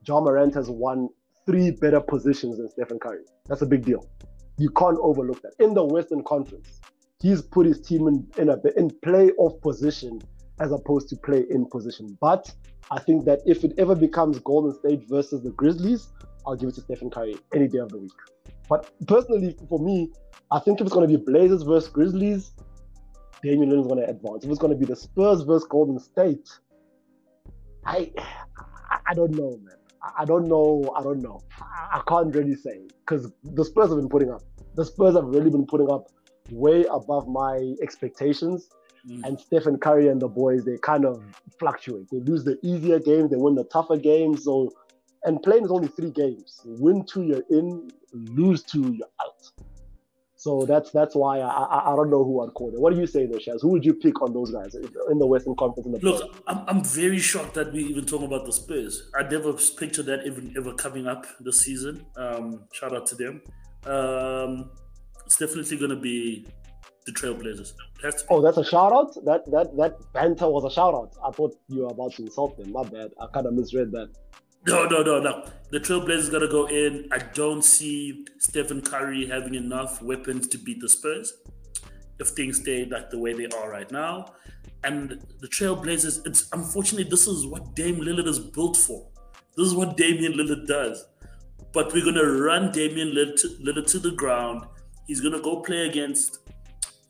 Ja 0.07 0.19
Morant 0.19 0.55
has 0.55 0.69
won 0.69 1.09
three 1.45 1.69
better 1.69 1.99
positions 1.99 2.57
than 2.57 2.69
Stephen 2.69 2.97
Curry. 2.97 3.23
That's 3.47 3.61
a 3.61 3.67
big 3.67 3.85
deal. 3.85 4.09
You 4.57 4.69
can't 4.69 4.97
overlook 5.01 5.41
that. 5.41 5.53
In 5.59 5.73
the 5.73 5.83
Western 5.83 6.23
Conference, 6.23 6.79
he's 7.21 7.41
put 7.41 7.65
his 7.65 7.81
team 7.81 8.07
in, 8.07 8.27
in 8.37 8.49
a 8.49 8.57
in 8.77 8.89
playoff 8.89 9.61
position 9.61 10.21
as 10.59 10.71
opposed 10.71 11.09
to 11.09 11.15
play 11.15 11.45
in 11.49 11.65
position. 11.65 12.17
But 12.21 12.53
I 12.91 12.99
think 12.99 13.25
that 13.25 13.41
if 13.45 13.63
it 13.63 13.73
ever 13.77 13.95
becomes 13.95 14.39
Golden 14.39 14.73
State 14.73 15.07
versus 15.09 15.41
the 15.41 15.51
Grizzlies, 15.51 16.09
I'll 16.45 16.55
give 16.55 16.69
it 16.69 16.75
to 16.75 16.81
Stephen 16.81 17.09
Curry 17.09 17.37
any 17.53 17.67
day 17.67 17.79
of 17.79 17.89
the 17.89 17.97
week. 17.97 18.11
But 18.69 18.91
personally, 19.07 19.57
for 19.69 19.79
me, 19.79 20.11
I 20.51 20.59
think 20.59 20.79
if 20.79 20.85
it's 20.85 20.93
going 20.93 21.09
to 21.09 21.17
be 21.17 21.23
Blazers 21.23 21.63
versus 21.63 21.89
Grizzlies, 21.89 22.51
Damian 23.41 23.71
Lillard's 23.71 23.87
going 23.87 23.99
to 23.99 24.09
advance. 24.09 24.45
If 24.45 24.51
it's 24.51 24.59
going 24.59 24.73
to 24.73 24.79
be 24.79 24.85
the 24.85 24.95
Spurs 24.95 25.41
versus 25.41 25.67
Golden 25.69 25.99
State, 25.99 26.49
I 27.85 28.11
I 29.05 29.13
don't 29.13 29.31
know, 29.31 29.59
man. 29.63 29.75
I 30.17 30.25
don't 30.25 30.47
know. 30.47 30.93
I 30.97 31.01
don't 31.01 31.21
know. 31.21 31.41
I 31.61 32.01
can't 32.07 32.33
really 32.35 32.55
say 32.55 32.81
because 33.05 33.31
the 33.43 33.63
Spurs 33.63 33.89
have 33.89 33.97
been 33.97 34.09
putting 34.09 34.31
up. 34.31 34.41
The 34.75 34.85
Spurs 34.85 35.15
have 35.15 35.25
really 35.25 35.49
been 35.49 35.65
putting 35.65 35.91
up 35.91 36.07
way 36.51 36.85
above 36.85 37.27
my 37.27 37.73
expectations. 37.81 38.69
Mm. 39.09 39.23
And 39.25 39.39
Stephen 39.39 39.77
Curry 39.77 40.07
and 40.07 40.21
the 40.21 40.27
boys, 40.27 40.63
they 40.65 40.77
kind 40.77 41.05
of 41.05 41.23
fluctuate. 41.59 42.09
They 42.11 42.19
lose 42.19 42.43
the 42.43 42.57
easier 42.63 42.99
games, 42.99 43.31
they 43.31 43.37
win 43.37 43.55
the 43.55 43.65
tougher 43.65 43.97
games. 43.97 44.45
So, 44.45 44.71
and 45.23 45.41
play-in 45.41 45.65
is 45.65 45.71
only 45.71 45.87
three 45.89 46.11
games. 46.11 46.61
Win 46.65 47.05
two, 47.05 47.23
you're 47.23 47.43
in. 47.49 47.89
Lose 48.13 48.63
two, 48.63 48.93
you're 48.93 49.07
out. 49.21 49.49
So 50.43 50.65
that's 50.65 50.91
that's 50.91 51.15
why 51.15 51.39
I, 51.39 51.47
I, 51.47 51.93
I 51.93 51.95
don't 51.95 52.09
know 52.09 52.21
who 52.25 52.41
I'd 52.43 52.53
call. 52.53 52.69
What 52.71 52.93
do 52.93 52.99
you 52.99 53.07
say 53.07 53.25
though, 53.25 53.37
Shaz? 53.37 53.61
Who 53.61 53.69
would 53.69 53.85
you 53.85 53.93
pick 53.93 54.21
on 54.21 54.33
those 54.33 54.51
guys 54.51 54.75
in 54.75 55.17
the 55.17 55.25
Western 55.25 55.55
Conference? 55.55 55.85
In 55.85 55.93
the 55.93 55.99
Look, 55.99 56.35
I'm, 56.47 56.65
I'm 56.67 56.83
very 56.83 57.19
shocked 57.19 57.53
that 57.53 57.71
we 57.71 57.85
even 57.85 58.05
talking 58.05 58.27
about 58.27 58.45
the 58.45 58.51
Spurs. 58.51 59.09
I 59.17 59.23
never 59.23 59.53
pictured 59.53 60.05
that 60.07 60.25
even 60.25 60.53
ever 60.57 60.73
coming 60.73 61.07
up 61.07 61.25
this 61.39 61.61
season. 61.61 62.05
Um, 62.17 62.65
shout 62.73 62.93
out 62.93 63.05
to 63.11 63.15
them. 63.15 63.41
Um, 63.85 64.69
it's 65.25 65.37
definitely 65.37 65.77
going 65.77 65.91
to 65.91 66.01
be 66.09 66.45
the 67.05 67.13
Trailblazers. 67.13 67.71
Oh, 68.29 68.41
that's 68.41 68.57
a 68.57 68.65
shout 68.65 68.91
out. 68.91 69.13
That 69.23 69.49
that 69.49 69.77
that 69.77 69.93
banter 70.11 70.49
was 70.49 70.65
a 70.65 70.73
shout 70.75 70.93
out. 70.93 71.13
I 71.25 71.31
thought 71.31 71.55
you 71.69 71.83
were 71.83 71.91
about 71.91 72.15
to 72.15 72.23
insult 72.23 72.57
them. 72.57 72.73
My 72.73 72.83
bad. 72.83 73.11
I 73.17 73.27
kind 73.27 73.45
of 73.45 73.53
misread 73.53 73.93
that. 73.93 74.09
No, 74.66 74.86
no, 74.86 75.03
no, 75.03 75.20
no. 75.20 75.45
The 75.72 75.80
Trailblazers 75.80 76.32
gonna 76.32 76.47
go 76.47 76.68
in. 76.68 77.09
I 77.11 77.18
don't 77.18 77.64
see 77.64 78.26
Stephen 78.39 78.82
Curry 78.82 79.26
having 79.26 79.55
enough 79.55 80.01
weapons 80.01 80.47
to 80.49 80.57
beat 80.57 80.80
the 80.80 80.88
Spurs 80.88 81.34
if 82.20 82.30
things 82.30 82.59
stay 82.61 82.86
like 82.86 83.09
the 83.09 83.20
way 83.20 83.34
they 83.34 83.47
are 83.47 83.70
right 83.70 83.91
now. 83.91 84.28
And 84.84 85.22
the 85.39 85.47
Trailblazers, 85.47 86.26
it's 86.26 86.49
unfortunately 86.53 87.09
this 87.09 87.28
is 87.28 87.45
what 87.45 87.76
Dame 87.76 87.97
Lillard 87.97 88.28
is 88.28 88.39
built 88.39 88.78
for. 88.78 89.07
This 89.57 89.68
is 89.68 89.76
what 89.76 89.97
Damian 89.97 90.34
Lillard 90.34 90.66
does. 90.68 91.05
But 91.74 91.91
we're 91.91 92.05
gonna 92.05 92.24
run 92.26 92.72
Damian 92.72 93.09
Lillard 93.09 93.36
to, 93.41 93.47
Lillard 93.64 93.88
to 93.88 93.99
the 93.99 94.11
ground. 94.11 94.66
He's 95.07 95.22
gonna 95.22 95.41
go 95.41 95.61
play 95.61 95.88
against 95.88 96.39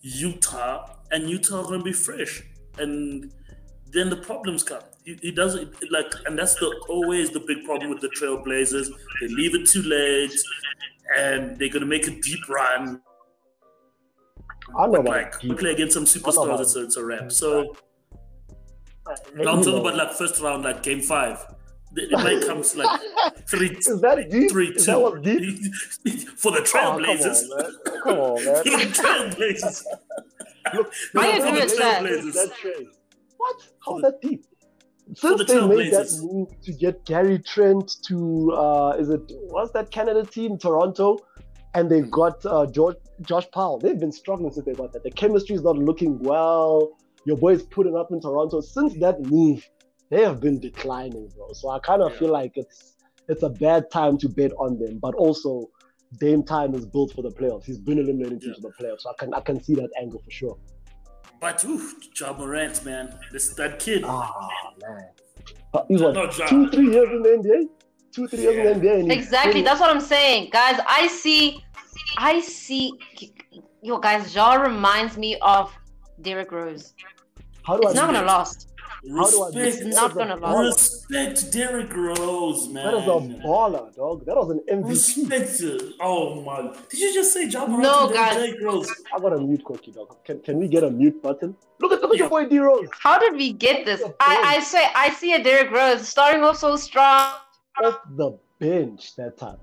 Utah, 0.01 0.95
and 1.11 1.29
Utah 1.29 1.61
are 1.61 1.63
gonna 1.63 1.83
be 1.83 1.93
fresh. 1.93 2.43
And 2.77 3.31
then 3.93 4.09
the 4.09 4.17
problems 4.17 4.63
come. 4.63 4.81
He, 5.05 5.17
he 5.21 5.31
doesn't 5.31 5.73
like, 5.91 6.11
and 6.25 6.37
that's 6.37 6.55
the 6.55 6.67
always 6.89 7.31
the 7.31 7.39
big 7.39 7.63
problem 7.65 7.89
with 7.89 8.01
the 8.01 8.09
Trailblazers. 8.09 8.89
They 9.21 9.27
leave 9.27 9.55
it 9.55 9.67
too 9.67 9.83
late, 9.83 10.33
and 11.17 11.57
they're 11.57 11.69
gonna 11.69 11.85
make 11.85 12.07
a 12.07 12.19
deep 12.21 12.47
run. 12.49 13.01
I 14.77 14.87
know, 14.87 15.01
like 15.01 15.41
we 15.43 15.53
play 15.53 15.71
against 15.71 15.93
some 15.93 16.05
superstars, 16.05 16.61
it's 16.61 16.75
a, 16.75 16.83
it's 16.83 16.97
a 16.97 17.05
wrap. 17.05 17.31
So 17.31 17.75
uh, 19.05 19.15
I'm 19.39 19.61
talking 19.61 19.79
about 19.79 19.95
like 19.95 20.11
first 20.13 20.41
round, 20.41 20.63
like 20.63 20.81
game 20.83 21.01
five. 21.01 21.45
It 21.95 22.11
might 22.11 22.43
come 22.47 22.63
to 22.63 22.77
like 22.79 23.01
three. 23.47 23.69
Is 23.69 24.01
that 24.01 24.27
deep? 24.31 24.49
Three, 24.49 24.69
Is 24.69 24.85
two. 24.85 24.91
that 24.91 25.21
deep? 25.21 26.29
For 26.37 26.51
the 26.51 26.59
Trailblazers. 26.59 27.43
Oh, 27.51 28.01
come 28.03 28.17
on, 28.17 28.45
man. 28.45 28.63
Come 28.63 28.73
on, 28.73 28.79
man. 28.85 29.33
For 29.33 29.33
the 29.33 29.35
Trailblazers. 29.35 29.83
Look, 30.73 30.93
I 31.15 31.37
look, 31.37 31.47
agree 31.47 31.51
look, 31.51 32.23
with 32.23 32.33
that. 32.33 32.85
What? 33.43 33.57
How's 33.85 34.01
For 34.01 34.01
that 34.11 34.21
deep? 34.21 34.45
Since 35.15 35.39
the 35.39 35.43
they 35.45 35.67
made 35.67 35.91
that 35.91 36.07
move 36.21 36.47
to 36.63 36.71
get 36.73 37.05
Gary 37.05 37.39
Trent 37.39 37.91
to, 38.07 38.51
uh, 38.53 38.95
is 38.97 39.09
it 39.09 39.21
what's 39.49 39.71
that 39.73 39.91
Canada 39.91 40.25
team, 40.25 40.57
Toronto, 40.57 41.17
and 41.75 41.89
they 41.91 42.01
got 42.01 42.43
uh, 42.45 42.65
George, 42.67 42.95
Josh 43.21 43.47
Powell. 43.51 43.79
They've 43.79 43.99
been 43.99 44.13
struggling 44.13 44.51
since 44.53 44.65
they 44.65 44.73
got 44.73 44.93
that. 44.93 45.03
The 45.03 45.11
chemistry 45.11 45.55
is 45.55 45.63
not 45.63 45.77
looking 45.77 46.19
well. 46.19 46.97
Your 47.25 47.37
boys 47.37 47.63
putting 47.63 47.95
up 47.97 48.09
in 48.11 48.21
Toronto. 48.21 48.61
Since 48.61 48.93
that 49.01 49.19
move, 49.21 49.67
they 50.09 50.21
have 50.23 50.39
been 50.39 50.59
declining, 50.59 51.29
bro. 51.35 51.51
So 51.53 51.69
I 51.69 51.79
kind 51.79 52.01
of 52.01 52.11
Yeah. 52.13 52.19
feel 52.19 52.31
like 52.31 52.53
it's 52.55 52.95
it's 53.27 53.43
a 53.43 53.49
bad 53.49 53.91
time 53.91 54.17
to 54.19 54.29
bet 54.29 54.51
on 54.57 54.79
them. 54.79 54.99
But 54.99 55.15
also, 55.15 55.69
Dame 56.19 56.43
time 56.43 56.75
is 56.75 56.85
built 56.85 57.11
for 57.13 57.23
the 57.23 57.31
playoffs. 57.31 57.65
He's 57.65 57.79
been 57.79 57.99
eliminated 57.99 58.41
Yeah. 58.43 58.49
into 58.49 58.61
the 58.61 58.73
playoffs. 58.79 59.01
So 59.01 59.09
I 59.09 59.15
can 59.19 59.33
I 59.33 59.41
can 59.41 59.61
see 59.61 59.75
that 59.75 59.89
angle 60.01 60.21
for 60.23 60.31
sure. 60.31 60.57
But 61.43 61.65
ooh, 61.65 61.81
Ja 62.17 62.31
Morant, 62.31 62.85
man, 62.85 63.13
this 63.33 63.49
that 63.55 63.77
kid. 63.77 64.05
Ah 64.07 64.31
man, 64.81 65.09
but 65.73 65.85
he's 65.89 66.01
what 66.01 66.13
No, 66.15 66.23
Ja. 66.31 66.47
two 66.47 66.69
three 66.71 66.89
years 66.95 67.09
in 67.09 67.21
the 67.21 67.31
NBA, 67.39 67.67
two 68.15 68.27
three 68.29 68.43
years 68.43 68.55
in 68.55 68.81
the 68.81 68.87
NBA. 68.87 69.11
Exactly. 69.11 69.61
That's 69.61 69.81
what 69.81 69.89
I'm 69.89 69.99
saying, 69.99 70.51
guys. 70.53 70.79
I 70.87 71.07
see, 71.07 71.61
I 72.17 72.39
see. 72.39 72.93
Yo, 73.81 73.97
guys, 73.99 74.33
Ja 74.33 74.53
reminds 74.53 75.17
me 75.17 75.35
of 75.41 75.69
Derrick 76.21 76.53
Rose. 76.53 76.93
How 77.63 77.75
do 77.75 77.87
I 77.87 77.91
It's 77.91 77.99
not 77.99 78.07
do 78.07 78.13
gonna 78.13 78.25
last. 78.25 78.69
How 79.09 79.29
do 79.29 79.43
I 79.43 79.47
Respect, 79.47 79.53
that? 79.53 79.87
It's 79.87 79.95
not 79.95 79.95
That 79.95 80.03
was 80.03 80.11
a 80.15 80.15
gonna 80.15 80.37
baller. 80.37 80.65
respect 80.65 81.51
Derrick 81.51 81.93
Rose, 81.95 82.69
man. 82.69 82.85
That 82.85 82.93
is 82.95 83.03
a 83.03 83.45
baller, 83.45 83.93
dog. 83.95 84.25
That 84.25 84.35
was 84.35 84.49
an 84.51 84.61
MVP. 84.71 84.89
Respect 84.89 85.61
it. 85.61 85.93
Oh 85.99 86.41
my! 86.41 86.73
Did 86.89 86.99
you 86.99 87.13
just 87.13 87.33
say 87.33 87.47
Ja 87.47 87.65
No, 87.65 88.05
and 88.05 88.13
guys. 88.13 88.35
Derrick 88.35 88.61
Rose. 88.61 88.89
I 89.13 89.19
got 89.19 89.33
a 89.33 89.39
mute 89.39 89.63
cookie, 89.65 89.91
dog. 89.91 90.23
Can, 90.23 90.39
can 90.39 90.57
we 90.57 90.67
get 90.69 90.83
a 90.83 90.89
mute 90.89 91.21
button? 91.21 91.55
Look 91.81 91.91
at 91.91 92.01
look 92.01 92.11
at 92.11 92.17
Yeah. 92.17 92.19
your 92.23 92.29
boy 92.29 92.45
D 92.47 92.59
Rose 92.59 92.87
How 92.97 93.19
did 93.19 93.33
we 93.35 93.51
get 93.51 93.85
this? 93.85 94.01
I, 94.21 94.55
I 94.55 94.59
say, 94.61 94.87
I 94.95 95.09
see 95.09 95.33
a 95.33 95.43
Derrick 95.43 95.71
Rose 95.71 96.07
starting 96.07 96.43
off 96.43 96.57
so 96.57 96.75
strong. 96.77 97.33
off 97.83 97.99
the 98.15 98.37
bench 98.59 99.15
that 99.17 99.37
time. 99.37 99.57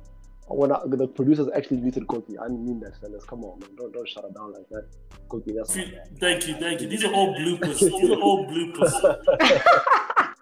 When 0.53 0.73
I, 0.73 0.81
the 0.85 1.07
producers 1.07 1.49
actually 1.55 1.79
muted 1.79 2.09
Koki, 2.09 2.37
I 2.37 2.45
didn't 2.49 2.65
mean 2.65 2.81
that, 2.81 3.01
fellas. 3.01 3.25
Come 3.25 3.45
on, 3.45 3.61
man. 3.61 3.71
Don't 3.77 3.93
don't 3.93 4.09
shut 4.09 4.25
it 4.25 4.35
down 4.35 4.53
like 4.53 4.69
that. 4.71 4.89
Koki, 5.29 5.53
that's 5.57 5.77
not 5.77 5.87
bad. 5.93 6.19
Thank 6.19 6.49
you, 6.49 6.55
thank 6.57 6.81
you. 6.81 6.89
These 6.89 7.05
are 7.05 7.13
all 7.15 7.35
bloopers. 7.35 7.79
These 7.79 8.11
are 8.11 8.21
all 8.21 8.47
bloopers. 8.47 10.27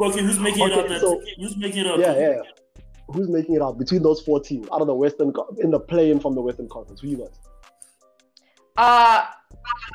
Okay, 0.00 0.20
who's 0.22 0.38
making 0.40 0.66
it 0.66 0.72
Okay, 0.72 0.80
out? 0.80 0.88
That, 0.88 1.00
so- 1.00 1.22
who's 1.38 1.56
making 1.56 1.80
it 1.80 1.86
out? 1.86 1.98
Yeah, 2.00 2.18
yeah. 2.18 2.42
Who's 3.08 3.28
making 3.28 3.54
it 3.56 3.62
out 3.62 3.78
between 3.78 4.02
those 4.02 4.20
four 4.22 4.40
teams 4.40 4.66
out 4.72 4.80
of 4.80 4.86
the 4.86 4.94
Western 4.94 5.32
in 5.58 5.70
the 5.70 5.78
play-in 5.78 6.18
from 6.18 6.34
the 6.34 6.40
Western 6.40 6.68
Conference? 6.68 7.00
Who 7.02 7.08
you 7.08 7.18
got? 7.18 7.30
Uh, 8.76 9.26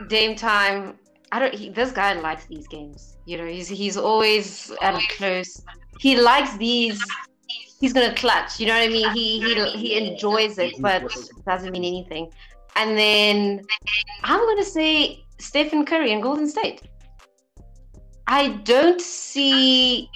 Dame 0.08 0.36
time. 0.36 0.98
I 1.32 1.40
don't. 1.40 1.54
He, 1.54 1.70
this 1.70 1.92
guy 1.92 2.14
likes 2.14 2.46
these 2.46 2.68
games. 2.68 3.18
You 3.26 3.38
know, 3.38 3.46
he's 3.48 3.68
he's 3.68 3.98
always 3.98 4.72
at 4.82 4.96
a 4.96 5.02
close. 5.18 5.62
He 6.00 6.16
likes 6.16 6.56
these. 6.58 7.04
He's 7.80 7.94
gonna 7.94 8.16
clutch. 8.16 8.60
You 8.60 8.68
know 8.68 8.74
what 8.74 8.84
I 8.84 8.88
mean? 8.88 9.12
He 9.12 9.40
he 9.40 9.70
he 9.78 10.08
enjoys 10.08 10.58
it, 10.58 10.82
but 10.82 11.04
doesn't 11.46 11.72
mean 11.72 11.84
anything. 11.84 12.32
And 12.76 12.98
then 12.98 13.62
I'm 14.24 14.40
gonna 14.40 14.64
say 14.64 15.24
Stephen 15.40 15.86
Curry 15.86 16.12
and 16.12 16.22
Golden 16.22 16.48
State. 16.48 16.82
I 18.28 18.50
don't 18.64 19.02
see. 19.02 20.10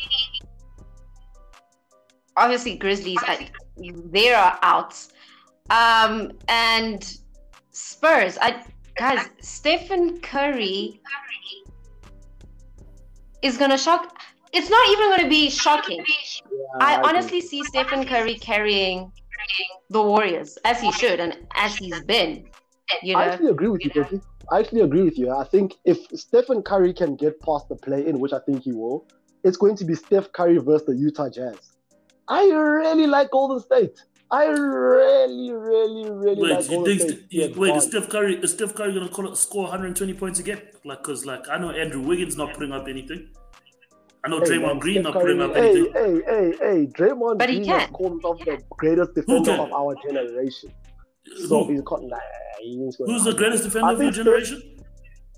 Obviously, 2.35 2.77
Grizzlies. 2.77 3.19
I, 3.21 3.49
they 3.77 4.33
are 4.33 4.57
out. 4.63 4.95
Um, 5.69 6.33
and 6.47 7.17
Spurs. 7.71 8.37
I 8.41 8.63
guys, 8.95 9.29
Stephen 9.39 10.19
Curry 10.19 11.01
is 13.41 13.57
gonna 13.57 13.77
shock. 13.77 14.19
It's 14.53 14.69
not 14.69 14.89
even 14.89 15.09
gonna 15.11 15.29
be 15.29 15.49
shocking. 15.49 16.03
I 16.79 16.95
agree. 16.95 17.09
honestly 17.09 17.41
see 17.41 17.63
Stephen 17.63 18.05
Curry 18.05 18.35
carrying 18.35 19.11
the 19.89 20.01
Warriors 20.01 20.57
as 20.65 20.81
he 20.81 20.91
should 20.91 21.19
and 21.19 21.37
as 21.55 21.75
he's 21.75 22.01
been. 22.01 22.45
You 23.01 23.15
I 23.17 23.25
actually 23.25 23.49
agree 23.51 23.69
with 23.69 23.85
you, 23.85 23.91
you 23.95 24.01
know. 24.01 24.21
I 24.51 24.59
actually 24.59 24.81
agree 24.81 25.03
with 25.03 25.17
you. 25.17 25.31
I 25.31 25.45
think 25.45 25.75
if 25.85 25.99
Stephen 26.13 26.61
Curry 26.61 26.93
can 26.93 27.15
get 27.15 27.39
past 27.39 27.69
the 27.69 27.75
play-in, 27.75 28.19
which 28.19 28.33
I 28.33 28.39
think 28.39 28.63
he 28.63 28.73
will, 28.73 29.07
it's 29.43 29.55
going 29.55 29.77
to 29.77 29.85
be 29.85 29.95
Steph 29.95 30.31
Curry 30.33 30.57
versus 30.57 30.87
the 30.87 30.95
Utah 30.95 31.29
Jazz. 31.29 31.77
I 32.27 32.43
really 32.49 33.07
like 33.07 33.31
Golden 33.31 33.61
State. 33.61 33.97
I 34.29 34.45
really, 34.45 35.51
really, 35.51 36.09
really 36.09 36.41
Wait, 36.41 36.51
like 36.51 36.63
you 36.69 36.75
Golden 36.75 36.97
think? 36.97 37.09
State. 37.09 37.25
you- 37.29 37.53
to 37.53 37.59
wait, 37.59 37.75
is. 37.75 37.83
Steph 37.85 38.09
Curry? 38.09 38.35
Is 38.37 38.51
Steph 38.51 38.75
Curry 38.75 38.93
gonna 38.93 39.09
call, 39.09 39.33
score 39.35 39.63
120 39.63 40.13
points 40.13 40.39
again? 40.39 40.61
Like, 40.85 41.03
cause 41.03 41.25
like 41.25 41.47
I 41.49 41.57
know 41.57 41.71
Andrew 41.71 42.01
Wiggins 42.01 42.37
not 42.37 42.53
putting 42.53 42.71
up 42.71 42.87
anything. 42.87 43.29
I 44.23 44.29
know 44.29 44.39
Hey, 44.39 44.45
Draymond 44.45 44.67
man, 44.67 44.79
Green 44.79 45.01
Steph 45.01 45.13
not 45.13 45.21
putting 45.21 45.41
up 45.41 45.55
hey, 45.55 45.69
anything. 45.71 45.93
Hey, 45.93 46.21
hey, 46.27 46.53
hey, 46.59 46.85
Draymond 46.87 47.37
But 47.39 47.49
he 47.49 47.55
Green 47.57 47.69
has 47.69 47.83
can. 47.85 47.93
called 47.93 48.11
himself 48.11 48.39
the 48.45 48.61
greatest 48.69 49.13
defender 49.15 49.51
of 49.53 49.71
our 49.73 49.95
generation. 50.07 50.71
So 51.47 51.63
Who- 51.63 51.71
he's 51.73 51.81
caught. 51.81 52.03
Nah, 52.03 52.17
he 52.61 52.73
ain't 52.83 52.95
gonna 52.97 53.11
Who's 53.11 53.23
the 53.23 53.33
greatest 53.33 53.63
defender 53.63 53.87
I 53.87 53.93
of 53.93 54.01
your 54.01 54.11
generation? 54.11 54.61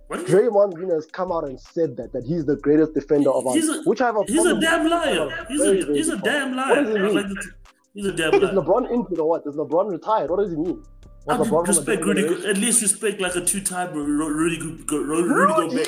What? 0.07 0.25
Draymond 0.25 0.73
Green 0.73 0.89
has 0.89 1.05
come 1.05 1.31
out 1.31 1.45
and 1.47 1.57
said 1.59 1.95
that 1.97 2.11
that 2.13 2.25
he's 2.25 2.45
the 2.45 2.57
greatest 2.57 2.93
defender 2.93 3.29
of 3.31 3.47
our. 3.47 3.53
He's 3.53 3.69
a- 3.69 3.81
which 3.84 4.01
I 4.01 4.07
have 4.07 4.17
a 4.17 4.23
He's 4.27 4.45
a 4.45 4.59
damn 4.59 4.88
liar. 4.89 5.45
He's 5.47 5.61
Very, 5.61 5.81
a 5.81 5.86
he's 5.93 6.09
a 6.09 6.11
good 6.17 6.23
damn 6.23 6.55
What 6.55 6.75
does 6.86 6.89
it 6.95 6.99
I 6.99 7.05
mean? 7.05 7.15
like 7.15 7.27
the- 7.29 7.51
He's 7.93 8.05
a 8.07 8.11
damn 8.11 8.34
Is. 8.34 8.49
LeBron 8.49 8.91
injured 8.91 9.19
or 9.19 9.29
what? 9.29 9.43
Is 9.45 9.55
LeBron 9.55 9.91
retired? 9.91 10.29
What 10.31 10.39
does 10.39 10.49
he 10.49 10.57
mean? 10.57 10.81
Was 11.25 11.38
mean, 11.39 11.47
LeBron 11.47 11.67
respect 11.67 12.03
Rudy. 12.03 12.23
At 12.47 12.57
least 12.57 12.81
respect 12.81 13.21
like 13.21 13.36
a 13.36 13.41
two-time 13.45 13.93
Ru- 13.93 14.03
Rudy, 14.34 14.57
Go- 14.57 14.84
Go- 14.86 14.97
Rudy 15.03 15.53
Gobert. 15.53 15.88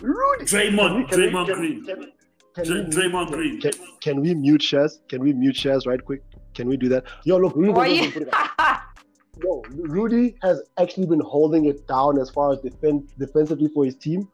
Rudy. 0.00 0.44
Draymond, 0.44 1.08
Can 1.08 1.20
we- 1.20 1.26
Draymond 1.26 1.46
can- 1.46 1.54
Green. 1.56 1.84
can- 1.84 2.12
can 2.54 2.64
Dra- 2.64 2.76
we- 2.76 2.90
Draymond 2.90 3.30
Green. 3.32 3.60
Can, 3.60 3.72
can 4.00 4.20
we 4.20 4.34
mute 4.34 4.60
Shaz? 4.60 4.98
Can 5.08 5.22
we 5.22 5.32
mute 5.32 5.54
Shaz 5.56 5.86
right 5.86 6.04
quick? 6.04 6.22
Can 6.54 6.68
we 6.68 6.76
do 6.76 6.88
that? 6.90 7.04
Yo, 7.24 7.36
look, 7.38 7.54
Rudy, 7.56 7.72
Why 7.72 7.88
doesn't 7.88 8.14
you? 8.20 8.26
put. 8.26 8.34
Yo, 9.42 9.62
Rudy 9.72 10.36
has 10.42 10.62
actually 10.78 11.06
been 11.06 11.20
holding 11.20 11.64
it 11.66 11.86
down 11.88 12.18
as 12.20 12.30
far 12.30 12.52
as 12.52 12.60
defend, 12.60 13.08
defensively 13.18 13.68
for 13.68 13.84
his 13.84 13.96
team. 13.96 14.28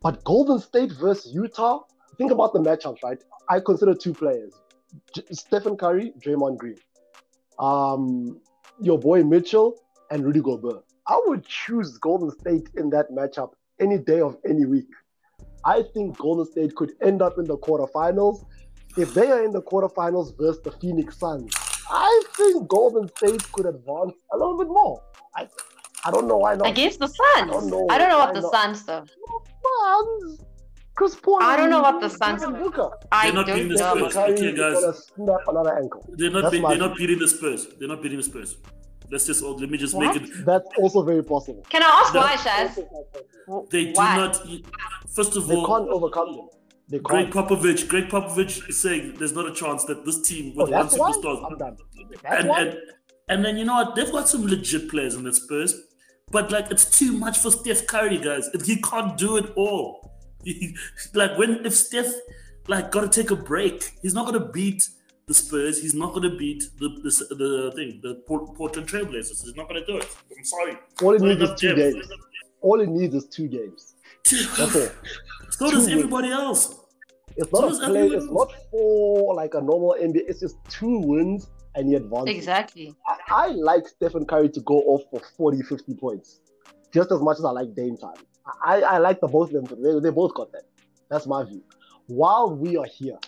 But 0.00 0.24
Golden 0.24 0.58
State 0.58 0.90
versus 0.92 1.32
Utah, 1.32 1.82
think 2.18 2.32
about 2.32 2.52
the 2.52 2.58
matchups, 2.58 2.98
right? 3.04 3.22
I 3.48 3.60
consider 3.60 3.94
two 3.94 4.12
players 4.12 4.52
J- 5.14 5.22
Stephen 5.30 5.76
Curry, 5.76 6.12
Draymond 6.20 6.56
Green. 6.58 6.76
Um, 7.60 8.40
your 8.80 8.98
boy 8.98 9.22
Mitchell, 9.22 9.78
and 10.10 10.24
Rudy 10.24 10.40
Gobert. 10.40 10.84
I 11.06 11.20
would 11.26 11.44
choose 11.46 11.96
Golden 11.98 12.30
State 12.40 12.68
in 12.76 12.90
that 12.90 13.10
matchup 13.12 13.52
any 13.82 13.98
day 13.98 14.20
of 14.20 14.36
any 14.48 14.64
week. 14.64 14.88
I 15.64 15.82
think 15.94 16.16
Golden 16.18 16.46
State 16.52 16.74
could 16.74 16.92
end 17.02 17.22
up 17.22 17.38
in 17.38 17.44
the 17.44 17.56
quarterfinals. 17.58 18.44
If 18.96 19.14
they 19.14 19.30
are 19.30 19.44
in 19.44 19.52
the 19.52 19.62
quarterfinals 19.62 20.36
versus 20.38 20.60
the 20.62 20.72
Phoenix 20.72 21.18
Suns, 21.18 21.52
I 21.90 22.22
think 22.36 22.68
Golden 22.68 23.08
State 23.16 23.42
could 23.52 23.66
advance 23.66 24.14
a 24.32 24.36
little 24.36 24.58
bit 24.58 24.68
more. 24.68 25.00
I, 25.36 25.48
I 26.04 26.10
don't 26.10 26.26
know 26.28 26.36
why 26.38 26.54
not. 26.56 26.68
Against 26.68 26.98
the 26.98 27.06
Suns. 27.06 27.18
I 27.36 27.46
don't 27.46 27.68
know. 27.68 27.86
I 27.90 27.98
don't 27.98 28.08
know 28.08 28.18
what 28.18 28.34
the 28.34 28.40
not? 28.40 28.52
Suns 28.52 28.84
though. 28.84 29.04
Suns. 29.64 30.40
Chris 30.94 31.14
Paul. 31.16 31.38
I 31.42 31.56
don't 31.56 31.70
know 31.70 31.82
and 31.82 31.94
what 31.94 32.00
the 32.02 32.10
Suns- 32.10 32.42
Devin 32.42 32.60
Booker. 32.62 32.90
I 33.10 33.24
They're 33.26 33.32
not 33.34 33.46
don't 33.46 33.56
beating 33.56 33.72
the. 33.72 33.78
Spurs. 33.78 34.12
about- 34.12 34.30
Okay, 34.30 34.52
guys. 34.54 35.10
snap 35.16 35.40
another 35.48 35.78
ankle. 35.78 36.04
They're 36.18 36.30
not. 36.30 36.52
Be- 36.52 36.60
they're 36.60 36.76
not 36.86 36.96
beating 36.98 37.18
the 37.18 37.28
Spurs. 37.28 37.66
They're 37.78 37.88
not 37.88 38.02
beating 38.02 38.18
the 38.18 38.24
Spurs. 38.24 38.56
Let's 39.10 39.26
just. 39.26 39.42
Let 39.42 39.68
me 39.70 39.78
just 39.78 39.94
What? 39.94 40.14
make 40.14 40.22
it. 40.30 40.44
That's 40.46 40.66
also 40.78 41.02
very 41.02 41.22
possible. 41.22 41.64
Can 41.68 41.82
I 41.82 41.86
ask 41.86 42.14
No. 42.14 42.20
why, 42.20 42.36
Shaz? 42.36 43.70
They 43.70 43.86
do 43.86 43.92
why? 43.94 44.16
not. 44.16 44.36
First 45.14 45.36
of 45.36 45.46
They 45.46 45.54
all, 45.56 45.62
they 45.62 45.66
can't 45.66 45.88
overcome 45.90 46.36
them. 46.36 46.48
They 46.88 46.98
Greg 46.98 47.30
can't. 47.32 47.48
Popovich. 47.48 47.88
Greg 47.88 48.08
Popovich 48.08 48.68
is 48.68 48.80
saying 48.80 49.14
there's 49.18 49.32
not 49.34 49.46
a 49.46 49.52
chance 49.54 49.84
that 49.84 50.04
this 50.04 50.20
team 50.22 50.54
Oh, 50.56 50.62
with 50.64 50.72
one 50.72 50.82
that's 50.86 50.98
why. 50.98 51.10
superstar 51.12 51.46
I'm 51.50 51.58
done. 51.58 51.76
That's 52.22 52.44
and, 52.44 52.50
and 52.50 52.78
and 53.28 53.44
then 53.44 53.56
you 53.56 53.64
know 53.64 53.74
what? 53.74 53.94
They've 53.94 54.10
got 54.12 54.28
some 54.28 54.46
legit 54.46 54.88
players 54.90 55.14
in 55.14 55.24
the 55.24 55.32
Spurs, 55.32 55.74
but 56.30 56.50
like 56.50 56.70
it's 56.70 56.98
too 56.98 57.12
much 57.12 57.38
for 57.38 57.50
Steph 57.50 57.86
Curry, 57.86 58.18
guys. 58.18 58.48
He 58.64 58.80
can't 58.80 59.16
do 59.16 59.36
it 59.36 59.52
all. 59.56 60.10
Like 61.14 61.38
when 61.38 61.64
if 61.64 61.74
Steph 61.74 62.12
like 62.68 62.90
got 62.90 63.02
to 63.02 63.08
take 63.22 63.30
a 63.30 63.36
break, 63.36 63.92
he's 64.02 64.14
not 64.14 64.26
gonna 64.26 64.48
beat 64.50 64.88
the 65.32 65.38
Spurs. 65.42 65.80
He's 65.80 65.94
not 65.94 66.12
gonna 66.14 66.34
beat 66.42 66.62
the 66.78 66.88
the, 67.04 67.34
the 67.42 67.72
thing, 67.76 68.00
the 68.02 68.12
Port- 68.26 68.54
Portland 68.54 68.88
Trailblazers. 68.88 69.42
He's 69.44 69.56
not 69.56 69.68
gonna 69.68 69.86
do 69.86 69.96
it. 69.98 70.08
I'm 70.36 70.44
sorry. 70.44 70.74
All 71.02 71.12
it 71.14 71.20
Not 71.22 71.28
needs 71.38 71.42
is 71.50 71.60
two 71.60 71.74
depth. 71.74 71.94
games. 71.94 72.08
All 72.60 72.80
it 72.80 72.88
needs 72.88 73.14
is 73.14 73.26
two 73.26 73.48
games. 73.48 73.94
That's 74.30 74.76
all. 74.76 74.88
so 75.50 75.70
does 75.70 75.86
Two 75.86 75.92
everybody 75.92 76.30
else. 76.30 76.78
It's 77.36 77.50
So 77.50 77.60
not 77.60 77.68
does 77.68 77.80
a 77.80 77.86
play. 77.88 78.06
It's 78.08 78.26
not 78.26 78.52
for 78.70 79.34
like 79.34 79.54
a 79.54 79.60
normal 79.60 79.96
NBA. 80.00 80.22
It's 80.28 80.40
just 80.40 80.56
two 80.68 80.98
wins 80.98 81.48
and 81.74 81.90
you 81.90 81.96
advance. 81.96 82.28
Exactly. 82.28 82.94
I, 83.08 83.16
I 83.30 83.46
like 83.48 83.88
Stephen 83.88 84.26
Curry 84.26 84.50
to 84.50 84.60
go 84.60 84.78
off 84.92 85.02
for 85.10 85.20
40, 85.38 85.62
50 85.62 85.94
points, 85.94 86.40
just 86.92 87.10
as 87.10 87.20
much 87.22 87.38
as 87.38 87.44
I 87.46 87.50
like 87.50 87.74
Dame 87.74 87.96
time. 87.96 88.20
I, 88.64 88.82
I 88.82 88.98
like 88.98 89.20
the 89.20 89.28
both 89.28 89.52
of 89.54 89.66
them. 89.68 89.82
They, 89.82 89.98
they 90.00 90.10
both 90.10 90.34
got 90.34 90.52
that. 90.52 90.64
That's 91.10 91.26
my 91.26 91.42
view. 91.44 91.62
While 92.08 92.54
we 92.54 92.76
are 92.76 92.84
here, 92.84 93.18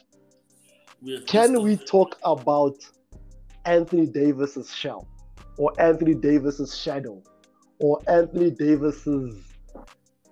Can 1.26 1.62
we 1.62 1.76
talk 1.76 2.18
about 2.24 2.76
Anthony 3.64 4.06
Davis's 4.06 4.74
shell, 4.74 5.08
or 5.58 5.72
Anthony 5.78 6.14
Davis's 6.14 6.76
shadow, 6.76 7.22
or 7.80 8.00
Anthony 8.08 8.50
Davis's 8.50 9.34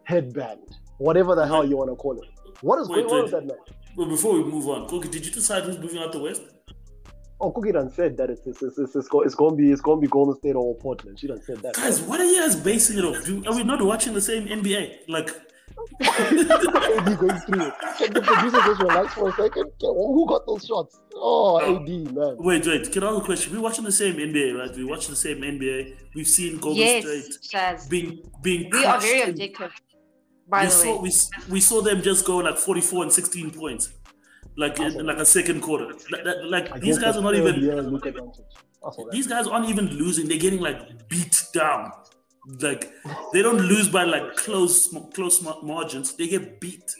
headband, 0.04 0.60
whatever 0.98 1.34
the 1.34 1.46
hell 1.46 1.66
you 1.66 1.76
want 1.76 1.90
to 1.90 1.96
call 1.96 2.18
it? 2.20 2.28
What 2.60 2.78
is 2.78 2.88
Wait, 2.88 3.06
going 3.06 3.14
on 3.14 3.22
with 3.22 3.32
that 3.32 3.46
man? 3.46 4.08
Before 4.08 4.34
we 4.34 4.44
move 4.44 4.68
on, 4.68 4.88
Kogi, 4.88 5.10
did 5.10 5.26
you 5.26 5.32
decide 5.32 5.64
who's 5.64 5.78
moving 5.78 5.98
out 6.02 6.12
the 6.12 6.18
West? 6.18 6.42
Oh, 7.42 7.50
Cookie 7.50 7.72
done 7.72 7.90
said 7.90 8.16
that 8.18 8.30
it's 8.30 8.46
it's, 8.46 8.62
it's, 8.62 8.78
it's, 8.78 8.94
it's, 8.94 9.08
go- 9.08 9.22
it's 9.22 9.34
going 9.34 9.56
to 9.56 9.56
be 9.56 9.72
it's 9.72 9.80
going 9.80 9.98
to 9.98 10.00
be 10.00 10.06
Golden 10.08 10.36
State 10.36 10.54
or 10.54 10.76
Portland. 10.76 11.18
She 11.18 11.26
done 11.26 11.42
said 11.42 11.58
that. 11.58 11.74
Guys, 11.74 12.00
what 12.00 12.20
are 12.20 12.24
you 12.24 12.40
guys 12.40 12.54
basing 12.54 12.98
it 12.98 13.04
off? 13.04 13.24
Do, 13.24 13.44
are 13.46 13.56
we 13.56 13.64
not 13.64 13.82
watching 13.82 14.14
the 14.14 14.20
same 14.20 14.46
NBA? 14.46 15.08
Like, 15.08 15.30
AD 16.00 17.18
going 17.18 17.38
through 17.40 17.62
it. 17.66 17.74
Can 17.98 18.12
the 18.12 18.22
producer 18.22 18.58
just 18.64 18.80
relax 18.82 19.14
for 19.14 19.28
a 19.28 19.32
second? 19.32 19.70
Who 19.80 20.26
got 20.28 20.46
those 20.46 20.64
shots? 20.66 21.00
Oh, 21.14 21.60
oh. 21.62 21.76
AD, 21.82 21.88
man. 22.14 22.36
wait, 22.38 22.66
wait. 22.66 22.92
Can 22.92 23.02
I 23.04 23.08
ask 23.08 23.18
a 23.22 23.24
question? 23.24 23.52
We're 23.54 23.60
watching 23.62 23.84
the 23.84 23.92
same 23.92 24.16
NBA, 24.16 24.58
right? 24.58 24.74
We 24.76 24.84
watch 24.84 25.06
the 25.08 25.16
same 25.16 25.38
NBA. 25.38 25.94
We've 26.14 26.26
seen 26.26 26.58
Golden 26.58 26.80
Yes, 26.80 27.04
State 27.04 27.38
Shaz. 27.54 27.88
being 27.88 28.22
being 28.42 28.68
We 28.70 28.78
are 28.84 28.92
crushed 28.94 29.06
very 29.06 29.20
and 29.22 29.30
objective. 29.30 29.72
By 30.48 30.60
We 30.62 30.66
the 30.66 30.70
saw 30.72 30.92
way. 30.96 31.02
we, 31.02 31.08
s- 31.08 31.30
we 31.48 31.60
saw 31.60 31.80
them 31.82 32.02
just 32.02 32.24
go 32.26 32.38
like 32.38 32.58
44 32.58 33.04
and 33.04 33.12
16 33.12 33.50
points, 33.52 33.92
like 34.56 34.78
in, 34.80 34.98
in 35.00 35.06
like 35.06 35.18
a 35.18 35.24
second 35.26 35.60
quarter. 35.60 35.86
Like, 36.10 36.24
that- 36.24 36.44
like 36.46 36.80
these 36.80 36.98
guys 36.98 37.16
are 37.16 37.22
not 37.22 37.34
even. 37.34 37.60
year 37.60 37.80
Luka 37.82 38.12
Doncic. 38.12 38.40
That's 38.82 38.98
all 38.98 39.04
that. 39.06 39.12
These 39.12 39.28
guys 39.28 39.46
aren't 39.46 39.68
even 39.68 39.86
losing. 39.86 40.26
They're 40.28 40.38
getting 40.38 40.60
like 40.60 41.08
beat 41.08 41.44
down. 41.54 41.92
Like 42.60 42.92
they 43.32 43.42
don't 43.42 43.58
lose 43.58 43.88
by 43.88 44.04
like 44.04 44.36
close 44.36 44.92
close 45.14 45.42
margins. 45.62 46.16
They 46.16 46.28
get 46.28 46.60
beat. 46.60 46.94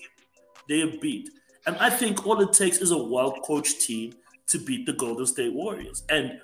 They 0.69 0.85
get 0.85 1.01
beat. 1.01 1.31
And 1.67 1.77
I 1.77 1.91
think 1.91 2.27
all 2.27 2.41
it 2.41 2.53
takes 2.53 2.79
is 2.79 2.91
a 2.91 2.99
well 2.99 3.33
coached 3.45 3.81
team 3.81 4.15
to 4.49 4.59
beat 4.59 4.87
the 4.87 4.93
Golden 4.93 5.27
State 5.27 5.53
Warriors. 5.53 6.05
And 6.11 6.41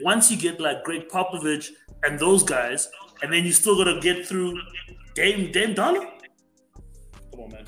once 0.00 0.30
you 0.30 0.36
get 0.36 0.60
like 0.60 0.82
Greg 0.84 1.08
Popovich 1.08 1.70
and 2.02 2.18
those 2.18 2.42
guys, 2.42 2.88
and 3.22 3.32
then 3.32 3.44
you 3.44 3.52
still 3.52 3.76
gotta 3.76 4.00
get 4.00 4.26
through 4.26 4.58
Dame 5.14 5.52
Dame 5.52 5.74
Dollar. 5.74 6.06
Come 7.30 7.40
on, 7.40 7.50
man. 7.50 7.66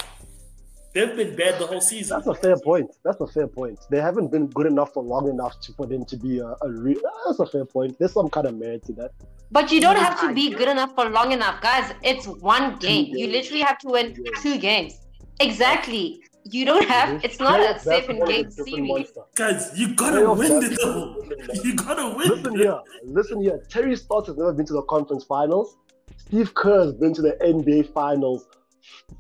They've 0.95 1.17
been 1.17 1.35
bad 1.35 1.59
the 1.59 1.67
whole 1.67 1.81
season. 1.81 2.19
That's 2.19 2.27
a 2.27 2.35
fair 2.35 2.57
point. 2.59 2.91
That's 3.03 3.21
a 3.21 3.27
fair 3.27 3.47
point. 3.47 3.79
They 3.91 4.01
haven't 4.01 4.31
been 4.31 4.49
good 4.49 4.67
enough 4.67 4.93
for 4.93 5.03
long 5.03 5.29
enough 5.29 5.59
to, 5.61 5.73
for 5.73 5.87
them 5.87 6.05
to 6.05 6.17
be 6.19 6.39
a, 6.41 6.55
a 6.61 6.71
real. 6.71 7.01
That's 7.27 7.39
a 7.41 7.47
fair 7.47 7.65
point. 7.65 7.99
There's 7.99 8.13
some 8.13 8.29
kind 8.29 8.47
of 8.47 8.57
merit 8.57 8.85
to 8.87 8.93
that. 8.95 9.13
But 9.51 9.73
you 9.73 9.81
don't 9.81 9.97
have 9.97 10.21
to 10.21 10.35
be 10.35 10.51
good 10.51 10.69
enough 10.69 10.95
for 10.95 11.09
long 11.09 11.33
enough, 11.33 11.63
guys. 11.63 11.93
It's 12.03 12.27
one 12.27 12.77
game. 12.77 13.15
You 13.15 13.29
literally 13.29 13.63
have 13.63 13.79
to 13.79 13.89
win 13.89 14.17
two 14.43 14.59
games. 14.59 15.01
Exactly. 15.41 16.21
You 16.45 16.65
don't 16.65 16.89
have. 16.89 17.25
It's 17.25 17.39
not 17.39 17.61
a 17.61 17.75
Playoff 17.75 17.81
seven 17.81 18.25
game 18.25 18.51
series. 18.51 18.89
monster. 18.89 19.21
Guys, 19.35 19.79
you 19.79 19.95
gotta 19.95 20.19
Playoff 20.19 20.39
win 20.39 20.53
it 20.53 20.61
basketball 20.71 21.15
though. 21.15 21.21
is 21.21 21.31
a 21.31 21.37
different 21.37 21.47
monster. 21.49 21.69
You 21.69 21.75
gotta 21.77 22.17
win. 22.17 22.29
Listen 22.29 22.57
here, 22.57 22.81
listen 23.05 23.43
here. 23.43 23.63
Terry 23.71 23.97
Stotts 23.97 24.27
has 24.29 24.37
never 24.37 24.53
been 24.53 24.67
to 24.67 24.73
the 24.75 24.83
conference 24.83 25.25
finals. 25.25 25.77
Steve 26.17 26.53
Kerr 26.55 26.81
has 26.85 26.93
been 26.95 27.15
to 27.15 27.23
the 27.23 27.33
NBA 27.43 27.93
finals 27.93 28.47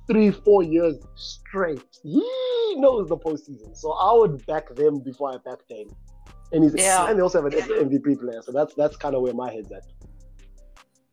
three, 0.07 0.31
four 0.31 0.63
years 0.63 0.97
straight. 1.15 1.83
He 2.03 2.75
knows 2.79 3.09
the 3.09 3.17
postseason. 3.17 3.77
So 3.77 3.93
I 3.93 4.13
would 4.19 4.45
back 4.47 4.75
them 4.75 5.01
before 5.01 5.33
I 5.33 5.39
back 5.39 5.59
Dame. 5.69 5.91
And 6.53 6.65
he's 6.65 6.75
Yeah. 6.75 7.09
and 7.09 7.19
they 7.19 7.23
also 7.23 7.43
have 7.43 7.53
an 7.53 7.59
MVP 7.61 8.21
player. 8.21 8.43
So 8.43 8.53
that's 8.53 8.75
that's 8.75 8.97
kind 8.97 9.15
of 9.15 9.23
where 9.23 9.33
my 9.35 9.51
head's 9.51 9.71
at. 9.73 9.85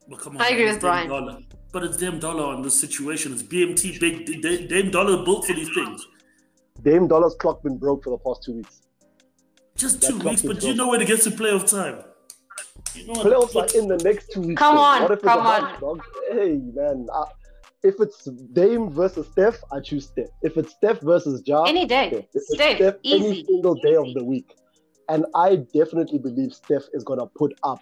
But 0.10 0.20
come 0.20 0.36
on, 0.38 0.42
I 0.42 0.48
agree 0.50 0.66
man, 0.66 0.76
with 0.76 0.76
it's 0.76 0.84
Dame 0.84 1.08
Brian. 1.08 1.08
Dollar. 1.10 1.38
But 1.72 1.84
it's 1.84 1.98
Dame 1.98 2.20
Dollar 2.20 2.44
on 2.46 2.62
this 2.64 2.80
situation. 2.80 3.32
It's 3.32 3.44
BMT, 3.44 4.00
big 4.00 4.26
D- 4.26 4.68
Dame 4.68 4.90
Dollar 4.92 5.24
built 5.24 5.46
for 5.46 5.54
these 5.54 5.70
things. 5.74 6.06
Dame 6.82 7.08
Dollar's 7.08 7.36
clock 7.36 7.62
been 7.62 7.78
broke 7.78 8.04
for 8.04 8.10
the 8.10 8.18
past 8.18 8.44
two 8.44 8.54
weeks. 8.54 8.82
Just 9.76 10.02
two 10.02 10.14
clock 10.20 10.32
weeks, 10.32 10.42
but 10.42 10.60
do 10.60 10.68
you 10.68 10.74
know 10.76 10.90
when 10.90 11.00
it 11.02 11.08
gets 11.08 11.24
to 11.26 11.32
playoff 11.32 11.70
time. 11.70 12.04
You 12.96 13.06
know? 13.08 13.14
Playoffs 13.14 13.54
what- 13.54 13.76
are 13.76 13.78
in 13.80 13.88
the 13.88 13.98
next 13.98 14.32
two 14.32 14.42
weeks. 14.42 14.60
Come 14.60 14.78
on, 14.78 15.04
What 15.04 15.12
if 15.12 15.20
it's 15.20 15.24
come 15.28 15.40
on. 15.46 16.00
Hey 16.32 16.60
man, 16.74 17.08
if 17.84 17.96
it's 18.00 18.26
Dame 18.54 18.90
versus 18.92 19.28
Steph, 19.32 19.58
I 19.72 19.80
choose 19.80 20.08
Steph. 20.08 20.28
If 20.42 20.58
it's 20.58 20.74
Steph 20.74 21.00
versus 21.02 21.42
Ja, 21.46 21.64
Any 21.64 21.86
day. 21.86 22.08
Steph. 22.10 22.24
If 22.24 22.30
it's 22.34 22.54
Steph, 22.54 22.96
any 23.06 23.46
single 23.46 23.76
day 23.76 23.96
of 23.96 24.14
the 24.14 24.24
week. 24.24 24.56
And 25.08 25.26
I 25.36 25.56
definitely 25.74 26.20
believe 26.20 26.54
Steph 26.54 26.84
is 26.94 27.04
gonna 27.04 27.26
put 27.26 27.58
up 27.64 27.80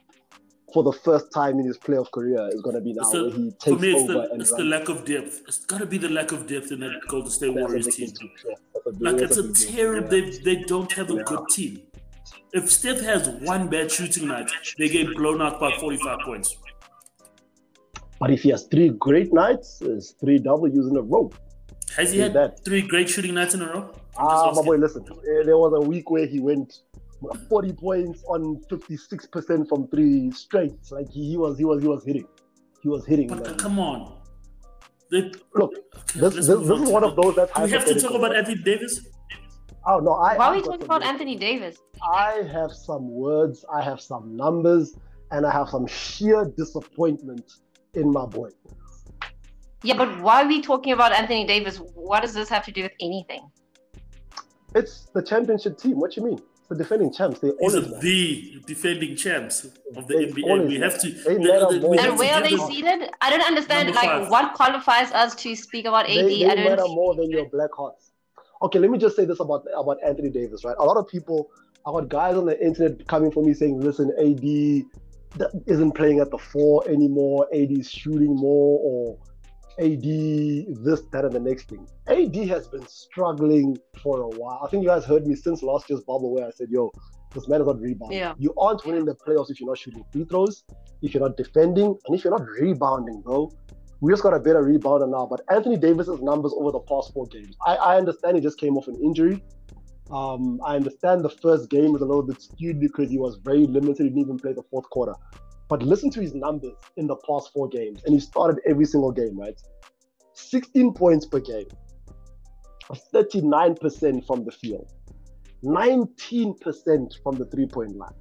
for 0.74 0.84
the 0.84 0.92
first 0.94 1.32
time 1.34 1.60
in 1.60 1.66
his 1.66 1.78
playoff 1.78 2.12
career 2.12 2.48
is 2.54 2.62
gonna 2.62 2.82
be 2.82 2.94
now 2.94 3.02
It's 3.04 3.12
the- 3.12 3.24
where 3.24 3.32
he 3.32 3.50
For 3.52 3.58
takes 3.72 3.82
me, 3.82 3.92
it's 3.92 4.02
over 4.04 4.14
the, 4.14 4.32
and 4.32 4.42
it's 4.42 4.52
the 4.54 4.64
lack 4.64 4.90
of 4.90 5.06
depth. 5.06 5.42
It's 5.48 5.66
got 5.66 5.80
to 5.80 5.86
be 5.86 5.98
the 5.98 6.10
lack 6.10 6.32
of 6.32 6.46
depth 6.48 6.72
in 6.72 6.80
that 6.82 7.00
Golden 7.08 7.32
State 7.32 7.54
That's 7.56 7.68
Warriors 7.68 7.86
big 7.86 7.96
team. 7.96 8.30
Yeah, 8.46 8.54
that's 8.74 8.86
a 8.88 8.92
big- 8.92 9.02
Like 9.02 9.22
it's 9.22 9.38
a 9.38 9.52
terrible. 9.74 10.14
Yeah. 10.14 10.30
They 10.44 10.56
they 10.56 10.64
don't 10.64 10.92
have 10.94 11.10
a 11.10 11.16
Yeah. 11.16 11.24
good 11.26 11.48
team. 11.50 11.82
If 12.54 12.72
Steph 12.72 13.00
has 13.02 13.28
one 13.30 13.68
bad 13.70 13.92
shooting 13.92 14.28
night, 14.28 14.50
they 14.78 14.88
get 14.90 15.14
blown 15.16 15.42
out 15.42 15.60
by 15.60 15.72
45 15.80 16.20
points. 16.26 16.56
But 18.20 18.32
if 18.32 18.42
he 18.44 18.50
has 18.50 18.64
three 18.64 18.90
great 18.90 19.32
nights, 19.34 19.80
it's 19.82 20.12
three 20.12 20.40
W's 20.40 20.88
in 20.88 20.98
a 20.98 21.02
row. 21.02 21.32
Has 21.96 22.12
he 22.12 22.20
had 22.20 22.34
that- 22.34 22.64
three 22.66 22.82
great 22.82 23.10
shooting 23.10 23.34
nights 23.36 23.54
in 23.54 23.62
a 23.62 23.68
row? 23.68 23.92
I'm 24.18 24.28
Ah, 24.28 24.52
my 24.56 24.62
boy, 24.64 24.78
listen. 24.78 25.04
eh, 25.08 25.44
There 25.46 25.58
was 25.58 25.74
a 25.76 25.88
week 25.88 26.10
where 26.10 26.26
he 26.26 26.40
went 26.40 26.82
40 27.50 27.74
points 27.74 28.24
on 28.28 28.60
56% 28.70 29.68
from 29.70 29.88
three 29.88 30.32
straight. 30.32 30.74
Like 30.92 31.10
he, 31.10 31.30
he 31.32 31.38
was, 31.38 31.58
he 31.58 31.66
was, 31.66 31.82
he 31.82 31.88
was 31.88 32.04
hitting. 32.04 32.28
He 32.82 32.90
was 32.90 33.06
hitting. 33.06 33.28
But 33.28 33.46
man. 33.46 33.56
come 33.58 33.80
on. 33.80 34.14
They, 35.12 35.32
Look, 35.56 35.72
okay, 35.74 35.82
this, 36.20 36.34
this, 36.36 36.48
this 36.48 36.82
is 36.82 36.90
one 36.90 37.04
of 37.04 37.16
those 37.16 37.36
that 37.36 37.54
Do 37.56 37.64
we 37.64 37.72
have 37.72 37.86
to 37.86 38.00
talk 38.00 38.12
about 38.14 38.36
Anthony 38.36 38.62
Davis? 38.62 39.02
Oh 39.86 40.00
no, 40.00 40.14
I. 40.14 40.36
Why 40.36 40.48
are 40.48 40.56
we 40.56 40.62
talking 40.62 40.82
about 40.84 41.00
words. 41.02 41.10
Anthony 41.12 41.36
Davis? 41.38 41.78
I 42.14 42.42
have 42.52 42.72
some 42.74 43.10
words. 43.10 43.64
I 43.74 43.82
have 43.82 44.02
some 44.02 44.36
numbers, 44.36 44.96
and 45.32 45.46
I 45.46 45.52
have 45.52 45.70
some 45.70 45.88
sheer 45.88 46.44
disappointment 46.58 47.46
in 47.98 48.12
my 48.12 48.26
boy. 48.26 48.50
Yeah, 49.84 49.96
but 49.98 50.22
why 50.22 50.44
are 50.44 50.48
we 50.48 50.62
talking 50.62 50.94
about 50.94 51.12
Anthony 51.12 51.46
Davis? 51.46 51.78
What 51.96 52.22
does 52.24 52.34
this 52.34 52.50
have 52.50 52.64
to 52.66 52.72
do 52.72 52.84
with 52.84 52.94
anything? 53.02 53.50
It's 54.76 55.08
the 55.14 55.22
championship 55.24 55.78
team. 55.78 56.00
What 56.00 56.16
you 56.18 56.24
mean? 56.24 56.40
It's 56.60 56.68
the 56.70 56.76
defending 56.76 57.12
champs. 57.14 57.40
They 57.40 57.50
These 57.50 57.60
always 57.62 57.76
are 57.76 58.00
the 58.02 58.62
defending 58.66 59.16
champs 59.16 59.64
of 59.96 60.08
the 60.08 60.16
They 60.18 60.26
NBA. 60.28 60.68
We 60.68 60.76
have 60.80 61.00
to. 61.02 61.10
They 61.12 61.38
we- 61.38 61.46
matter 61.48 61.88
we 61.88 61.98
And 61.98 62.18
where 62.20 62.34
are 62.34 62.42
they 62.42 62.56
them- 62.56 62.68
seated? 62.70 63.10
I 63.22 63.30
don't 63.30 63.42
understand. 63.52 63.88
Number 63.88 64.02
Like, 64.02 64.10
five. 64.24 64.30
what 64.30 64.54
qualifies 64.54 65.12
us 65.12 65.36
to 65.44 65.56
speak 65.56 65.86
about 65.86 66.06
AD? 66.10 66.16
They, 66.16 66.40
they 66.44 66.52
I 66.52 66.56
matter 66.56 66.76
don't. 66.78 66.96
more 66.96 67.16
than 67.16 67.30
your 67.30 67.46
black 67.50 67.70
hearts. 67.74 68.12
Okay, 68.62 68.80
let 68.80 68.90
me 68.90 68.98
just 68.98 69.16
say 69.16 69.26
this 69.26 69.40
about 69.40 69.66
about 69.78 69.98
Anthony 70.06 70.30
Davis, 70.30 70.66
right? 70.66 70.76
A 70.80 70.84
lot 70.84 70.98
of 70.98 71.08
people, 71.08 71.50
I 71.86 71.92
got 71.92 72.10
guys 72.10 72.36
on 72.36 72.46
the 72.48 72.58
internet 72.66 73.08
coming 73.08 73.32
for 73.32 73.44
me 73.44 73.54
saying, 73.54 73.80
"Listen, 73.80 74.12
AD 74.20 74.86
that 75.36 75.52
isn't 75.66 75.92
playing 75.92 76.20
at 76.20 76.32
the 76.32 76.38
four 76.38 76.88
anymore. 76.88 77.48
AD 77.54 77.72
is 77.72 77.90
shooting 77.90 78.36
more, 78.36 78.80
or 78.82 79.18
AD 79.80 80.04
this, 80.04 81.02
that, 81.12 81.26
and 81.26 81.34
the 81.34 81.40
next 81.40 81.70
thing." 81.70 81.88
AD 82.08 82.36
has 82.48 82.68
been 82.68 82.88
struggling 82.88 83.78
for 84.02 84.22
a 84.22 84.30
while. 84.30 84.60
I 84.64 84.70
think 84.70 84.84
you 84.84 84.90
guys 84.90 85.06
heard 85.06 85.28
me 85.28 85.36
since 85.36 85.62
last 85.62 85.90
year's 85.90 86.02
bubble 86.04 86.34
where 86.34 86.48
I 86.48 86.52
said, 86.52 86.70
"Yo, 86.70 86.92
this 87.34 87.48
man 87.48 87.62
is 87.62 87.68
not 87.68 87.80
rebounding. 87.80 88.18
Yeah. 88.18 88.34
You 88.38 88.54
aren't 88.58 88.86
winning 88.86 89.06
the 89.06 89.16
playoffs 89.16 89.50
if 89.50 89.60
you're 89.60 89.70
not 89.70 89.78
shooting 89.78 90.04
free 90.12 90.26
throws, 90.26 90.64
if 91.02 91.14
you're 91.14 91.24
not 91.24 91.38
defending, 91.38 91.98
and 92.06 92.16
if 92.16 92.24
you're 92.24 92.38
not 92.38 92.48
rebounding, 92.48 93.22
bro." 93.22 93.52
We 94.00 94.12
just 94.12 94.22
got 94.22 94.36
a 94.36 94.40
better 94.40 94.64
rebounder 94.64 95.10
now, 95.10 95.26
but 95.26 95.42
Anthony 95.50 95.76
Davis's 95.76 96.22
numbers 96.22 96.54
over 96.56 96.72
the 96.72 96.82
past 96.82 97.14
four 97.14 97.26
games. 97.26 97.56
I, 97.66 97.76
I 97.76 97.98
understand 97.98 98.36
he 98.36 98.42
just 98.42 98.60
came 98.60 98.78
off 98.78 98.88
an 98.88 98.96
injury. 99.04 99.44
Um, 100.12 100.60
I 100.66 100.76
understand 100.76 101.24
the 101.24 101.30
first 101.30 101.70
game 101.70 101.92
was 101.92 102.02
a 102.02 102.06
little 102.06 102.24
bit 102.24 102.42
skewed 102.42 102.80
because 102.80 103.10
he 103.10 103.18
was 103.18 103.38
very 103.44 103.66
limited. 103.68 104.04
He 104.04 104.10
didn't 104.10 104.22
even 104.22 104.38
play 104.38 104.54
the 104.54 104.64
fourth 104.64 104.90
quarter. 104.90 105.14
But 105.70 105.84
listen 105.84 106.10
to 106.12 106.22
his 106.22 106.34
numbers 106.34 106.76
in 106.96 107.08
the 107.08 107.18
past 107.28 107.52
four 107.54 107.68
games, 107.68 108.02
and 108.06 108.14
he 108.14 108.20
started 108.20 108.62
every 108.66 108.86
single 108.86 109.12
game, 109.12 109.38
right? 109.38 109.60
16 110.34 110.94
points 110.94 111.26
per 111.26 111.40
game, 111.40 111.68
39% 113.14 114.26
from 114.26 114.46
the 114.46 114.52
field, 114.52 114.94
19% 115.64 117.22
from 117.22 117.36
the 117.36 117.46
three 117.46 117.66
point 117.66 117.98
line, 117.98 118.14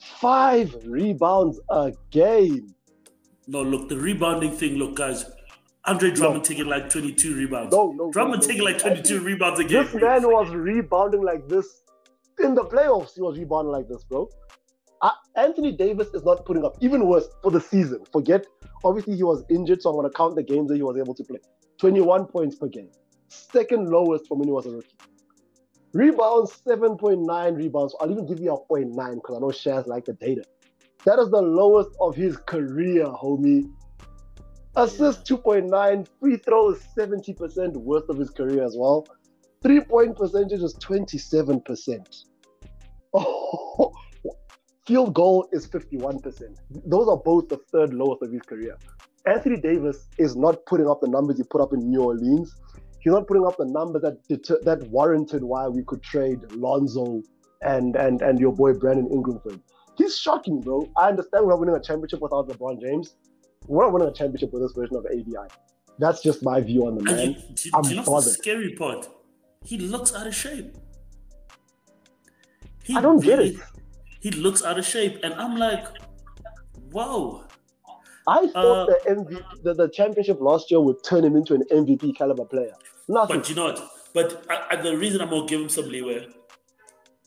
five 0.00 0.74
rebounds 0.84 1.60
a 1.70 1.92
game. 2.10 2.74
No, 3.46 3.62
look, 3.62 3.88
the 3.88 3.96
rebounding 3.96 4.52
thing. 4.56 4.76
Look, 4.76 4.96
guys, 4.96 5.24
Andre 5.86 6.10
Drummond 6.10 6.44
taking 6.44 6.66
like 6.66 6.88
22 6.88 7.36
rebounds. 7.36 7.74
No, 7.74 7.92
no. 7.92 8.10
Drummond 8.10 8.40
no, 8.40 8.46
no. 8.46 8.52
taking 8.52 8.64
like 8.64 8.78
22 8.78 9.20
rebounds 9.20 9.60
a 9.60 9.64
game. 9.64 9.84
This 9.84 9.94
man 9.94 10.22
was 10.22 10.48
rebounding 10.50 11.22
like 11.22 11.46
this 11.48 11.82
in 12.42 12.54
the 12.54 12.64
playoffs. 12.64 13.14
He 13.14 13.20
was 13.20 13.38
rebounding 13.38 13.72
like 13.72 13.88
this, 13.88 14.02
bro. 14.04 14.28
Uh, 15.02 15.10
Anthony 15.36 15.72
Davis 15.72 16.08
is 16.14 16.24
not 16.24 16.46
putting 16.46 16.64
up 16.64 16.76
even 16.80 17.06
worse 17.06 17.28
for 17.42 17.50
the 17.50 17.60
season. 17.60 18.02
Forget, 18.10 18.46
obviously 18.82 19.16
he 19.16 19.22
was 19.22 19.44
injured, 19.50 19.82
so 19.82 19.90
I'm 19.90 19.96
going 19.96 20.10
to 20.10 20.16
count 20.16 20.36
the 20.36 20.42
games 20.42 20.68
that 20.68 20.76
he 20.76 20.82
was 20.82 20.96
able 20.96 21.14
to 21.14 21.24
play. 21.24 21.40
21 21.78 22.26
points 22.26 22.56
per 22.56 22.68
game, 22.68 22.88
second 23.28 23.90
lowest 23.90 24.26
from 24.26 24.38
when 24.38 24.48
he 24.48 24.52
was 24.52 24.64
a 24.64 24.70
rookie. 24.70 24.96
Rebounds 25.92 26.62
7.9 26.66 27.56
rebounds. 27.56 27.94
I'll 28.00 28.10
even 28.10 28.26
give 28.26 28.40
you 28.40 28.52
a 28.54 28.58
0.9 28.72 29.14
because 29.16 29.36
I 29.36 29.38
know 29.38 29.48
Shaz 29.48 29.86
like 29.86 30.06
the 30.06 30.14
data. 30.14 30.44
That 31.04 31.18
is 31.18 31.28
the 31.30 31.42
lowest 31.42 31.90
of 32.00 32.16
his 32.16 32.38
career, 32.38 33.04
homie. 33.04 33.70
Assists 34.76 35.30
2.9, 35.30 36.08
free 36.18 36.36
throws 36.36 36.82
70% 36.96 37.74
worst 37.76 38.06
of 38.08 38.18
his 38.18 38.30
career 38.30 38.64
as 38.64 38.74
well. 38.76 39.06
Three 39.62 39.80
point 39.80 40.16
percentage 40.16 40.62
is 40.62 40.74
27%. 40.74 42.24
Oh, 43.14 43.92
field 44.86 45.14
goal 45.14 45.48
is 45.52 45.66
51%. 45.68 46.56
Those 46.86 47.08
are 47.08 47.16
both 47.16 47.48
the 47.48 47.58
third 47.70 47.94
lowest 47.94 48.22
of 48.22 48.32
his 48.32 48.42
career. 48.42 48.76
Anthony 49.26 49.60
Davis 49.60 50.08
is 50.18 50.36
not 50.36 50.66
putting 50.66 50.88
up 50.88 51.00
the 51.00 51.08
numbers 51.08 51.38
he 51.38 51.44
put 51.44 51.60
up 51.60 51.72
in 51.72 51.78
New 51.88 52.02
Orleans. 52.02 52.54
He's 53.00 53.12
not 53.12 53.26
putting 53.28 53.46
up 53.46 53.56
the 53.56 53.66
numbers 53.66 54.02
that 54.02 54.26
deter- 54.28 54.60
that 54.64 54.82
warranted 54.90 55.44
why 55.44 55.68
we 55.68 55.84
could 55.84 56.02
trade 56.02 56.40
Lonzo 56.52 57.22
and 57.62 57.96
and 57.96 58.20
and 58.22 58.40
your 58.40 58.52
boy 58.52 58.74
Brandon 58.74 59.08
Ingram 59.10 59.40
for 59.40 59.52
him. 59.52 59.62
He's 59.96 60.18
shocking, 60.18 60.60
bro. 60.60 60.90
I 60.96 61.08
understand 61.08 61.44
we're 61.46 61.52
not 61.52 61.60
winning 61.60 61.76
a 61.76 61.80
championship 61.80 62.20
without 62.20 62.48
LeBron 62.48 62.80
James. 62.80 63.14
We're 63.66 63.84
not 63.84 63.92
winning 63.92 64.08
a 64.08 64.12
championship 64.12 64.52
with 64.52 64.62
this 64.62 64.72
version 64.72 64.96
of 64.96 65.06
ABI. 65.06 65.48
That's 65.98 66.22
just 66.22 66.42
my 66.42 66.60
view 66.60 66.86
on 66.86 66.96
the 66.96 67.00
And 67.10 67.16
man. 67.16 67.28
you, 67.30 67.54
do, 67.54 67.70
I'm 67.74 67.82
do 67.82 67.88
you 67.90 67.96
know 67.96 68.20
the 68.20 68.22
scary 68.22 68.74
part? 68.74 69.08
He 69.64 69.78
looks 69.78 70.14
out 70.14 70.26
of 70.26 70.34
shape. 70.34 70.74
He 72.82 72.94
I 72.96 73.00
don't 73.00 73.20
get 73.20 73.38
really- 73.38 73.50
it. 73.54 73.60
He 74.20 74.30
looks 74.30 74.64
out 74.64 74.78
of 74.78 74.86
shape, 74.86 75.20
and 75.22 75.34
I'm 75.34 75.56
like, 75.56 75.84
wow. 76.92 77.44
I 78.26 78.46
thought 78.46 78.56
Uh, 78.56 78.86
the 78.86 79.10
MVP, 79.16 79.62
the, 79.64 79.74
the 79.74 79.88
championship 79.90 80.40
last 80.40 80.70
year 80.70 80.80
would 80.80 81.04
turn 81.04 81.22
him 81.24 81.36
into 81.36 81.52
an 81.54 81.62
MVP 81.70 82.16
caliber 82.16 82.46
player. 82.46 82.72
Nothing. 83.06 83.36
But 83.40 83.48
you 83.50 83.54
know 83.54 83.64
what? 83.66 83.86
But 84.14 84.46
I, 84.48 84.64
I, 84.70 84.76
the 84.76 84.96
reason 84.96 85.20
I'm 85.20 85.28
gonna 85.28 85.44
give 85.46 85.60
him 85.60 85.68
some 85.68 85.88
leeway 85.90 86.26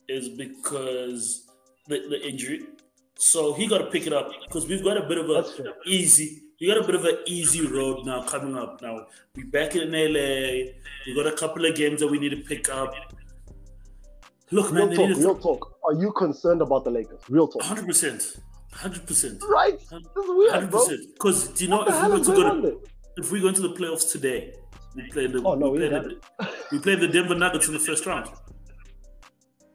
is 0.10 0.30
because 0.30 1.46
the, 1.88 2.00
the 2.10 2.28
injury. 2.28 2.62
So 3.18 3.54
he 3.54 3.68
got 3.68 3.80
to 3.80 3.86
pick 3.86 4.06
it 4.08 4.14
up 4.14 4.30
because 4.48 4.68
we've 4.68 4.84
got 4.84 4.98
a 4.98 5.08
bit 5.08 5.18
of 5.18 5.30
a 5.30 5.46
easy. 5.86 6.44
We 6.60 6.68
got 6.68 6.78
a 6.78 6.84
bit 6.86 6.96
of 6.96 7.06
an 7.06 7.18
easy 7.28 7.66
road 7.68 8.06
now 8.06 8.24
coming 8.24 8.56
up. 8.58 8.82
Now 8.82 9.06
we 9.36 9.44
back 9.44 9.76
in 9.76 9.92
LA. 9.92 10.72
We 11.06 11.16
got 11.16 11.28
a 11.28 11.36
couple 11.36 11.66
of 11.66 11.76
games 11.76 12.00
that 12.02 12.08
we 12.08 12.20
need 12.20 12.30
to 12.30 12.38
pick 12.38 12.70
up. 12.70 12.94
Look, 14.52 14.72
man, 14.72 14.90
real 14.90 15.08
talk, 15.08 15.18
real 15.18 15.38
talk. 15.38 15.78
Are 15.84 15.94
you 15.94 16.12
concerned 16.14 16.62
about 16.62 16.84
the 16.84 16.92
Lakers? 16.92 17.22
Real 17.30 17.48
talk. 17.48 17.62
hundred 17.64 17.86
percent, 17.86 18.38
hundred 18.72 19.06
percent, 19.06 19.44
Right? 19.48 19.78
This 19.78 19.92
is 19.92 20.08
weird, 20.16 20.52
hundred 20.54 20.72
bro. 20.72 20.80
percent. 20.86 21.02
Because 21.14 21.48
do 21.50 21.64
you 21.66 21.70
know 21.70 21.84
if 21.84 22.04
we 22.04 22.10
were 22.12 22.20
to 22.20 22.26
go 22.34 22.62
to 22.62 22.82
if 23.18 23.32
we 23.32 23.42
go 23.42 23.48
into 23.50 23.62
the 23.62 23.74
playoffs 23.74 24.12
today, 24.12 24.54
we 24.96 25.10
play 25.10 25.28
the 25.28 25.42
Oh, 25.44 25.56
no, 25.56 25.70
we 25.70 25.80
we 25.80 25.90
play 25.90 26.00
the, 26.00 26.50
we 26.72 26.80
play 26.80 26.96
the 26.96 27.08
Denver 27.08 27.36
Nuggets 27.36 27.68
in 27.68 27.74
the 27.74 27.80
first 27.80 28.06
round. 28.06 28.30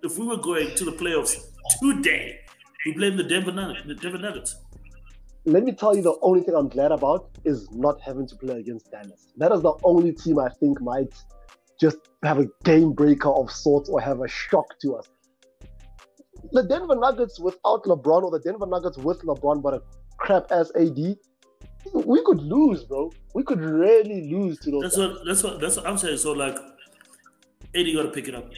If 0.02 0.18
we 0.18 0.26
were 0.26 0.36
going 0.38 0.74
to 0.74 0.84
the 0.84 0.92
playoffs 0.92 1.36
today, 1.80 2.40
we 2.86 2.94
play 2.94 3.10
the 3.10 3.24
Denver 3.24 3.52
Nuggets. 3.52 3.86
The 3.86 3.94
Denver 3.94 4.18
Nuggets. 4.18 4.56
Let 5.44 5.64
me 5.64 5.72
tell 5.72 5.96
you 5.96 6.02
the 6.02 6.16
only 6.22 6.42
thing 6.42 6.54
I'm 6.54 6.68
glad 6.68 6.92
about 6.92 7.30
is 7.44 7.68
not 7.72 8.00
having 8.00 8.28
to 8.28 8.36
play 8.36 8.60
against 8.60 8.90
Dallas. 8.90 9.28
That 9.36 9.50
is 9.52 9.62
the 9.62 9.72
only 9.82 10.12
team 10.12 10.38
I 10.38 10.48
think 10.48 10.80
might 10.80 11.12
just 11.80 11.98
have 12.22 12.38
a 12.38 12.46
game 12.64 12.92
breaker 12.92 13.30
of 13.30 13.50
sorts 13.50 13.88
or 13.88 14.00
have 14.00 14.20
a 14.20 14.28
shock 14.28 14.78
to 14.82 14.94
us. 14.96 15.08
The 16.52 16.62
Denver 16.62 16.94
Nuggets 16.94 17.40
without 17.40 17.84
LeBron 17.84 18.22
or 18.22 18.30
the 18.30 18.40
Denver 18.40 18.66
Nuggets 18.66 18.98
with 18.98 19.20
LeBron 19.22 19.62
but 19.62 19.74
a 19.74 19.82
crap 20.16 20.52
ass 20.52 20.70
AD, 20.76 21.16
we 21.92 22.22
could 22.24 22.40
lose, 22.40 22.84
bro. 22.84 23.10
We 23.34 23.42
could 23.42 23.60
really 23.60 24.30
lose 24.30 24.58
to 24.60 24.70
those. 24.70 24.82
That's 24.82 24.96
guys. 24.96 25.08
what 25.08 25.26
that's 25.26 25.42
what 25.42 25.60
that's 25.60 25.76
what 25.76 25.86
I'm 25.86 25.98
saying. 25.98 26.18
So 26.18 26.32
like, 26.32 26.54
AD 27.74 27.86
got 27.94 28.02
to 28.02 28.10
pick 28.12 28.28
it 28.28 28.34
up. 28.34 28.48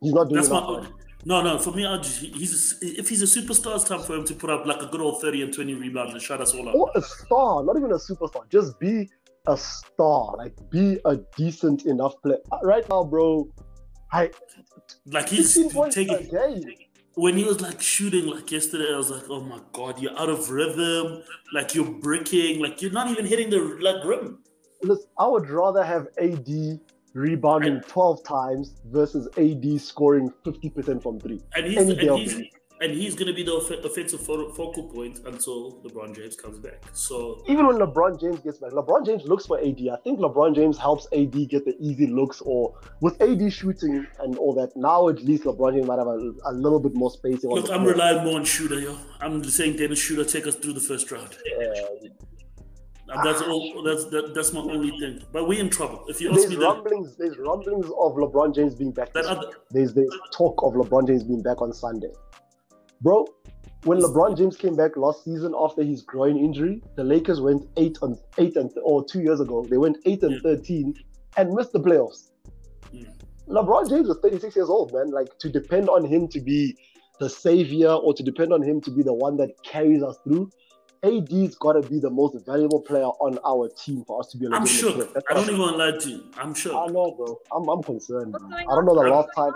He's 0.00 0.12
not 0.12 0.28
doing 0.28 0.36
That's 0.36 0.48
enough. 0.48 0.84
my. 0.84 1.05
No 1.26 1.42
no 1.42 1.58
for 1.58 1.72
me. 1.72 1.82
Just, 1.98 2.20
he's 2.20 2.80
a, 2.82 2.86
if 3.00 3.08
he's 3.08 3.22
a 3.22 3.40
superstar, 3.40 3.74
it's 3.74 3.84
time 3.84 4.00
for 4.00 4.14
him 4.14 4.24
to 4.24 4.34
put 4.34 4.48
up 4.48 4.64
like 4.64 4.80
a 4.80 4.86
good 4.86 5.00
old 5.00 5.20
thirty 5.20 5.42
and 5.42 5.52
twenty 5.52 5.74
rebounds 5.74 6.14
and 6.14 6.22
shut 6.22 6.40
us 6.40 6.54
all 6.54 6.68
up. 6.68 6.74
Or 6.74 6.90
a 6.94 7.02
star, 7.02 7.64
not 7.64 7.76
even 7.76 7.90
a 7.90 7.96
superstar. 7.96 8.48
Just 8.48 8.78
be 8.78 9.08
a 9.46 9.56
star. 9.56 10.36
Like 10.38 10.54
be 10.70 11.00
a 11.04 11.16
decent 11.36 11.84
enough 11.84 12.14
player. 12.22 12.38
Uh, 12.52 12.58
right 12.62 12.88
now, 12.88 13.04
bro. 13.04 13.48
I 14.12 14.30
Like 15.06 15.28
he's 15.28 15.52
16 15.52 15.72
points 15.72 15.96
a 15.96 16.04
taking 16.04 16.86
when 17.16 17.36
he 17.36 17.44
was 17.44 17.62
like 17.62 17.80
shooting 17.80 18.26
like 18.26 18.52
yesterday, 18.52 18.92
I 18.92 18.96
was 18.96 19.10
like, 19.10 19.24
oh 19.30 19.40
my 19.40 19.58
god, 19.72 19.98
you're 19.98 20.16
out 20.18 20.28
of 20.28 20.50
rhythm. 20.50 21.22
Like 21.52 21.74
you're 21.74 21.90
bricking. 21.90 22.60
Like 22.60 22.82
you're 22.82 22.92
not 22.92 23.10
even 23.10 23.24
hitting 23.26 23.50
the 23.50 23.58
like 23.80 24.04
rim. 24.04 24.38
Listen, 24.82 25.06
I 25.18 25.26
would 25.26 25.48
rather 25.48 25.82
have 25.82 26.08
AD 26.20 26.46
rebounding 27.16 27.80
12 27.80 28.22
times 28.24 28.74
versus 28.86 29.26
AD 29.38 29.80
scoring 29.80 30.32
50% 30.44 31.02
from 31.02 31.18
three. 31.18 31.40
And 31.54 31.66
he's 31.66 31.78
Any 31.78 32.08
and 32.08 32.18
he's 32.18 32.42
and 32.78 32.92
he's 32.92 33.14
gonna 33.14 33.32
be 33.32 33.42
the 33.42 33.54
offensive 33.54 34.20
focal 34.20 34.90
point 34.92 35.20
until 35.24 35.80
LeBron 35.82 36.14
James 36.14 36.36
comes 36.36 36.58
back. 36.58 36.84
So 36.92 37.42
Even 37.48 37.66
when 37.66 37.76
LeBron 37.76 38.20
James 38.20 38.40
gets 38.40 38.58
back, 38.58 38.72
LeBron 38.72 39.06
James 39.06 39.24
looks 39.24 39.46
for 39.46 39.58
AD. 39.58 39.78
I 39.90 39.96
think 40.04 40.20
LeBron 40.20 40.54
James 40.54 40.76
helps 40.76 41.08
AD 41.10 41.48
get 41.48 41.64
the 41.64 41.74
easy 41.80 42.06
looks, 42.06 42.42
or 42.42 42.74
with 43.00 43.18
AD 43.22 43.50
shooting 43.50 44.06
and 44.20 44.36
all 44.36 44.52
that. 44.54 44.76
Now 44.76 45.08
at 45.08 45.22
least 45.22 45.44
LeBron 45.44 45.74
James 45.74 45.86
might 45.86 45.98
have 45.98 46.06
a, 46.06 46.32
a 46.44 46.52
little 46.52 46.78
bit 46.78 46.94
more 46.94 47.10
space. 47.10 47.42
look, 47.44 47.70
I'm 47.70 47.84
relying 47.84 48.24
more 48.24 48.36
on 48.36 48.44
Schröder, 48.44 48.82
yo. 48.82 48.98
I'm 49.20 49.42
saying 49.42 49.78
Dennis 49.78 49.98
Schröder 49.98 50.30
take 50.30 50.46
us 50.46 50.56
through 50.56 50.74
the 50.74 50.80
first 50.80 51.10
round. 51.10 51.34
And 51.58 52.10
that's 53.24 53.42
all. 53.42 53.82
That's 53.84 54.04
that, 54.06 54.34
that's 54.34 54.52
my 54.52 54.60
only 54.60 54.98
thing. 54.98 55.22
But 55.32 55.46
we're 55.48 55.60
in 55.60 55.70
trouble. 55.70 56.04
If 56.08 56.20
you 56.20 56.30
ask 56.30 56.40
there's 56.40 56.50
me 56.50 56.56
that, 56.56 56.62
rumblings. 56.64 57.16
There's 57.16 57.36
rumblings 57.38 57.86
of 57.86 58.14
LeBron 58.16 58.54
James 58.54 58.74
being 58.74 58.92
back. 58.92 59.12
that 59.14 59.26
other, 59.26 59.50
There's 59.70 59.94
the 59.94 60.06
talk 60.32 60.62
of 60.62 60.74
LeBron 60.74 61.06
James 61.06 61.22
being 61.24 61.42
back 61.42 61.62
on 61.62 61.72
Sunday. 61.72 62.10
Bro, 63.00 63.26
when 63.84 63.98
LeBron 64.00 64.36
James 64.36 64.56
came 64.56 64.74
back 64.74 64.96
last 64.96 65.24
season 65.24 65.54
after 65.58 65.82
his 65.82 66.02
groin 66.02 66.36
injury, 66.36 66.82
the 66.96 67.04
Lakers 67.04 67.40
went 67.40 67.68
eight 67.76 67.98
on 68.02 68.18
eight 68.38 68.56
and 68.56 68.70
or 68.82 69.04
two 69.04 69.20
years 69.20 69.40
ago, 69.40 69.64
they 69.70 69.78
went 69.78 69.98
eight 70.06 70.22
and 70.22 70.32
Yeah. 70.32 70.40
thirteen 70.42 70.94
and 71.36 71.52
missed 71.52 71.72
the 71.72 71.80
playoffs. 71.80 72.30
LeBron 73.48 73.88
James 73.88 74.08
is 74.08 74.16
36 74.22 74.56
years 74.56 74.68
old, 74.68 74.92
man. 74.92 75.10
Like 75.10 75.38
to 75.38 75.48
depend 75.48 75.88
on 75.88 76.04
him 76.04 76.26
to 76.28 76.40
be 76.40 76.76
the 77.20 77.30
savior 77.30 77.90
or 77.90 78.12
to 78.12 78.22
depend 78.22 78.52
on 78.52 78.60
him 78.62 78.80
to 78.80 78.90
be 78.90 79.02
the 79.02 79.14
one 79.14 79.36
that 79.36 79.50
carries 79.62 80.02
us 80.02 80.18
through. 80.24 80.50
AD's 81.02 81.54
got 81.56 81.74
to 81.74 81.88
be 81.88 81.98
the 81.98 82.10
most 82.10 82.44
valuable 82.46 82.80
player 82.80 83.04
on 83.06 83.38
our 83.44 83.68
team 83.68 84.04
for 84.06 84.20
us 84.20 84.28
to 84.28 84.38
be. 84.38 84.46
a 84.46 84.50
I'm 84.50 84.62
legitimate 84.62 84.94
sure. 84.96 85.04
threat. 85.06 85.24
I 85.30 85.34
don't 85.34 85.44
even 85.44 85.58
want 85.60 85.72
to 85.72 85.78
lie 85.78 85.98
to 85.98 86.08
you. 86.10 86.24
I'm 86.36 86.54
sure. 86.54 86.76
I 86.76 86.86
know, 86.86 87.12
bro. 87.16 87.38
I'm, 87.52 87.68
I'm 87.68 87.82
concerned. 87.82 88.32
What's 88.32 88.44
I 88.70 88.74
don't 88.74 88.86
know 88.86 88.94
the 88.94 89.08
last 89.10 89.28
time. 89.36 89.52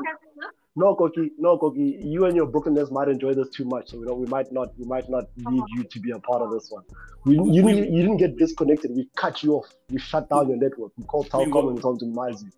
No, 0.76 0.95
Koki, 0.95 1.30
no, 1.38 1.59
Koki. 1.59 1.99
You 2.01 2.26
and 2.26 2.36
your 2.36 2.47
Brooklyn 2.47 2.74
Nets 2.74 2.91
might 2.93 3.09
enjoy 3.09 3.34
this 3.34 3.49
too 3.51 3.64
much, 3.64 3.91
so 3.91 3.99
we 3.99 4.07
don't. 4.07 4.20
We 4.20 4.26
might 4.26 4.53
not. 4.53 4.68
We 4.78 4.84
might 4.86 5.09
not 5.11 5.24
need 5.36 5.64
you 5.76 5.82
to 5.84 6.01
be 6.01 6.12
a 6.12 6.18
part 6.20 6.43
of 6.43 6.53
this 6.53 6.70
one. 6.70 6.84
We, 7.24 7.34
you, 7.34 7.43
We- 7.64 7.72
didn't, 7.74 7.93
you 7.93 8.03
didn't 8.03 8.18
get 8.18 8.38
disconnected. 8.38 8.93
We 8.95 9.09
cut 9.16 9.43
you 9.43 9.55
off. 9.55 9.66
We 9.91 9.99
shut 9.99 10.30
down 10.30 10.49
your 10.49 10.59
network. 10.59 10.93
We 10.97 11.05
called 11.05 11.24
We 11.24 11.30
Telkom 11.30 11.53
will- 11.53 11.68
and 11.70 11.76
we 11.76 11.82
told 11.82 12.01
them 12.01 12.14
to 12.14 12.20
minimize 12.20 12.43
you. 12.45 12.51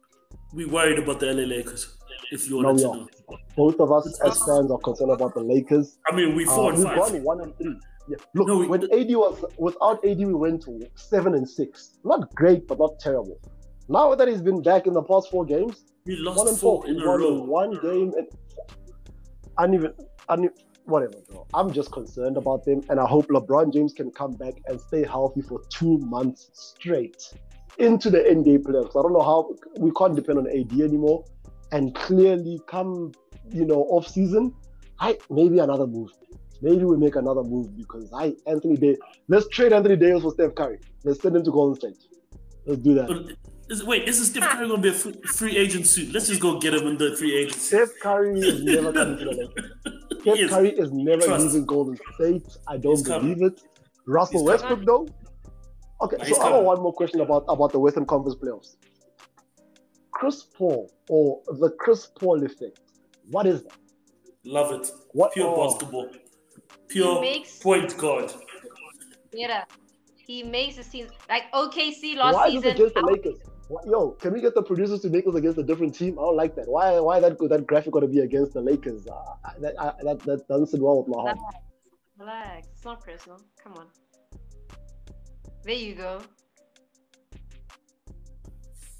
We 0.52 0.66
worried 0.66 0.98
about 0.98 1.20
the 1.20 1.32
LA 1.32 1.44
Lakers. 1.44 1.96
If 2.30 2.48
you 2.48 2.60
No, 2.62 2.68
wanted 2.68 2.76
we 2.76 2.82
to 2.82 2.88
are. 2.90 2.96
know. 2.96 3.38
Both 3.56 3.80
of 3.80 3.90
us 3.92 4.06
as 4.20 4.38
fans 4.44 4.70
are 4.70 4.78
concerned 4.78 5.10
about 5.10 5.34
the 5.34 5.40
Lakers. 5.40 5.98
I 6.10 6.14
mean, 6.14 6.34
we 6.36 6.46
Uh, 6.46 6.66
and 6.68 6.76
we've 6.76 6.84
five. 6.86 6.96
gone 6.96 7.22
one 7.24 7.40
and 7.40 7.56
three. 7.56 7.76
Yeah. 8.12 8.18
Look, 8.34 8.48
No, 8.48 8.56
when 8.72 8.82
AD 8.98 9.10
was 9.24 9.44
without 9.66 9.98
AD, 10.10 10.18
we 10.32 10.34
went 10.44 10.58
to 10.66 10.72
seven 10.94 11.34
and 11.38 11.46
six. 11.58 11.98
Not 12.04 12.20
great, 12.40 12.62
but 12.68 12.78
not 12.84 12.98
terrible. 13.06 13.38
Now 13.88 14.14
that 14.14 14.28
he's 14.28 14.42
been 14.42 14.60
back 14.62 14.86
in 14.86 14.92
the 14.92 15.02
past 15.02 15.30
four 15.30 15.44
games, 15.54 15.84
We 16.06 16.16
lost 16.16 16.38
one 16.38 16.48
and 16.48 16.58
four 16.58 16.82
four. 16.82 16.90
in 16.90 17.00
a 17.00 17.06
won 17.06 17.20
row. 17.20 17.34
one 17.60 17.72
game 17.88 18.08
and 18.18 18.26
uneven, 19.58 19.92
uneven, 20.28 20.56
whatever, 20.84 21.14
bro. 21.30 21.46
I'm 21.54 21.72
just 21.72 21.90
concerned 21.92 22.36
about 22.36 22.64
them, 22.64 22.82
and 22.88 22.98
I 23.00 23.06
hope 23.06 23.26
LeBron 23.28 23.72
James 23.72 23.92
can 23.92 24.10
come 24.10 24.32
back 24.32 24.54
and 24.66 24.80
stay 24.80 25.04
healthy 25.04 25.42
for 25.42 25.60
two 25.68 25.98
months 25.98 26.50
straight 26.52 27.22
into 27.78 28.10
the 28.10 28.18
NBA 28.18 28.58
playoffs. 28.64 28.90
I 28.98 29.02
don't 29.02 29.12
know 29.12 29.22
how 29.22 29.38
we 29.78 29.90
can't 29.92 30.14
depend 30.14 30.38
on 30.38 30.46
AD 30.48 30.72
anymore, 30.80 31.24
and 31.72 31.94
clearly 31.94 32.60
come 32.66 33.12
you 33.50 33.64
know 33.64 33.82
off 33.94 34.06
season, 34.06 34.54
I 35.00 35.18
maybe 35.30 35.58
another 35.58 35.86
move. 35.86 36.10
Maybe 36.62 36.84
we 36.84 36.96
make 36.96 37.16
another 37.16 37.42
move 37.42 37.76
because 37.76 38.08
I 38.14 38.34
Anthony 38.46 38.76
Day. 38.76 38.96
Let's 39.28 39.48
trade 39.48 39.72
Anthony 39.72 39.96
Davis 39.96 40.22
for 40.22 40.30
Steph 40.30 40.54
Curry. 40.54 40.78
Let's 41.04 41.20
send 41.20 41.36
him 41.36 41.44
to 41.44 41.50
Golden 41.50 41.74
State. 41.74 41.98
Let's 42.64 42.80
do 42.80 42.94
that. 42.94 43.08
But 43.08 43.36
is, 43.68 43.84
wait, 43.84 44.08
isn't 44.08 44.26
Steph 44.26 44.48
Curry 44.50 44.68
going 44.68 44.82
to 44.82 44.90
be 44.90 44.94
a 44.94 44.98
free, 44.98 45.12
free 45.26 45.56
agent 45.56 45.86
soon? 45.86 46.12
Let's 46.12 46.28
just 46.28 46.40
go 46.40 46.60
get 46.60 46.74
him 46.74 46.86
in 46.86 46.98
the 46.98 47.16
free 47.16 47.36
agency. 47.36 47.58
Steph 47.58 47.88
Curry 48.00 48.38
is 48.38 48.62
never 48.62 48.92
coming 48.92 49.18
to 49.18 49.24
the 49.24 49.30
Lakers. 49.32 50.22
Steph 50.22 50.38
is. 50.38 50.50
Curry 50.50 50.70
is 50.70 50.92
never 50.92 51.22
Trust. 51.22 51.46
leaving 51.46 51.66
Golden 51.66 51.98
State. 52.14 52.46
I 52.68 52.76
don't 52.76 52.92
He's 52.92 53.06
coming. 53.06 53.34
believe 53.34 53.52
it. 53.52 53.62
Russell 54.06 54.40
He's 54.40 54.48
Westbrook, 54.48 54.84
though. 54.84 55.08
Okay, 56.02 56.16
He's 56.26 56.36
so 56.36 56.42
I 56.42 56.50
have 56.52 56.64
one 56.64 56.80
more 56.80 56.92
question 56.92 57.20
about, 57.20 57.44
about 57.48 57.72
the 57.72 57.78
Western 57.78 58.06
Conference 58.06 58.36
playoffs. 58.36 58.76
Chris 60.12 60.42
Paul 60.42 60.92
or 61.08 61.42
the 61.58 61.70
Chris 61.70 62.08
Paul 62.18 62.44
effect. 62.44 62.80
What 63.30 63.46
is 63.46 63.62
that? 63.64 63.76
Love 64.44 64.72
it. 64.72 64.90
What 65.12 65.32
Pure 65.32 65.46
oh, 65.48 65.68
basketball. 65.68 66.10
Pure 66.92 67.20
makes- 67.20 67.58
point 67.58 67.96
guard. 67.96 68.32
Yeah, 69.32 69.64
He 70.26 70.42
makes 70.42 70.78
it 70.78 70.84
seem 70.84 71.08
like 71.28 71.44
OKC 71.52 72.16
last 72.16 72.34
Why 72.34 72.46
is 72.48 72.52
season. 72.54 72.68
it 72.68 72.74
against 72.76 72.94
the 72.94 73.00
Lakers? 73.02 73.38
What- 73.68 73.86
Yo, 73.86 74.10
can 74.12 74.32
we 74.34 74.40
get 74.40 74.54
the 74.54 74.62
producers 74.62 75.00
to 75.00 75.08
make 75.10 75.26
us 75.26 75.34
against 75.34 75.58
a 75.58 75.62
different 75.62 75.94
team? 75.94 76.18
I 76.18 76.22
don't 76.22 76.36
like 76.36 76.54
that. 76.56 76.68
Why? 76.68 77.00
Why 77.00 77.18
that 77.20 77.38
that 77.48 77.66
graphic 77.66 77.92
got 77.92 78.00
to 78.00 78.08
be 78.08 78.20
against 78.20 78.52
the 78.52 78.60
Lakers? 78.60 79.06
Uh, 79.06 79.14
that, 79.60 79.74
I, 79.80 79.92
that 80.04 80.20
that 80.20 80.46
doesn't 80.48 80.66
sit 80.68 80.80
well 80.80 80.98
with 81.02 81.08
my 81.08 81.22
heart. 81.22 81.38
Relax. 81.38 81.56
Relax. 82.18 82.68
It's 82.74 82.84
not 82.84 83.00
personal. 83.02 83.38
Come 83.62 83.74
on. 83.74 83.86
There 85.64 85.74
you 85.74 85.94
go. 85.94 86.20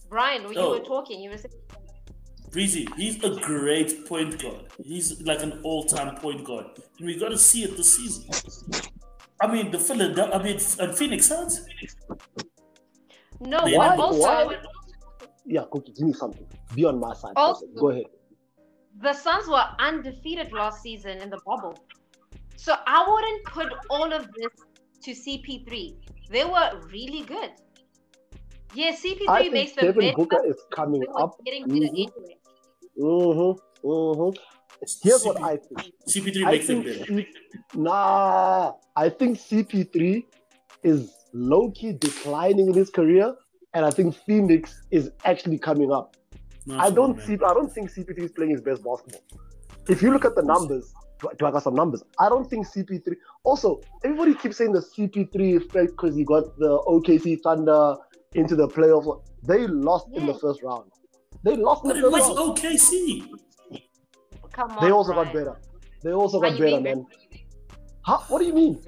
Brian, 0.09 0.45
when 0.45 0.53
you 0.55 0.61
Oh. 0.61 0.71
were 0.79 0.85
talking, 0.85 1.21
you 1.21 1.31
were 1.31 1.39
saying 1.39 1.55
Breezy, 2.53 2.87
he's 2.97 3.23
a 3.25 3.31
great 3.41 4.07
point 4.07 4.41
guard. 4.43 4.67
He's 4.85 5.23
like 5.23 5.43
an 5.43 5.61
all-time 5.63 6.17
point 6.17 6.45
guard, 6.45 6.67
and 6.99 7.07
we 7.07 7.19
got 7.19 7.31
to 7.31 7.39
see 7.39 7.65
it 7.65 7.77
this 7.79 7.95
season. 7.95 8.29
I 9.41 9.47
mean, 9.51 9.71
the 9.71 9.79
Philadelphia, 9.79 10.35
I 10.39 10.43
mean, 10.43 10.59
and 10.79 10.95
Phoenix 10.95 11.27
Suns. 11.27 11.65
no. 13.41 13.59
Why- 13.63 13.97
But 13.97 14.01
also, 14.01 14.19
why- 14.21 14.59
Yeah, 15.47 15.63
Cookie, 15.73 15.93
give 15.93 16.07
me 16.07 16.13
something. 16.13 16.47
Be 16.75 16.85
on 16.85 17.01
my 17.01 17.15
side. 17.15 17.33
Also- 17.37 17.67
Go 17.69 17.89
ahead. 17.89 18.05
the 19.01 19.13
Suns 19.15 19.49
were 19.49 19.65
undefeated 19.81 20.53
last 20.53 20.83
season 20.83 21.19
in 21.23 21.31
the 21.31 21.39
bubble, 21.47 21.77
so 22.57 22.75
I 22.87 22.99
wouldn't 23.11 23.45
put 23.47 23.73
all 23.91 24.13
of 24.13 24.29
this 24.35 24.53
to 25.05 25.11
CP3. 25.15 25.97
They 26.31 26.45
were 26.45 26.81
really 26.93 27.23
good. 27.23 27.51
Yeah, 28.75 28.93
CP3 28.93 29.29
I 29.29 29.41
think 29.41 29.53
makes 29.55 29.73
them 29.73 29.87
Devin 29.87 30.01
better. 30.01 30.17
Booker 30.17 30.47
is 30.47 30.57
coming 30.71 31.03
up. 31.17 31.35
getting 31.45 31.67
better 31.67 31.87
anyway. 31.87 32.37
Mm-hmm. 32.99 33.87
Mm-hmm. 33.87 34.43
Here's 35.03 35.25
what 35.25 35.41
I 35.43 35.57
think. 35.57 35.93
CP3 36.09 36.45
I 36.47 36.51
makes 36.51 36.69
him 36.69 36.83
think 36.83 37.07
better. 37.09 37.23
C- 37.23 37.29
nah, 37.75 38.73
I 38.97 39.09
think 39.09 39.39
CP3 39.39 40.25
is 40.83 41.13
low 41.33 41.71
key 41.71 41.93
declining 41.93 42.69
in 42.69 42.75
his 42.75 42.91
career, 42.91 43.35
and 43.75 43.85
I 43.87 43.91
think 43.91 44.15
Phoenix 44.27 44.83
is 44.91 45.11
actually 45.25 45.59
coming 45.59 45.93
up. 45.93 46.17
No, 46.67 46.79
I 46.79 46.91
don't 46.91 47.21
see. 47.21 47.35
I 47.35 47.55
don't 47.55 47.73
think 47.73 47.91
CP3 47.91 48.19
is 48.19 48.33
playing 48.33 48.51
his 48.53 48.61
best 48.61 48.83
basketball. 48.85 49.23
If 49.89 50.03
you 50.03 50.13
look 50.13 50.25
at 50.25 50.35
the 50.35 50.43
numbers, 50.43 50.93
do 51.21 51.29
I- 51.31 51.35
do 51.35 51.47
I 51.47 51.51
got 51.53 51.63
some 51.63 51.75
numbers? 51.75 52.03
I 52.19 52.29
don't 52.29 52.49
think 52.49 52.67
CP3. 52.67 53.15
Also, 53.45 53.81
everybody 54.05 54.35
keeps 54.35 54.57
saying 54.57 54.73
the 54.73 54.81
CP3 54.83 55.57
effect 55.57 55.93
because 55.93 56.15
he 56.17 56.25
got 56.25 56.57
the 56.59 56.79
OKC 56.89 57.37
Thunder 57.43 57.97
into 58.35 58.57
the 58.57 58.67
playoffs. 58.69 59.23
They 59.45 59.67
lost 59.67 60.07
in 60.13 60.27
the 60.27 60.35
first 60.35 60.63
round. 60.63 60.91
They 61.45 61.57
lost 61.57 61.83
But 61.85 61.95
the 61.95 62.07
it 62.07 62.11
was 62.13 62.23
round. 62.37 62.57
OKC. 62.57 63.29
Come 64.53 64.71
on. 64.73 64.85
They 64.85 64.91
also 64.93 65.13
got 65.13 65.33
better. 65.33 65.57
They 66.03 66.13
also 66.13 66.41
got 66.41 66.53
better, 66.53 66.65
being 66.65 66.83
man. 66.83 67.07
Huh? 68.03 68.19
What 68.29 68.41
do 68.41 68.45
you 68.47 68.53
mean? 68.55 68.81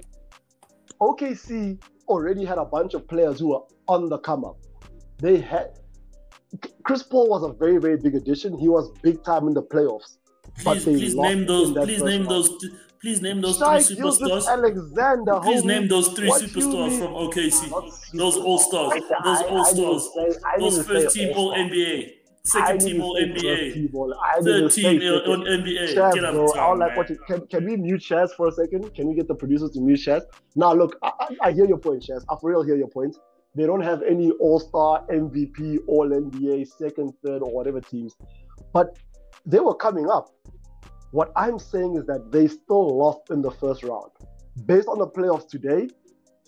OKC 1.01 1.79
already 2.09 2.45
had 2.45 2.59
a 2.59 2.65
bunch 2.65 2.95
of 2.95 3.07
players 3.09 3.39
who 3.41 3.49
were 3.51 3.61
on 3.89 4.09
the 4.09 4.19
come 4.19 4.45
up. 4.45 4.57
They 5.19 5.39
had 5.39 5.79
Chris 6.85 7.03
Paul 7.03 7.29
was 7.29 7.43
a 7.43 7.53
very, 7.53 7.79
very 7.79 7.97
big 7.97 8.15
addition. 8.15 8.57
He 8.59 8.69
was 8.69 8.91
big 9.03 9.25
time 9.25 9.49
in 9.49 9.55
the 9.55 9.63
playoffs. 9.63 10.19
But 10.65 10.75
Please, 10.79 10.85
they 10.85 10.93
please 10.93 11.15
lost 11.15 11.29
name 11.35 11.47
those. 11.47 11.69
in 11.69 11.75
Please 11.75 12.03
name 12.03 12.21
round. 12.21 12.31
those. 12.31 12.49
th- 12.61 12.73
Please 13.01 13.21
name 13.21 13.41
those 13.43 13.59
Shai 13.59 13.83
three 13.83 13.97
superstars. 13.97 14.47
Alexander. 14.49 15.41
Please 15.41 15.63
homie. 15.63 15.67
name 15.67 15.89
those 15.89 16.09
three 16.09 16.29
What 16.29 16.41
superstars 16.43 16.99
from 16.99 17.13
OKC. 17.13 17.71
Not 17.71 17.83
Those 18.15 18.35
super- 18.35 18.47
all 18.47 18.59
stars. 18.59 18.93
Those 19.25 19.41
I- 19.41 19.45
all 19.49 19.65
stars. 19.67 20.09
Those 20.59 20.87
first 20.87 21.15
team 21.15 21.33
All. 21.37 21.53
NBA, 21.53 22.13
I 22.13 22.14
second 22.47 22.81
team 22.81 23.01
All 23.01 23.17
NBA, 23.17 23.73
team 23.75 23.91
all- 23.95 24.15
I 24.23 24.41
third 24.41 24.71
team 24.71 25.01
on 25.03 25.47
NBA. 25.47 25.95
Shaz, 25.95 26.15
Get 26.15 26.25
out 26.25 26.35
bro, 26.35 26.45
of 26.47 26.57
I 26.59 26.67
don't 26.69 26.79
like 26.79 27.09
you 27.09 27.19
can. 27.27 27.47
Can 27.47 27.65
we 27.65 27.77
mute 27.77 28.01
Shaz 28.01 28.31
for 28.37 28.49
a 28.49 28.53
second? 28.53 28.95
Can 28.95 29.09
we 29.09 29.15
get 29.15 29.29
the 29.29 29.35
producers 29.35 29.71
to 29.73 29.81
mute 29.81 29.99
Shaz? 30.01 30.23
Now, 30.55 30.75
look, 30.75 30.97
I, 31.03 31.11
I, 31.21 31.29
I 31.49 31.53
hear 31.53 31.67
your 31.67 31.79
point, 31.79 32.03
Shaz. 32.03 32.25
I 32.31 32.37
for 32.41 32.51
real 32.51 32.63
hear 32.63 32.77
your 32.77 32.89
point. 32.89 33.17
They 33.57 33.67
don't 33.67 33.83
have 33.83 34.03
any 34.03 34.31
All 34.33 34.61
Star, 34.61 35.07
MVP, 35.09 35.79
All 35.87 36.09
NBA, 36.09 36.67
second, 36.67 37.13
third, 37.25 37.43
or 37.43 37.51
whatever 37.53 37.81
teams, 37.81 38.17
but 38.73 38.99
they 39.47 39.61
were 39.61 39.75
coming 39.75 40.09
up. 40.11 40.31
What 41.13 41.31
I'm 41.37 41.59
saying 41.61 41.97
is 41.97 42.05
that 42.07 42.33
they 42.33 42.49
still 42.49 42.99
lost 42.99 43.31
in 43.31 43.41
the 43.41 43.51
first 43.53 43.85
round. 43.85 44.11
Based 44.67 44.89
on 44.89 44.99
the 44.99 45.07
playoffs 45.07 45.49
today, 45.49 45.89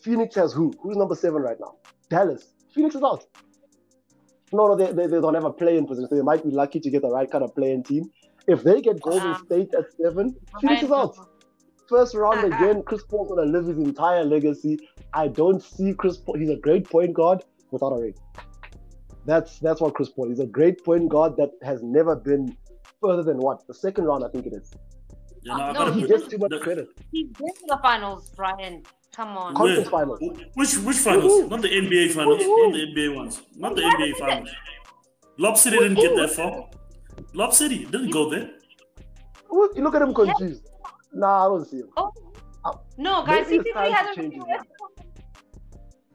Phoenix 0.03 0.34
has 0.34 0.53
who? 0.53 0.72
Who's 0.82 0.97
number 0.97 1.14
seven 1.14 1.40
right 1.42 1.57
now? 1.61 1.76
Dallas. 2.11 2.53
Phoenix 2.74 2.94
is 2.97 3.03
out. 3.03 3.24
No, 4.53 4.68
no, 4.68 4.76
they, 4.76 4.92
they, 4.92 5.07
they 5.07 5.20
don't 5.20 5.34
have 5.34 5.44
a 5.44 5.53
play-in 5.53 5.86
position, 5.86 6.09
so 6.09 6.14
they 6.14 6.22
might 6.22 6.44
be 6.44 6.51
lucky 6.51 6.80
to 6.80 6.90
get 6.90 7.03
the 7.03 7.11
right 7.11 7.30
kind 7.30 7.42
of 7.42 7.55
play-in 7.55 7.82
team. 7.82 8.11
If 8.47 8.62
they 8.62 8.80
get 8.80 9.01
Golden 9.01 9.32
Um, 9.32 9.42
State 9.44 9.74
at 9.74 9.92
seven, 10.01 10.36
Phoenix 10.61 10.84
is 10.84 10.92
out. 10.92 11.16
First 11.88 12.14
round 12.14 12.53
again, 12.53 12.82
Chris 12.82 13.03
Paul's 13.03 13.28
gonna 13.28 13.51
live 13.51 13.66
his 13.66 13.78
entire 13.78 14.24
legacy. 14.24 14.78
I 15.12 15.28
don't 15.28 15.62
see 15.62 15.94
Chris 15.94 16.16
Paul. 16.16 16.38
He's 16.38 16.51
a 16.51 16.57
great 16.57 16.88
point 16.88 17.14
guard 17.14 17.44
without 17.70 17.92
a 17.92 18.01
ring. 18.01 18.14
That's 19.24 19.59
that's 19.59 19.80
what 19.80 19.94
Chris 19.94 20.09
Paul. 20.09 20.28
He's 20.28 20.40
a 20.40 20.47
great 20.47 20.84
point 20.84 21.09
guard 21.09 21.36
that 21.36 21.51
has 21.62 21.82
never 21.82 22.14
been 22.14 22.57
further 23.01 23.22
than 23.22 23.38
what 23.38 23.66
the 23.66 23.74
second 23.74 24.05
round. 24.05 24.24
I 24.24 24.28
think 24.28 24.47
it 24.47 24.53
is. 24.53 24.72
You 25.42 25.57
know, 25.57 25.72
no, 25.72 25.92
he 25.92 26.07
gets 26.07 26.26
too 26.26 26.38
much 26.38 26.51
the, 26.51 26.59
credit. 26.59 26.88
He's 27.12 27.28
been 27.28 27.55
to 27.55 27.66
the 27.68 27.78
finals, 27.82 28.32
Brian. 28.36 28.82
Come 29.17 29.39
on. 29.39 29.55
Conference 29.55 29.91
Where? 29.91 30.01
finals. 30.01 30.21
Which 30.55 30.77
which 30.79 30.97
finals? 30.99 31.25
Woohoo. 31.33 31.49
Not 31.51 31.62
the 31.62 31.69
NBA 31.69 32.12
finals. 32.12 32.43
Woohoo. 32.43 32.64
Not 32.64 32.73
the 32.75 32.87
NBA 32.93 33.17
ones. 33.17 33.43
Not 33.57 33.75
the 33.77 33.83
NBA 33.83 34.17
finals. 34.19 34.51
Lob 35.39 35.57
City 35.57 35.79
didn't 35.79 35.95
get 35.95 36.14
that 36.17 36.31
far. 36.31 36.69
Lob 37.33 37.55
City 37.55 37.87
didn't 37.87 38.11
go 38.11 38.29
there. 38.31 38.51
Look 39.51 39.75
you 39.75 39.83
look 39.83 39.95
at 39.95 40.03
him 40.03 40.12
confused. 40.12 40.69
Nah, 41.14 41.47
I 41.47 41.49
don't 41.49 41.64
see 41.64 41.79
him. 41.79 41.89
Oh. 41.97 42.12
Uh, 42.64 42.73
No, 42.99 43.25
guys, 43.25 43.47
maybe 43.49 43.71
it's 43.71 43.71
CP3 43.71 43.75
time 43.75 43.91
to 43.91 43.95
hasn't 43.95 44.35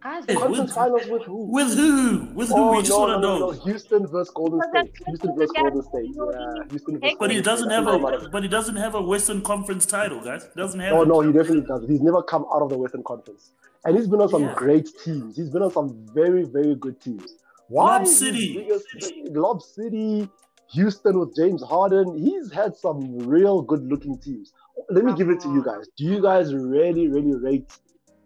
Guys, 0.04 0.24
Hey, 0.28 0.34
what? 0.36 0.44
Conference 0.46 0.70
with- 0.70 0.76
finals 0.76 1.08
with 1.08 1.22
who? 1.24 1.36
With 1.46 1.74
who? 1.76 2.28
With 2.34 2.50
who? 2.50 2.56
Oh 2.58 2.72
we 2.72 2.78
just 2.80 2.90
no, 2.90 3.00
want 3.00 3.12
to 3.14 3.20
no, 3.22 3.40
know. 3.40 3.52
no! 3.52 3.52
Houston 3.52 4.08
versus 4.08 4.34
Golden 4.34 4.62
State. 4.72 4.96
Houston 5.06 5.36
that's 5.36 5.52
versus 5.52 5.52
Golden. 5.56 5.84
State. 5.84 6.10
Yeah, 6.16 6.64
Houston 6.72 7.00
versus 7.00 7.16
But 7.20 7.20
But 7.20 7.32
he 7.32 7.42
doesn't 7.42 7.66
State. 7.70 7.76
have 7.76 7.86
That's 7.86 7.98
about 7.98 8.14
a. 8.22 8.26
it. 8.26 8.32
But 8.32 8.44
he 8.44 8.50
doesn't 8.50 8.76
have 8.78 8.96
a 8.96 9.02
Western 9.02 9.42
Conference 9.42 9.86
title, 9.86 10.20
guys. 10.24 10.48
Doesn't 10.56 10.80
have. 10.80 10.94
Oh 10.94 11.02
it. 11.04 11.08
no, 11.08 11.22
he 11.22 11.32
definitely 11.32 11.62
does. 11.68 11.86
He's 11.88 12.02
never 12.02 12.24
come 12.24 12.46
out 12.54 12.64
of 12.64 12.70
the 12.70 12.78
Western 12.80 13.04
Conference, 13.04 13.52
and 13.86 13.96
he's 13.96 14.08
been 14.08 14.22
on 14.22 14.30
some 14.30 14.42
Yeah. 14.44 14.56
great 14.56 14.90
teams. 15.04 15.38
He's 15.38 15.50
been 15.52 15.62
on 15.62 15.72
some 15.72 15.90
very, 16.14 16.44
very 16.46 16.74
good 16.76 17.00
teams. 17.00 17.36
Why? 17.68 17.98
Lob 18.00 18.08
City. 18.08 18.56
biggest- 18.56 19.36
Lob 19.36 19.62
City, 19.62 20.28
Houston 20.72 21.20
with 21.20 21.36
James 21.36 21.62
Harden. 21.62 22.18
He's 22.18 22.52
had 22.52 22.76
some 22.76 23.20
real 23.20 23.62
good-looking 23.62 24.18
teams. 24.18 24.52
Let 24.90 25.06
me 25.06 25.14
give 25.14 25.30
it 25.30 25.40
to 25.42 25.50
you 25.54 25.64
guys. 25.64 25.88
Do 25.96 26.06
you 26.06 26.22
guys 26.22 26.54
really, 26.56 27.08
really 27.08 27.36
rate 27.36 27.72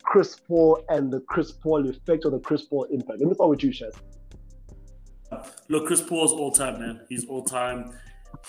Chris 0.05 0.39
Paul 0.47 0.83
and 0.89 1.11
the 1.11 1.19
Chris 1.21 1.51
Paul 1.51 1.87
effect 1.89 2.25
or 2.25 2.31
the 2.31 2.39
Chris 2.39 2.63
Paul 2.63 2.85
impact? 2.85 3.19
Let 3.19 3.27
me 3.27 3.33
start 3.33 3.49
with 3.49 3.63
you, 3.63 3.71
Shaz. 3.71 3.93
Look, 5.67 5.87
Chris 5.87 6.01
Paul's 6.01 6.31
all 6.31 6.51
time, 6.51 6.79
man. 6.79 7.01
He's 7.09 7.25
all 7.25 7.43
time. 7.43 7.91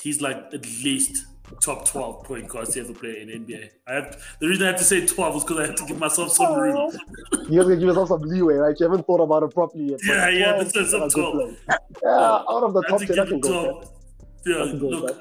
He's 0.03 0.21
like 0.21 0.37
at 0.53 0.65
least 0.85 1.27
top 1.61 1.87
12 1.87 2.25
point 2.25 2.49
guards 2.49 2.75
to 2.75 2.81
ever 2.81 2.93
play 2.93 3.21
in 3.21 3.29
NBA. 3.29 3.71
I 3.87 3.95
have 3.95 4.23
the 4.41 4.49
reason 4.49 4.65
I 4.65 4.71
have 4.71 4.79
to 4.79 4.85
say 4.85 5.07
12 5.07 5.37
is 5.37 5.45
because 5.45 5.59
I 5.59 5.67
have 5.67 5.77
to 5.77 5.87
give 5.87 5.99
myself 5.99 6.33
some 6.33 6.47
oh. 6.47 6.61
room. 6.61 6.93
You 7.49 7.61
have 7.61 7.69
to 7.69 7.77
give 7.77 7.85
yourself 7.85 8.09
some 8.09 8.23
leeway, 8.23 8.55
right? 8.55 8.75
You 8.79 8.89
haven't 8.91 9.07
thought 9.07 9.21
about 9.21 9.45
it 9.45 9.55
properly 9.55 9.91
yet. 9.91 10.01
Yeah, 10.05 10.29
yeah, 10.31 10.53
12 10.55 10.59
that's 10.59 10.73
that's 10.73 10.95
are 10.95 11.11
some 11.11 11.23
12. 11.23 11.33
players. 11.33 11.57
Yeah, 12.03 12.11
out 12.11 12.63
of 12.65 12.75
the 12.75 12.83
top 12.83 13.01
have 13.01 13.09
to 13.09 13.15
10, 13.15 13.19
I 13.19 13.29
can 13.29 13.41
go. 13.41 13.65
12. 13.65 13.93
Yeah, 14.47 14.55
I 14.55 14.67
can 14.67 14.79
go 14.81 14.89
look, 14.89 15.19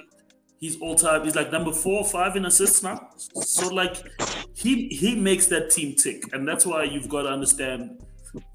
he's 0.60 0.82
all 0.82 0.96
time. 0.96 1.24
He's 1.24 1.36
like 1.36 1.52
number 1.52 1.72
four 1.72 2.00
or 2.00 2.06
five 2.06 2.36
in 2.36 2.46
assists 2.46 2.82
now. 2.82 3.10
So 3.18 3.68
like 3.68 3.98
he 4.66 4.88
he 4.88 5.16
makes 5.16 5.46
that 5.48 5.70
team 5.70 5.96
tick, 5.96 6.24
and 6.34 6.48
that's 6.48 6.66
why 6.66 6.84
you've 6.84 7.08
got 7.08 7.24
to 7.24 7.30
understand 7.30 8.04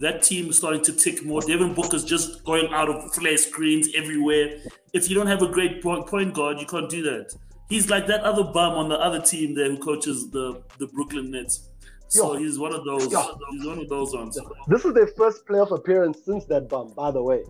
that 0.01 0.23
team 0.23 0.51
is 0.51 0.57
starting 0.59 0.83
to 0.83 0.93
tick 0.93 1.25
more. 1.25 1.41
Devin 1.41 1.73
Booker's 1.75 2.05
just 2.05 2.45
going 2.45 2.73
out 2.73 2.89
of 2.89 3.15
flare 3.15 3.37
screens 3.39 3.89
everywhere. 3.97 4.59
If 4.93 5.09
you 5.09 5.15
don't 5.15 5.29
have 5.29 5.43
a 5.43 5.49
great 5.49 5.83
point, 5.83 6.35
guard, 6.35 6.59
you 6.59 6.67
can't 6.67 6.91
do 6.91 7.03
that. 7.03 7.35
He's 7.69 7.89
like 7.89 8.07
that 8.09 8.23
other 8.23 8.43
bum 8.43 8.75
on 8.75 8.89
the 8.89 8.97
other 8.97 9.21
team 9.21 9.55
there 9.55 9.71
who 9.71 9.79
coaches 9.79 10.31
the 10.31 10.63
the 10.79 10.89
Brooklyn 10.89 11.31
Nets. 11.31 11.69
So 12.09 12.33
Yo. 12.33 12.41
he's 12.41 12.59
one 12.59 12.75
of 12.75 12.85
those. 12.85 13.11
Yo. 13.13 13.39
He's 13.53 13.65
one 13.65 13.79
of 13.79 13.89
those 13.89 14.13
ones. 14.13 14.37
This 14.67 14.85
is 14.85 14.93
their 14.95 15.07
first 15.07 15.47
playoff 15.47 15.71
appearance 15.71 16.19
since 16.25 16.45
that 16.47 16.69
bum, 16.69 16.93
by 16.97 17.13
the 17.13 17.23
way. 17.23 17.43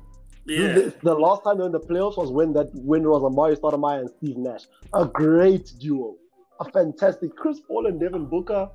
Yeah. 0.45 0.73
The, 0.75 0.95
the 1.03 1.15
last 1.15 1.45
time 1.45 1.57
they 1.57 1.63
were 1.63 1.67
in 1.67 1.73
the 1.73 1.81
playoffs 1.81 2.19
was 2.19 2.31
when 2.31 2.53
that 2.53 2.69
winner 2.75 3.11
was 3.11 3.23
Amar'e 3.23 3.57
Stoudemire 3.59 4.01
and 4.01 4.11
Steve 4.19 4.37
Nash. 4.37 4.65
A 4.93 5.07
great 5.07 5.73
duo. 5.79 6.17
A 6.61 6.65
fantastic 6.73 7.35
Chris 7.37 7.61
Paul 7.61 7.87
and 7.87 7.99
Devin 8.01 8.27
Booker. 8.27 8.69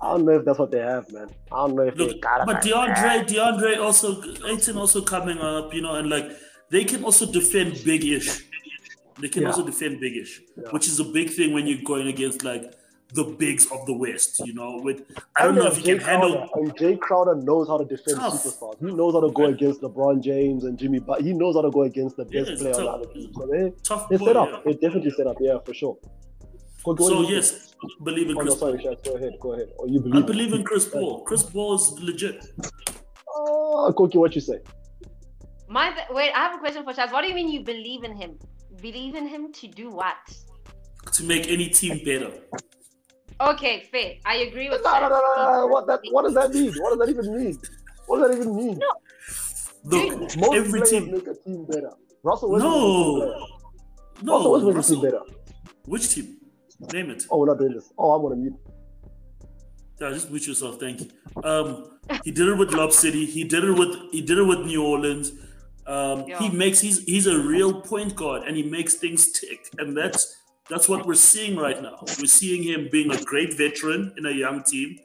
I 0.00 0.10
don't 0.12 0.24
know 0.26 0.32
if 0.32 0.44
that's 0.44 0.58
what 0.58 0.70
they 0.70 0.80
have, 0.80 1.10
man. 1.12 1.28
I 1.50 1.56
don't 1.66 1.76
know 1.76 1.82
if 1.82 1.94
they 1.96 2.04
Look, 2.08 2.20
got 2.20 2.40
it. 2.42 2.46
but 2.46 2.62
DeAndre, 2.62 3.26
DeAndre 3.26 3.78
also, 3.82 4.20
Ayton 4.46 4.76
also 4.76 5.00
coming 5.00 5.38
up, 5.38 5.72
you 5.72 5.80
know, 5.80 5.94
and 5.94 6.10
like 6.10 6.30
they 6.70 6.84
can 6.84 7.02
also 7.04 7.30
defend 7.30 7.80
big-ish. 7.84 8.44
They 9.20 9.28
can 9.28 9.42
Yeah. 9.42 9.48
also 9.48 9.64
defend 9.64 10.00
big-ish, 10.00 10.42
Yeah. 10.56 10.70
which 10.72 10.86
is 10.88 11.00
a 11.00 11.04
big 11.04 11.30
thing 11.30 11.54
when 11.54 11.66
you're 11.66 11.82
going 11.82 12.08
against 12.08 12.44
like 12.44 12.74
the 13.14 13.24
bigs 13.24 13.70
of 13.72 13.86
the 13.86 13.94
West. 13.96 14.40
You 14.44 14.52
know, 14.52 14.80
with 14.82 15.02
I 15.36 15.44
don't 15.44 15.54
know 15.54 15.66
if 15.68 15.78
you 15.78 15.84
Jae 15.94 15.98
can 16.00 16.06
handle. 16.08 16.32
Crowder, 16.32 16.50
and 16.56 16.76
Jae 16.76 16.98
Crowder 17.00 17.34
knows 17.36 17.68
how 17.68 17.78
to 17.78 17.84
defend 17.86 18.18
Tough. 18.18 18.34
superstars. 18.34 18.78
He 18.80 18.92
knows 18.94 19.14
how 19.14 19.20
to 19.20 19.30
go 19.30 19.44
against 19.44 19.80
LeBron 19.80 20.20
James 20.20 20.64
and 20.64 20.76
Jimmy. 20.76 20.98
But 20.98 21.22
he 21.22 21.32
knows 21.32 21.54
how 21.54 21.62
to 21.62 21.70
go 21.70 21.82
against 21.84 22.16
the 22.18 22.24
best 22.26 22.50
it's 22.50 22.60
player 22.60 22.74
on 22.74 22.82
the 22.82 22.90
other 22.90 23.06
team. 23.14 23.32
So 23.32 23.46
they 23.46 23.72
Tough 23.82 24.08
they 24.10 24.16
boy, 24.18 24.26
set 24.26 24.36
up. 24.36 24.48
yeah. 24.50 24.60
They 24.66 24.72
definitely 24.74 25.12
set 25.12 25.26
up. 25.28 25.36
Yeah, 25.40 25.58
for 25.64 25.72
sure. 25.72 25.96
Go, 26.86 26.94
go 26.94 27.08
So 27.08 27.18
ahead. 27.22 27.30
yes, 27.34 27.74
believe 28.04 28.30
in 28.30 28.36
Oh, 28.38 28.40
no, 28.42 28.46
Chris. 28.46 28.58
sorry, 28.60 28.78
Shaz. 28.78 29.04
Go 29.04 29.16
ahead. 29.16 29.32
Go 29.40 29.52
ahead. 29.54 29.68
Or 29.78 29.88
you 29.88 29.98
I 30.00 30.02
believe? 30.04 30.26
believe 30.26 30.52
in 30.52 30.62
Chris 30.64 30.84
Paul. 30.88 31.24
Chris 31.24 31.42
Paul 31.42 31.74
is 31.74 31.90
legit. 32.00 32.46
Oh, 33.28 33.92
Koki, 33.96 34.18
what 34.18 34.34
you 34.36 34.40
say? 34.40 34.60
My 35.68 35.90
th- 35.90 36.06
wait, 36.10 36.30
I 36.32 36.38
have 36.46 36.54
a 36.54 36.58
question 36.58 36.84
for 36.84 36.92
Chaz. 36.92 37.12
What 37.12 37.22
do 37.22 37.28
you 37.28 37.34
mean 37.34 37.48
you 37.48 37.62
believe 37.64 38.04
in 38.04 38.14
him? 38.16 38.38
Believe 38.80 39.16
in 39.16 39.26
him 39.26 39.52
to 39.54 39.66
do 39.66 39.90
what? 39.90 40.16
To 41.12 41.24
make 41.24 41.48
any 41.48 41.68
team 41.70 41.98
better. 42.04 42.30
Okay, 43.40 43.88
fair. 43.90 44.14
I 44.24 44.36
agree 44.36 44.68
with 44.70 44.82
No, 44.84 44.92
no, 45.00 45.08
no, 45.08 45.20
no, 45.20 45.34
no, 45.36 45.58
no. 45.60 45.66
What 45.66 45.86
that? 45.88 46.00
What 46.12 46.22
does 46.22 46.34
that 46.34 46.50
mean? 46.54 46.72
What 46.78 46.90
does 46.90 46.98
that 47.00 47.08
even 47.08 47.36
mean? 47.36 47.58
What 48.06 48.20
does 48.20 48.30
that 48.30 48.42
even 48.42 48.56
mean? 48.56 48.80
Look, 49.84 50.36
Most 50.36 50.54
every 50.54 50.80
players 50.80 50.90
team. 50.90 51.10
make 51.12 51.26
a 51.26 51.34
team 51.34 51.64
better. 51.66 51.90
Russell 52.22 52.50
Westbrook 52.52 52.74
makes 52.74 52.88
a 52.88 52.94
team 52.94 53.20
better. 53.20 53.36
No, 54.22 54.32
Russell 54.32 54.42
no. 54.44 54.50
Westbrook 54.52 54.74
makes 54.76 54.88
a 54.88 54.92
team 54.94 55.02
better. 55.02 55.20
which 55.84 56.08
team? 56.14 56.35
Name 56.92 57.10
it. 57.10 57.24
Oh, 57.30 57.38
we're 57.38 57.46
not 57.46 57.58
doing 57.58 57.72
this. 57.74 57.92
Oh, 57.98 58.12
I'm 58.12 58.22
gonna 58.22 58.36
mute. 58.36 58.54
Yeah, 60.00 60.10
just 60.10 60.30
mute 60.30 60.46
yourself. 60.46 60.78
Thank 60.78 61.00
you. 61.00 61.10
Um, 61.42 61.98
he 62.22 62.30
did 62.30 62.48
it 62.48 62.54
with 62.54 62.72
Lob 62.72 62.92
City. 62.92 63.24
He 63.24 63.44
did 63.44 63.64
it 63.64 63.72
with 63.72 63.96
he 64.12 64.20
did 64.20 64.38
it 64.38 64.44
with 64.44 64.60
New 64.60 64.84
Orleans. 64.84 65.32
Um, 65.86 66.26
He 66.38 66.50
makes 66.50 66.80
he's 66.80 67.02
he's 67.04 67.26
a 67.26 67.38
real 67.38 67.80
point 67.80 68.14
guard 68.14 68.42
and 68.46 68.56
he 68.56 68.62
makes 68.62 68.94
things 68.94 69.32
tick, 69.32 69.68
and 69.78 69.96
that's 69.96 70.36
that's 70.68 70.88
what 70.88 71.06
we're 71.06 71.14
seeing 71.14 71.56
right 71.56 71.80
now. 71.80 72.02
We're 72.18 72.26
seeing 72.26 72.62
him 72.62 72.88
being 72.90 73.10
a 73.12 73.22
great 73.22 73.56
veteran 73.56 74.12
in 74.18 74.26
a 74.26 74.32
young 74.32 74.62
team, 74.64 74.98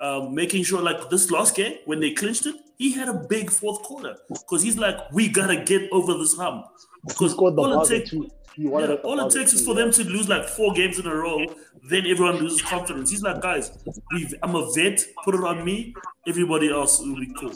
um, 0.00 0.34
making 0.34 0.64
sure 0.64 0.82
like 0.82 1.08
this 1.08 1.30
last 1.30 1.54
game 1.54 1.76
when 1.86 2.00
they 2.00 2.10
clinched 2.10 2.46
it, 2.46 2.56
he 2.78 2.92
had 2.92 3.08
a 3.08 3.14
big 3.14 3.50
fourth 3.50 3.82
quarter 3.82 4.16
because 4.28 4.62
he's 4.62 4.76
like, 4.76 5.10
we 5.12 5.28
gotta 5.28 5.64
get 5.64 5.90
over 5.92 6.14
this 6.14 6.36
hump. 6.36 6.66
He 7.02 7.08
Because 7.08 7.32
scored 7.32 7.56
the 7.56 7.62
all 7.62 7.82
it 7.82 7.88
takes 7.88 8.12
too. 8.58 8.62
He 8.62 8.68
wanted 8.68 8.88
yeah, 8.90 8.94
it 8.96 9.00
all 9.04 9.26
it 9.26 9.32
takes 9.32 9.52
is 9.52 9.64
for 9.64 9.74
them 9.74 9.90
to 9.92 10.04
lose 10.04 10.28
like 10.28 10.48
four 10.48 10.72
games 10.72 10.98
in 10.98 11.06
a 11.06 11.14
row, 11.14 11.46
then 11.88 12.06
everyone 12.06 12.36
loses 12.36 12.62
confidence. 12.62 13.10
He's 13.10 13.22
like, 13.22 13.40
guys, 13.40 13.78
we've, 14.12 14.34
I'm 14.42 14.54
a 14.54 14.70
vet, 14.74 15.04
put 15.24 15.34
it 15.34 15.44
on 15.44 15.64
me. 15.64 15.94
Everybody 16.26 16.70
else 16.70 17.00
will 17.00 17.16
be 17.16 17.32
cool. 17.38 17.52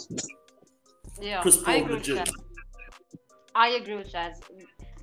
Yeah, 1.20 1.42
Chris 1.42 1.59
I 1.62 1.64
Paul, 1.64 1.74
agree 1.74 1.94
with 1.94 2.09
legit. 2.09 2.30
I 3.55 3.68
agree 3.68 3.96
with 3.96 4.12
Chaz. 4.12 4.40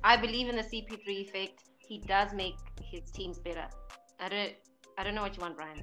I 0.02 0.16
believe 0.16 0.48
in 0.48 0.56
the 0.56 0.62
CP3 0.62 1.08
effect. 1.08 1.62
He 1.78 1.98
does 1.98 2.32
make 2.32 2.54
his 2.82 3.10
teams 3.10 3.38
better. 3.38 3.66
I 4.18 4.28
don't. 4.28 4.52
I 4.98 5.04
don't 5.04 5.14
know 5.14 5.22
what 5.22 5.36
you 5.36 5.40
want, 5.40 5.56
Brian. 5.56 5.82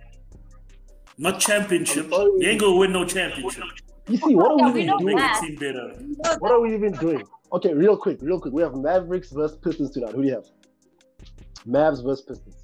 Not 1.18 1.40
championship. 1.40 2.12
I'm. 2.14 2.40
You 2.40 2.50
ain't 2.50 2.60
gonna 2.60 2.76
win 2.76 2.92
no 2.92 3.06
championship. 3.06 3.64
You 4.08 4.18
see, 4.18 4.36
what 4.36 4.52
are 4.52 4.72
we 4.72 4.72
we 4.72 4.84
even 4.84 4.98
doing? 4.98 5.16
Make 5.16 5.18
that. 5.18 5.44
a 5.44 5.48
team 5.48 5.56
better. 5.56 6.38
What 6.40 6.52
are 6.52 6.62
we 6.62 6.74
even 6.76 6.94
doing? 6.94 7.24
Okay, 7.52 7.74
real 7.74 7.96
quick, 7.98 8.20
real 8.22 8.40
quick. 8.40 8.54
We 8.54 8.62
have 8.62 8.76
Mavericks 8.76 9.32
versus 9.32 9.58
Pistons 9.58 9.92
tonight. 9.92 10.14
Who 10.14 10.22
do 10.22 10.28
you 10.28 10.34
have? 10.36 10.46
Mavs 11.66 12.04
versus 12.04 12.22
Pistons. 12.28 12.56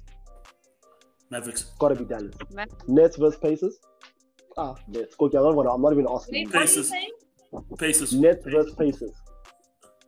Mavericks. 1.30 1.72
Gotta 1.78 1.94
be 1.94 2.04
Dallas. 2.04 2.34
Ma- 2.52 2.64
Nets 2.86 3.16
versus 3.16 3.38
Pacers. 3.40 3.78
Ah, 4.56 4.74
Nets. 4.88 5.16
Okay, 5.18 5.38
I 5.38 5.40
don't 5.40 5.56
wanna, 5.56 5.72
I'm 5.72 5.80
not 5.82 5.92
even 5.92 6.06
asking. 6.10 6.34
Wait, 6.34 6.40
you. 6.42 6.46
what 6.48 6.56
are 6.56 6.60
you 6.60 6.66
Pacers. 6.66 6.88
saying? 6.90 7.10
Pacers. 7.78 8.12
Nets 8.14 8.44
versus 8.44 8.74
Pacers. 8.74 9.12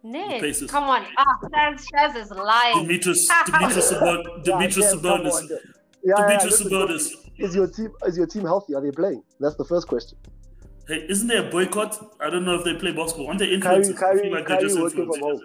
Nets. 0.04 0.40
Pacers. 0.40 0.70
come 0.70 0.84
on. 0.84 1.04
Ah, 1.16 1.24
Chaz, 1.44 1.84
Chaz 1.92 2.16
is 2.16 2.30
lying. 2.30 2.82
Demetrius, 2.82 3.28
Demetrius, 3.46 3.92
Sabon- 3.92 4.44
Demetrius 4.44 4.94
Sabonis. 4.94 5.32
on. 5.32 5.48
Yeah, 5.48 5.56
yeah, 5.56 6.14
yeah, 6.18 6.26
Demetrius 6.28 6.64
listen, 6.64 6.70
Sabonis. 6.70 7.10
Is 7.38 7.54
your 7.54 7.66
team 7.66 7.90
is 8.06 8.16
your 8.16 8.26
team 8.26 8.42
healthy? 8.44 8.74
Are 8.74 8.80
they 8.80 8.90
playing? 8.92 9.22
That's 9.40 9.56
the 9.56 9.64
first 9.64 9.88
question. 9.88 10.16
Hey, 10.88 11.04
isn't 11.08 11.26
there 11.28 11.46
a 11.46 11.50
boycott? 11.50 11.98
I 12.20 12.30
don't 12.30 12.44
know 12.44 12.54
if 12.54 12.64
they 12.64 12.74
play 12.74 12.92
basketball. 12.92 13.28
Aren't 13.28 13.40
they 13.40 13.58
Kyrie, 13.58 13.82
influencers? 13.82 13.96
I 13.96 14.00
Kyrie, 14.00 14.20
feel 14.22 14.32
like 14.32 14.46
they're 14.46 14.56
Kyrie 14.56 14.68
just 14.68 14.80
working 14.80 15.06
from 15.12 15.20
home. 15.20 15.40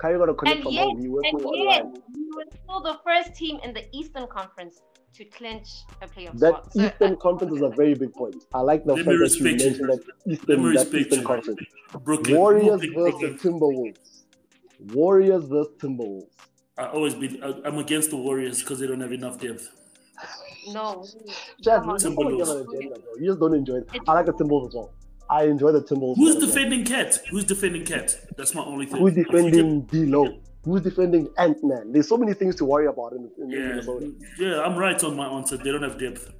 Kyrie 0.00 0.18
got 0.18 0.28
a 0.30 0.34
connect 0.34 0.56
And 0.56 0.64
from 0.64 0.72
yet, 0.72 0.84
home. 0.84 1.00
He 1.00 1.08
working 1.08 1.34
and 1.34 1.44
online. 1.44 1.66
yet, 1.66 2.02
you 2.16 2.30
were 2.36 2.44
still 2.62 2.80
the 2.80 2.98
first 3.04 3.34
team 3.34 3.58
in 3.64 3.74
the 3.74 3.84
Eastern 3.92 4.26
Conference 4.28 4.80
to 5.14 5.24
clinch 5.26 5.68
a 6.00 6.06
playoff 6.06 6.38
That 6.38 6.48
spot. 6.54 6.72
So, 6.72 6.86
Eastern 6.86 7.12
uh, 7.12 7.16
Conference 7.16 7.56
is 7.56 7.62
a 7.62 7.68
very 7.70 7.94
big 7.94 8.12
point. 8.14 8.36
I 8.54 8.60
like 8.60 8.84
the 8.84 8.94
Let 8.94 9.04
fact 9.04 9.08
me 9.08 9.12
that 9.14 9.18
you 9.18 9.44
respect 9.44 9.60
you. 9.60 9.66
mentioned 9.70 9.88
that 9.90 10.00
Let 10.26 10.32
Eastern, 10.38 10.62
me 10.62 10.68
that 10.68 10.78
respect 10.78 10.94
Eastern 10.94 11.20
you. 11.20 11.26
Conference. 11.26 11.60
Brooklyn. 12.04 12.36
Warriors 12.36 12.80
Brooklyn, 12.80 12.94
versus 12.94 13.42
Brooklyn. 13.42 13.60
Timberwolves. 13.60 14.94
Warriors 14.94 15.44
versus 15.44 15.72
Timberwolves. 15.78 16.30
I 16.78 16.86
always 16.86 17.14
be. 17.14 17.42
I- 17.42 17.60
I'm 17.66 17.78
against 17.78 18.10
the 18.10 18.16
Warriors 18.16 18.60
because 18.62 18.78
they 18.78 18.86
don't 18.86 19.00
have 19.00 19.12
enough 19.12 19.38
depth. 19.40 19.68
No. 20.72 21.04
Chad, 21.62 21.80
Come 21.82 21.90
you 21.90 21.98
just 21.98 22.04
don't 22.04 22.16
Timberwolves. 22.16 22.74
agenda, 22.76 22.98
bro. 23.00 23.12
You 23.18 23.26
just 23.26 23.40
don't 23.40 23.54
enjoy 23.54 23.74
it. 23.76 23.88
I 24.06 24.12
like 24.14 24.26
the 24.26 24.32
Timberwolves 24.32 24.68
as 24.68 24.74
well. 24.74 24.92
I 25.30 25.44
enjoy 25.44 25.72
the 25.72 25.82
Timberwolves. 25.82 26.16
Who's 26.16 26.36
defending 26.36 26.84
KAT? 26.84 27.18
Who's 27.30 27.44
defending 27.44 27.84
KAT? 27.84 28.16
That's 28.36 28.54
my 28.54 28.64
only 28.64 28.86
thing. 28.86 29.00
Who's 29.00 29.12
If 29.12 29.18
you 29.18 29.24
defending 29.24 29.82
D'Lo? 29.82 30.40
Who's 30.64 30.80
defending 30.82 31.28
Ant 31.38 31.58
Man? 31.62 31.92
There's 31.92 32.08
so 32.08 32.16
many 32.16 32.34
things 32.34 32.56
to 32.56 32.64
worry 32.64 32.86
about 32.86 33.12
in, 33.12 33.30
in 33.38 33.50
can- 33.50 33.68
Minnesota. 33.68 34.12
Yeah, 34.38 34.48
yeah, 34.56 34.60
I'm 34.62 34.76
right 34.76 35.02
on 35.04 35.16
my 35.16 35.26
answer. 35.28 35.56
They 35.56 35.70
don't 35.70 35.82
have 35.82 35.98
depth. 35.98 36.32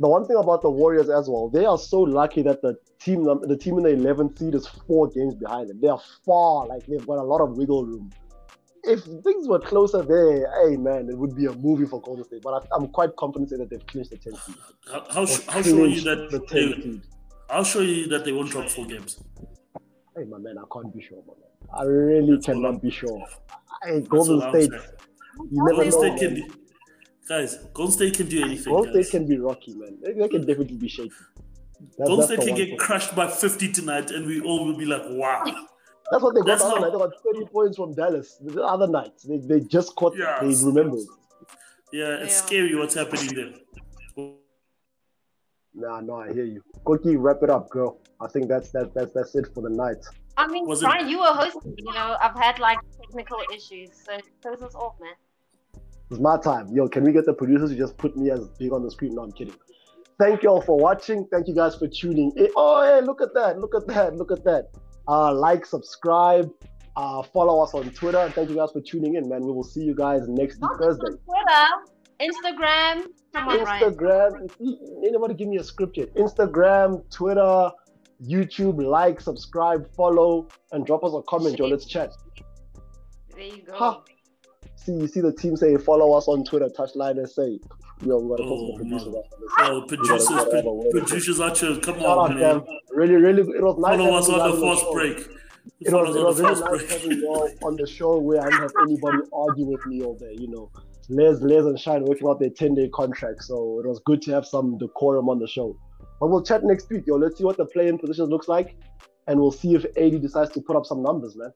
The 0.00 0.08
one 0.08 0.26
thing 0.26 0.36
about 0.36 0.62
the 0.62 0.70
Warriors 0.70 1.08
as 1.08 1.28
well, 1.28 1.48
they 1.48 1.64
are 1.64 1.78
so 1.78 2.00
lucky 2.00 2.42
that 2.42 2.62
the 2.62 2.76
team, 3.00 3.24
the 3.24 3.56
team 3.56 3.78
in 3.78 3.82
the 3.84 3.90
11th 3.90 4.38
seed 4.38 4.54
is 4.54 4.66
four 4.86 5.08
games 5.08 5.34
behind 5.34 5.70
them. 5.70 5.80
They 5.80 5.88
are 5.88 6.00
far, 6.24 6.68
like 6.68 6.86
they've 6.86 7.04
got 7.04 7.18
a 7.18 7.22
lot 7.24 7.40
of 7.40 7.56
wiggle 7.56 7.84
room. 7.84 8.10
If 8.84 9.02
things 9.24 9.48
were 9.48 9.58
closer 9.58 10.02
there, 10.02 10.48
hey 10.62 10.76
man, 10.76 11.08
it 11.10 11.18
would 11.18 11.34
be 11.34 11.46
a 11.46 11.52
movie 11.52 11.86
for 11.86 12.00
Golden 12.00 12.24
State. 12.24 12.42
But 12.42 12.62
I, 12.62 12.76
I'm 12.76 12.88
quite 12.88 13.14
confident 13.16 13.50
that 13.50 13.70
they've 13.70 13.86
clinched 13.86 14.10
the 14.10 14.16
10th 14.16 14.44
seed. 14.44 14.56
How, 14.90 15.04
how, 15.10 15.26
how 15.48 15.62
sure 15.62 15.84
are 15.84 15.86
you 15.86 16.00
that 16.02 16.30
the 16.30 16.38
they, 16.38 16.66
10th 16.66 16.82
seed? 16.82 17.02
I'll 17.50 17.64
show 17.64 17.80
you 17.80 18.08
that 18.08 18.24
they 18.24 18.32
won't 18.32 18.50
drop 18.50 18.68
four 18.68 18.86
games. 18.86 19.22
Hey, 20.16 20.24
my 20.24 20.38
man, 20.38 20.56
I 20.58 20.64
can't 20.72 20.94
be 20.94 21.02
sure, 21.02 21.18
my 21.26 21.34
man. 21.34 21.80
I 21.80 21.84
really 21.84 22.34
That's 22.34 22.46
cannot 22.46 22.82
be 22.82 22.90
sure. 22.90 23.24
Hey, 23.84 24.00
Golden 24.02 24.40
State, 24.50 24.70
you 25.50 25.64
never 25.64 25.82
Golden 25.82 25.90
know. 25.90 26.16
State 26.16 26.18
can 26.18 26.34
do, 26.34 26.54
guys. 27.28 27.58
Golden 27.72 27.92
State 27.92 28.14
can 28.14 28.26
do 28.28 28.42
anything. 28.42 28.72
Golden 28.72 28.92
guys. 28.92 29.08
State 29.08 29.18
can 29.18 29.28
be 29.28 29.38
rocky, 29.38 29.74
man. 29.74 29.98
They, 30.02 30.12
they 30.12 30.28
can 30.28 30.46
definitely 30.46 30.76
be 30.76 30.88
shaky. 30.88 31.12
Golden 32.04 32.26
State 32.26 32.40
can 32.40 32.54
get 32.56 32.78
crushed 32.78 33.14
by 33.14 33.28
50 33.28 33.72
tonight, 33.72 34.10
and 34.10 34.26
we 34.26 34.40
all 34.40 34.64
will 34.66 34.76
be 34.76 34.84
like, 34.84 35.02
"Wow." 35.06 35.44
That's 36.10 36.22
what 36.22 36.34
they 36.34 36.40
got 36.40 36.46
That's 36.46 36.62
how- 36.62 36.74
night. 36.76 36.92
They 36.92 36.98
got 36.98 37.12
30 37.34 37.44
points 37.46 37.76
from 37.76 37.92
Dallas 37.94 38.38
the 38.40 38.62
other 38.62 38.86
night. 38.88 39.12
They, 39.28 39.38
they 39.38 39.60
just 39.60 39.94
caught 39.96 40.16
Yeah. 40.16 40.38
They 40.40 40.54
remembered. 40.64 41.00
Yeah, 41.92 42.22
it's 42.24 42.34
Yeah. 42.34 42.46
scary 42.46 42.74
what's 42.76 42.94
happening 42.94 43.34
there. 43.34 44.32
Nah, 45.74 46.00
no, 46.00 46.16
I 46.16 46.32
hear 46.32 46.44
you. 46.44 46.62
Cookie, 46.84 47.16
wrap 47.16 47.42
it 47.42 47.50
up, 47.50 47.68
girl. 47.70 47.98
I 48.20 48.26
think 48.28 48.48
that's 48.48 48.70
that's 48.70 48.92
that's 48.94 49.12
that's 49.12 49.34
it 49.36 49.46
for 49.54 49.62
the 49.62 49.70
night. 49.70 49.98
I 50.36 50.46
mean, 50.48 50.66
Was 50.66 50.82
it- 50.82 51.06
you 51.08 51.18
were 51.20 51.26
hosting. 51.26 51.74
You 51.78 51.92
know, 51.92 52.16
I've 52.20 52.34
had 52.36 52.58
like 52.58 52.78
technical 53.00 53.38
issues, 53.54 53.90
so 54.04 54.18
close 54.42 54.62
us 54.62 54.74
off, 54.74 54.94
man. 55.00 55.14
It's 56.10 56.20
my 56.20 56.38
time. 56.38 56.68
Yo, 56.68 56.88
can 56.88 57.04
we 57.04 57.12
get 57.12 57.26
the 57.26 57.34
producers 57.34 57.70
to 57.70 57.76
just 57.76 57.96
put 57.98 58.16
me 58.16 58.30
as 58.30 58.48
big 58.58 58.72
on 58.72 58.82
the 58.82 58.90
screen? 58.90 59.14
No, 59.14 59.22
I'm 59.22 59.32
kidding. 59.32 59.54
thank 60.18 60.42
you 60.42 60.48
all 60.48 60.60
for 60.60 60.76
watching. 60.76 61.26
Thank 61.30 61.46
you 61.46 61.54
guys 61.54 61.76
for 61.76 61.86
tuning 61.86 62.32
in. 62.36 62.48
Oh, 62.56 62.82
hey, 62.82 63.00
look 63.04 63.20
at 63.22 63.32
that. 63.34 63.58
Look 63.60 63.74
at 63.76 63.86
that. 63.88 64.16
Look 64.16 64.32
at 64.32 64.42
that. 64.44 64.68
Uh, 65.08 65.32
like, 65.34 65.64
subscribe, 65.64 66.50
uh, 66.96 67.22
follow 67.22 67.62
us 67.62 67.72
on 67.74 67.90
Twitter. 67.90 68.18
And 68.18 68.34
thank 68.34 68.50
you 68.50 68.56
guys 68.56 68.70
for 68.72 68.80
tuning 68.80 69.14
in, 69.14 69.28
man. 69.28 69.40
We 69.40 69.52
will 69.52 69.64
see 69.64 69.82
you 69.82 69.94
guys 69.94 70.28
next 70.28 70.60
Not 70.60 70.78
Thursday. 70.78 71.16
Twitter, 71.24 71.66
Instagram. 72.20 73.06
Come 73.34 73.48
on, 73.48 73.64
Ryan. 73.64 73.94
Instagram. 73.94 74.50
Anybody 75.06 75.34
give 75.34 75.48
me 75.48 75.56
a 75.56 75.64
script 75.64 75.96
yet? 75.96 76.14
Instagram, 76.14 77.08
Twitter, 77.10 77.70
YouTube. 78.22 78.84
Like, 78.84 79.20
subscribe, 79.20 79.90
follow, 79.94 80.48
and 80.72 80.84
drop 80.84 81.04
us 81.04 81.12
a 81.14 81.22
comment, 81.22 81.58
yo. 81.58 81.66
Let's 81.66 81.86
chat. 81.86 82.12
There 83.34 83.44
you 83.44 83.62
go. 83.62 83.72
Ha. 83.74 84.02
See, 84.76 84.92
you 84.92 85.06
see 85.06 85.20
the 85.20 85.32
team 85.32 85.56
say 85.56 85.76
follow 85.76 86.12
us 86.12 86.28
on 86.28 86.44
Twitter, 86.44 86.68
touchline 86.68 87.18
and 87.18 87.28
say, 87.28 87.58
yo, 88.02 88.18
we 88.18 88.28
gotta 88.30 88.42
Oh, 88.44 88.66
the 88.72 88.76
producers. 88.76 89.12
man. 89.12 89.22
after 89.24 89.36
this. 89.40 89.50
Oh, 89.58 89.82
producers, 89.88 90.26
pro- 90.28 90.90
producers 90.90 91.60
here, 91.60 91.76
come 91.80 92.00
Shout 92.00 92.18
on, 92.18 92.38
man. 92.38 92.62
Really, 92.90 93.14
really, 93.16 93.42
it 93.42 93.62
was 93.62 93.78
nice. 93.78 93.98
Follow 93.98 94.16
us 94.16 94.28
on 94.28 94.38
the 94.38 94.76
show. 94.76 94.92
break. 94.92 95.18
It 95.80 95.92
was, 95.92 96.16
it 96.16 96.22
was 96.24 96.40
really 96.40 96.60
nice 96.78 96.90
having 96.92 97.18
you 97.18 97.28
all 97.28 97.48
on 97.62 97.76
the 97.76 97.86
show 97.86 98.18
where 98.18 98.40
I 98.40 98.44
didn't 98.46 98.62
have 98.62 98.72
anybody 98.82 99.18
argue 99.32 99.66
with 99.66 99.84
me 99.86 100.02
all 100.02 100.14
day, 100.16 100.34
you 100.38 100.48
know. 100.48 100.70
Les, 101.10 101.40
Les 101.42 101.58
and 101.64 101.78
Shine 101.78 102.04
working 102.04 102.28
out 102.28 102.40
their 102.40 102.50
10 102.50 102.74
day 102.74 102.88
contract, 102.88 103.42
so 103.44 103.80
it 103.82 103.86
was 103.86 104.00
good 104.04 104.20
to 104.22 104.32
have 104.32 104.46
some 104.46 104.76
decorum 104.78 105.28
on 105.28 105.38
the 105.38 105.46
show. 105.46 105.76
But 106.20 106.28
we'll 106.28 106.42
chat 106.42 106.64
next 106.64 106.90
week, 106.90 107.04
yo. 107.06 107.16
Let's 107.16 107.38
see 107.38 107.44
what 107.44 107.56
the 107.56 107.66
play 107.66 107.88
in 107.88 107.98
position 107.98 108.26
looks 108.26 108.48
like, 108.48 108.76
and 109.26 109.38
we'll 109.40 109.52
see 109.52 109.74
if 109.74 109.84
AD 109.96 110.20
decides 110.20 110.50
to 110.52 110.60
put 110.60 110.76
up 110.76 110.84
some 110.86 111.02
numbers, 111.02 111.36
man. 111.36 111.52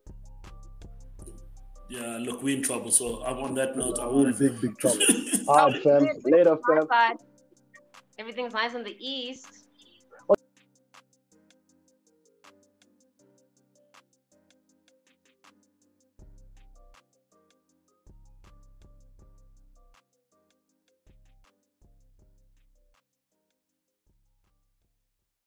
Yeah, 1.93 2.16
look, 2.22 2.43
we're 2.43 2.57
in 2.57 2.62
trouble. 2.62 2.90
So 2.90 3.22
I'm 3.22 3.36
on 3.40 3.55
that 3.57 3.76
note. 3.76 3.99
I 3.99 4.07
We're 4.07 4.12
in 4.12 4.24
want 4.24 4.38
big, 4.38 4.59
big 4.62 4.78
trouble. 4.78 5.03
All 5.49 5.68
right, 5.68 5.82
fam. 5.82 6.09
Later, 6.24 6.57
fam. 6.66 7.18
Everything's 8.18 8.55
nice 8.55 8.74
in 8.74 8.82
the 8.82 8.97
east. 8.99 9.62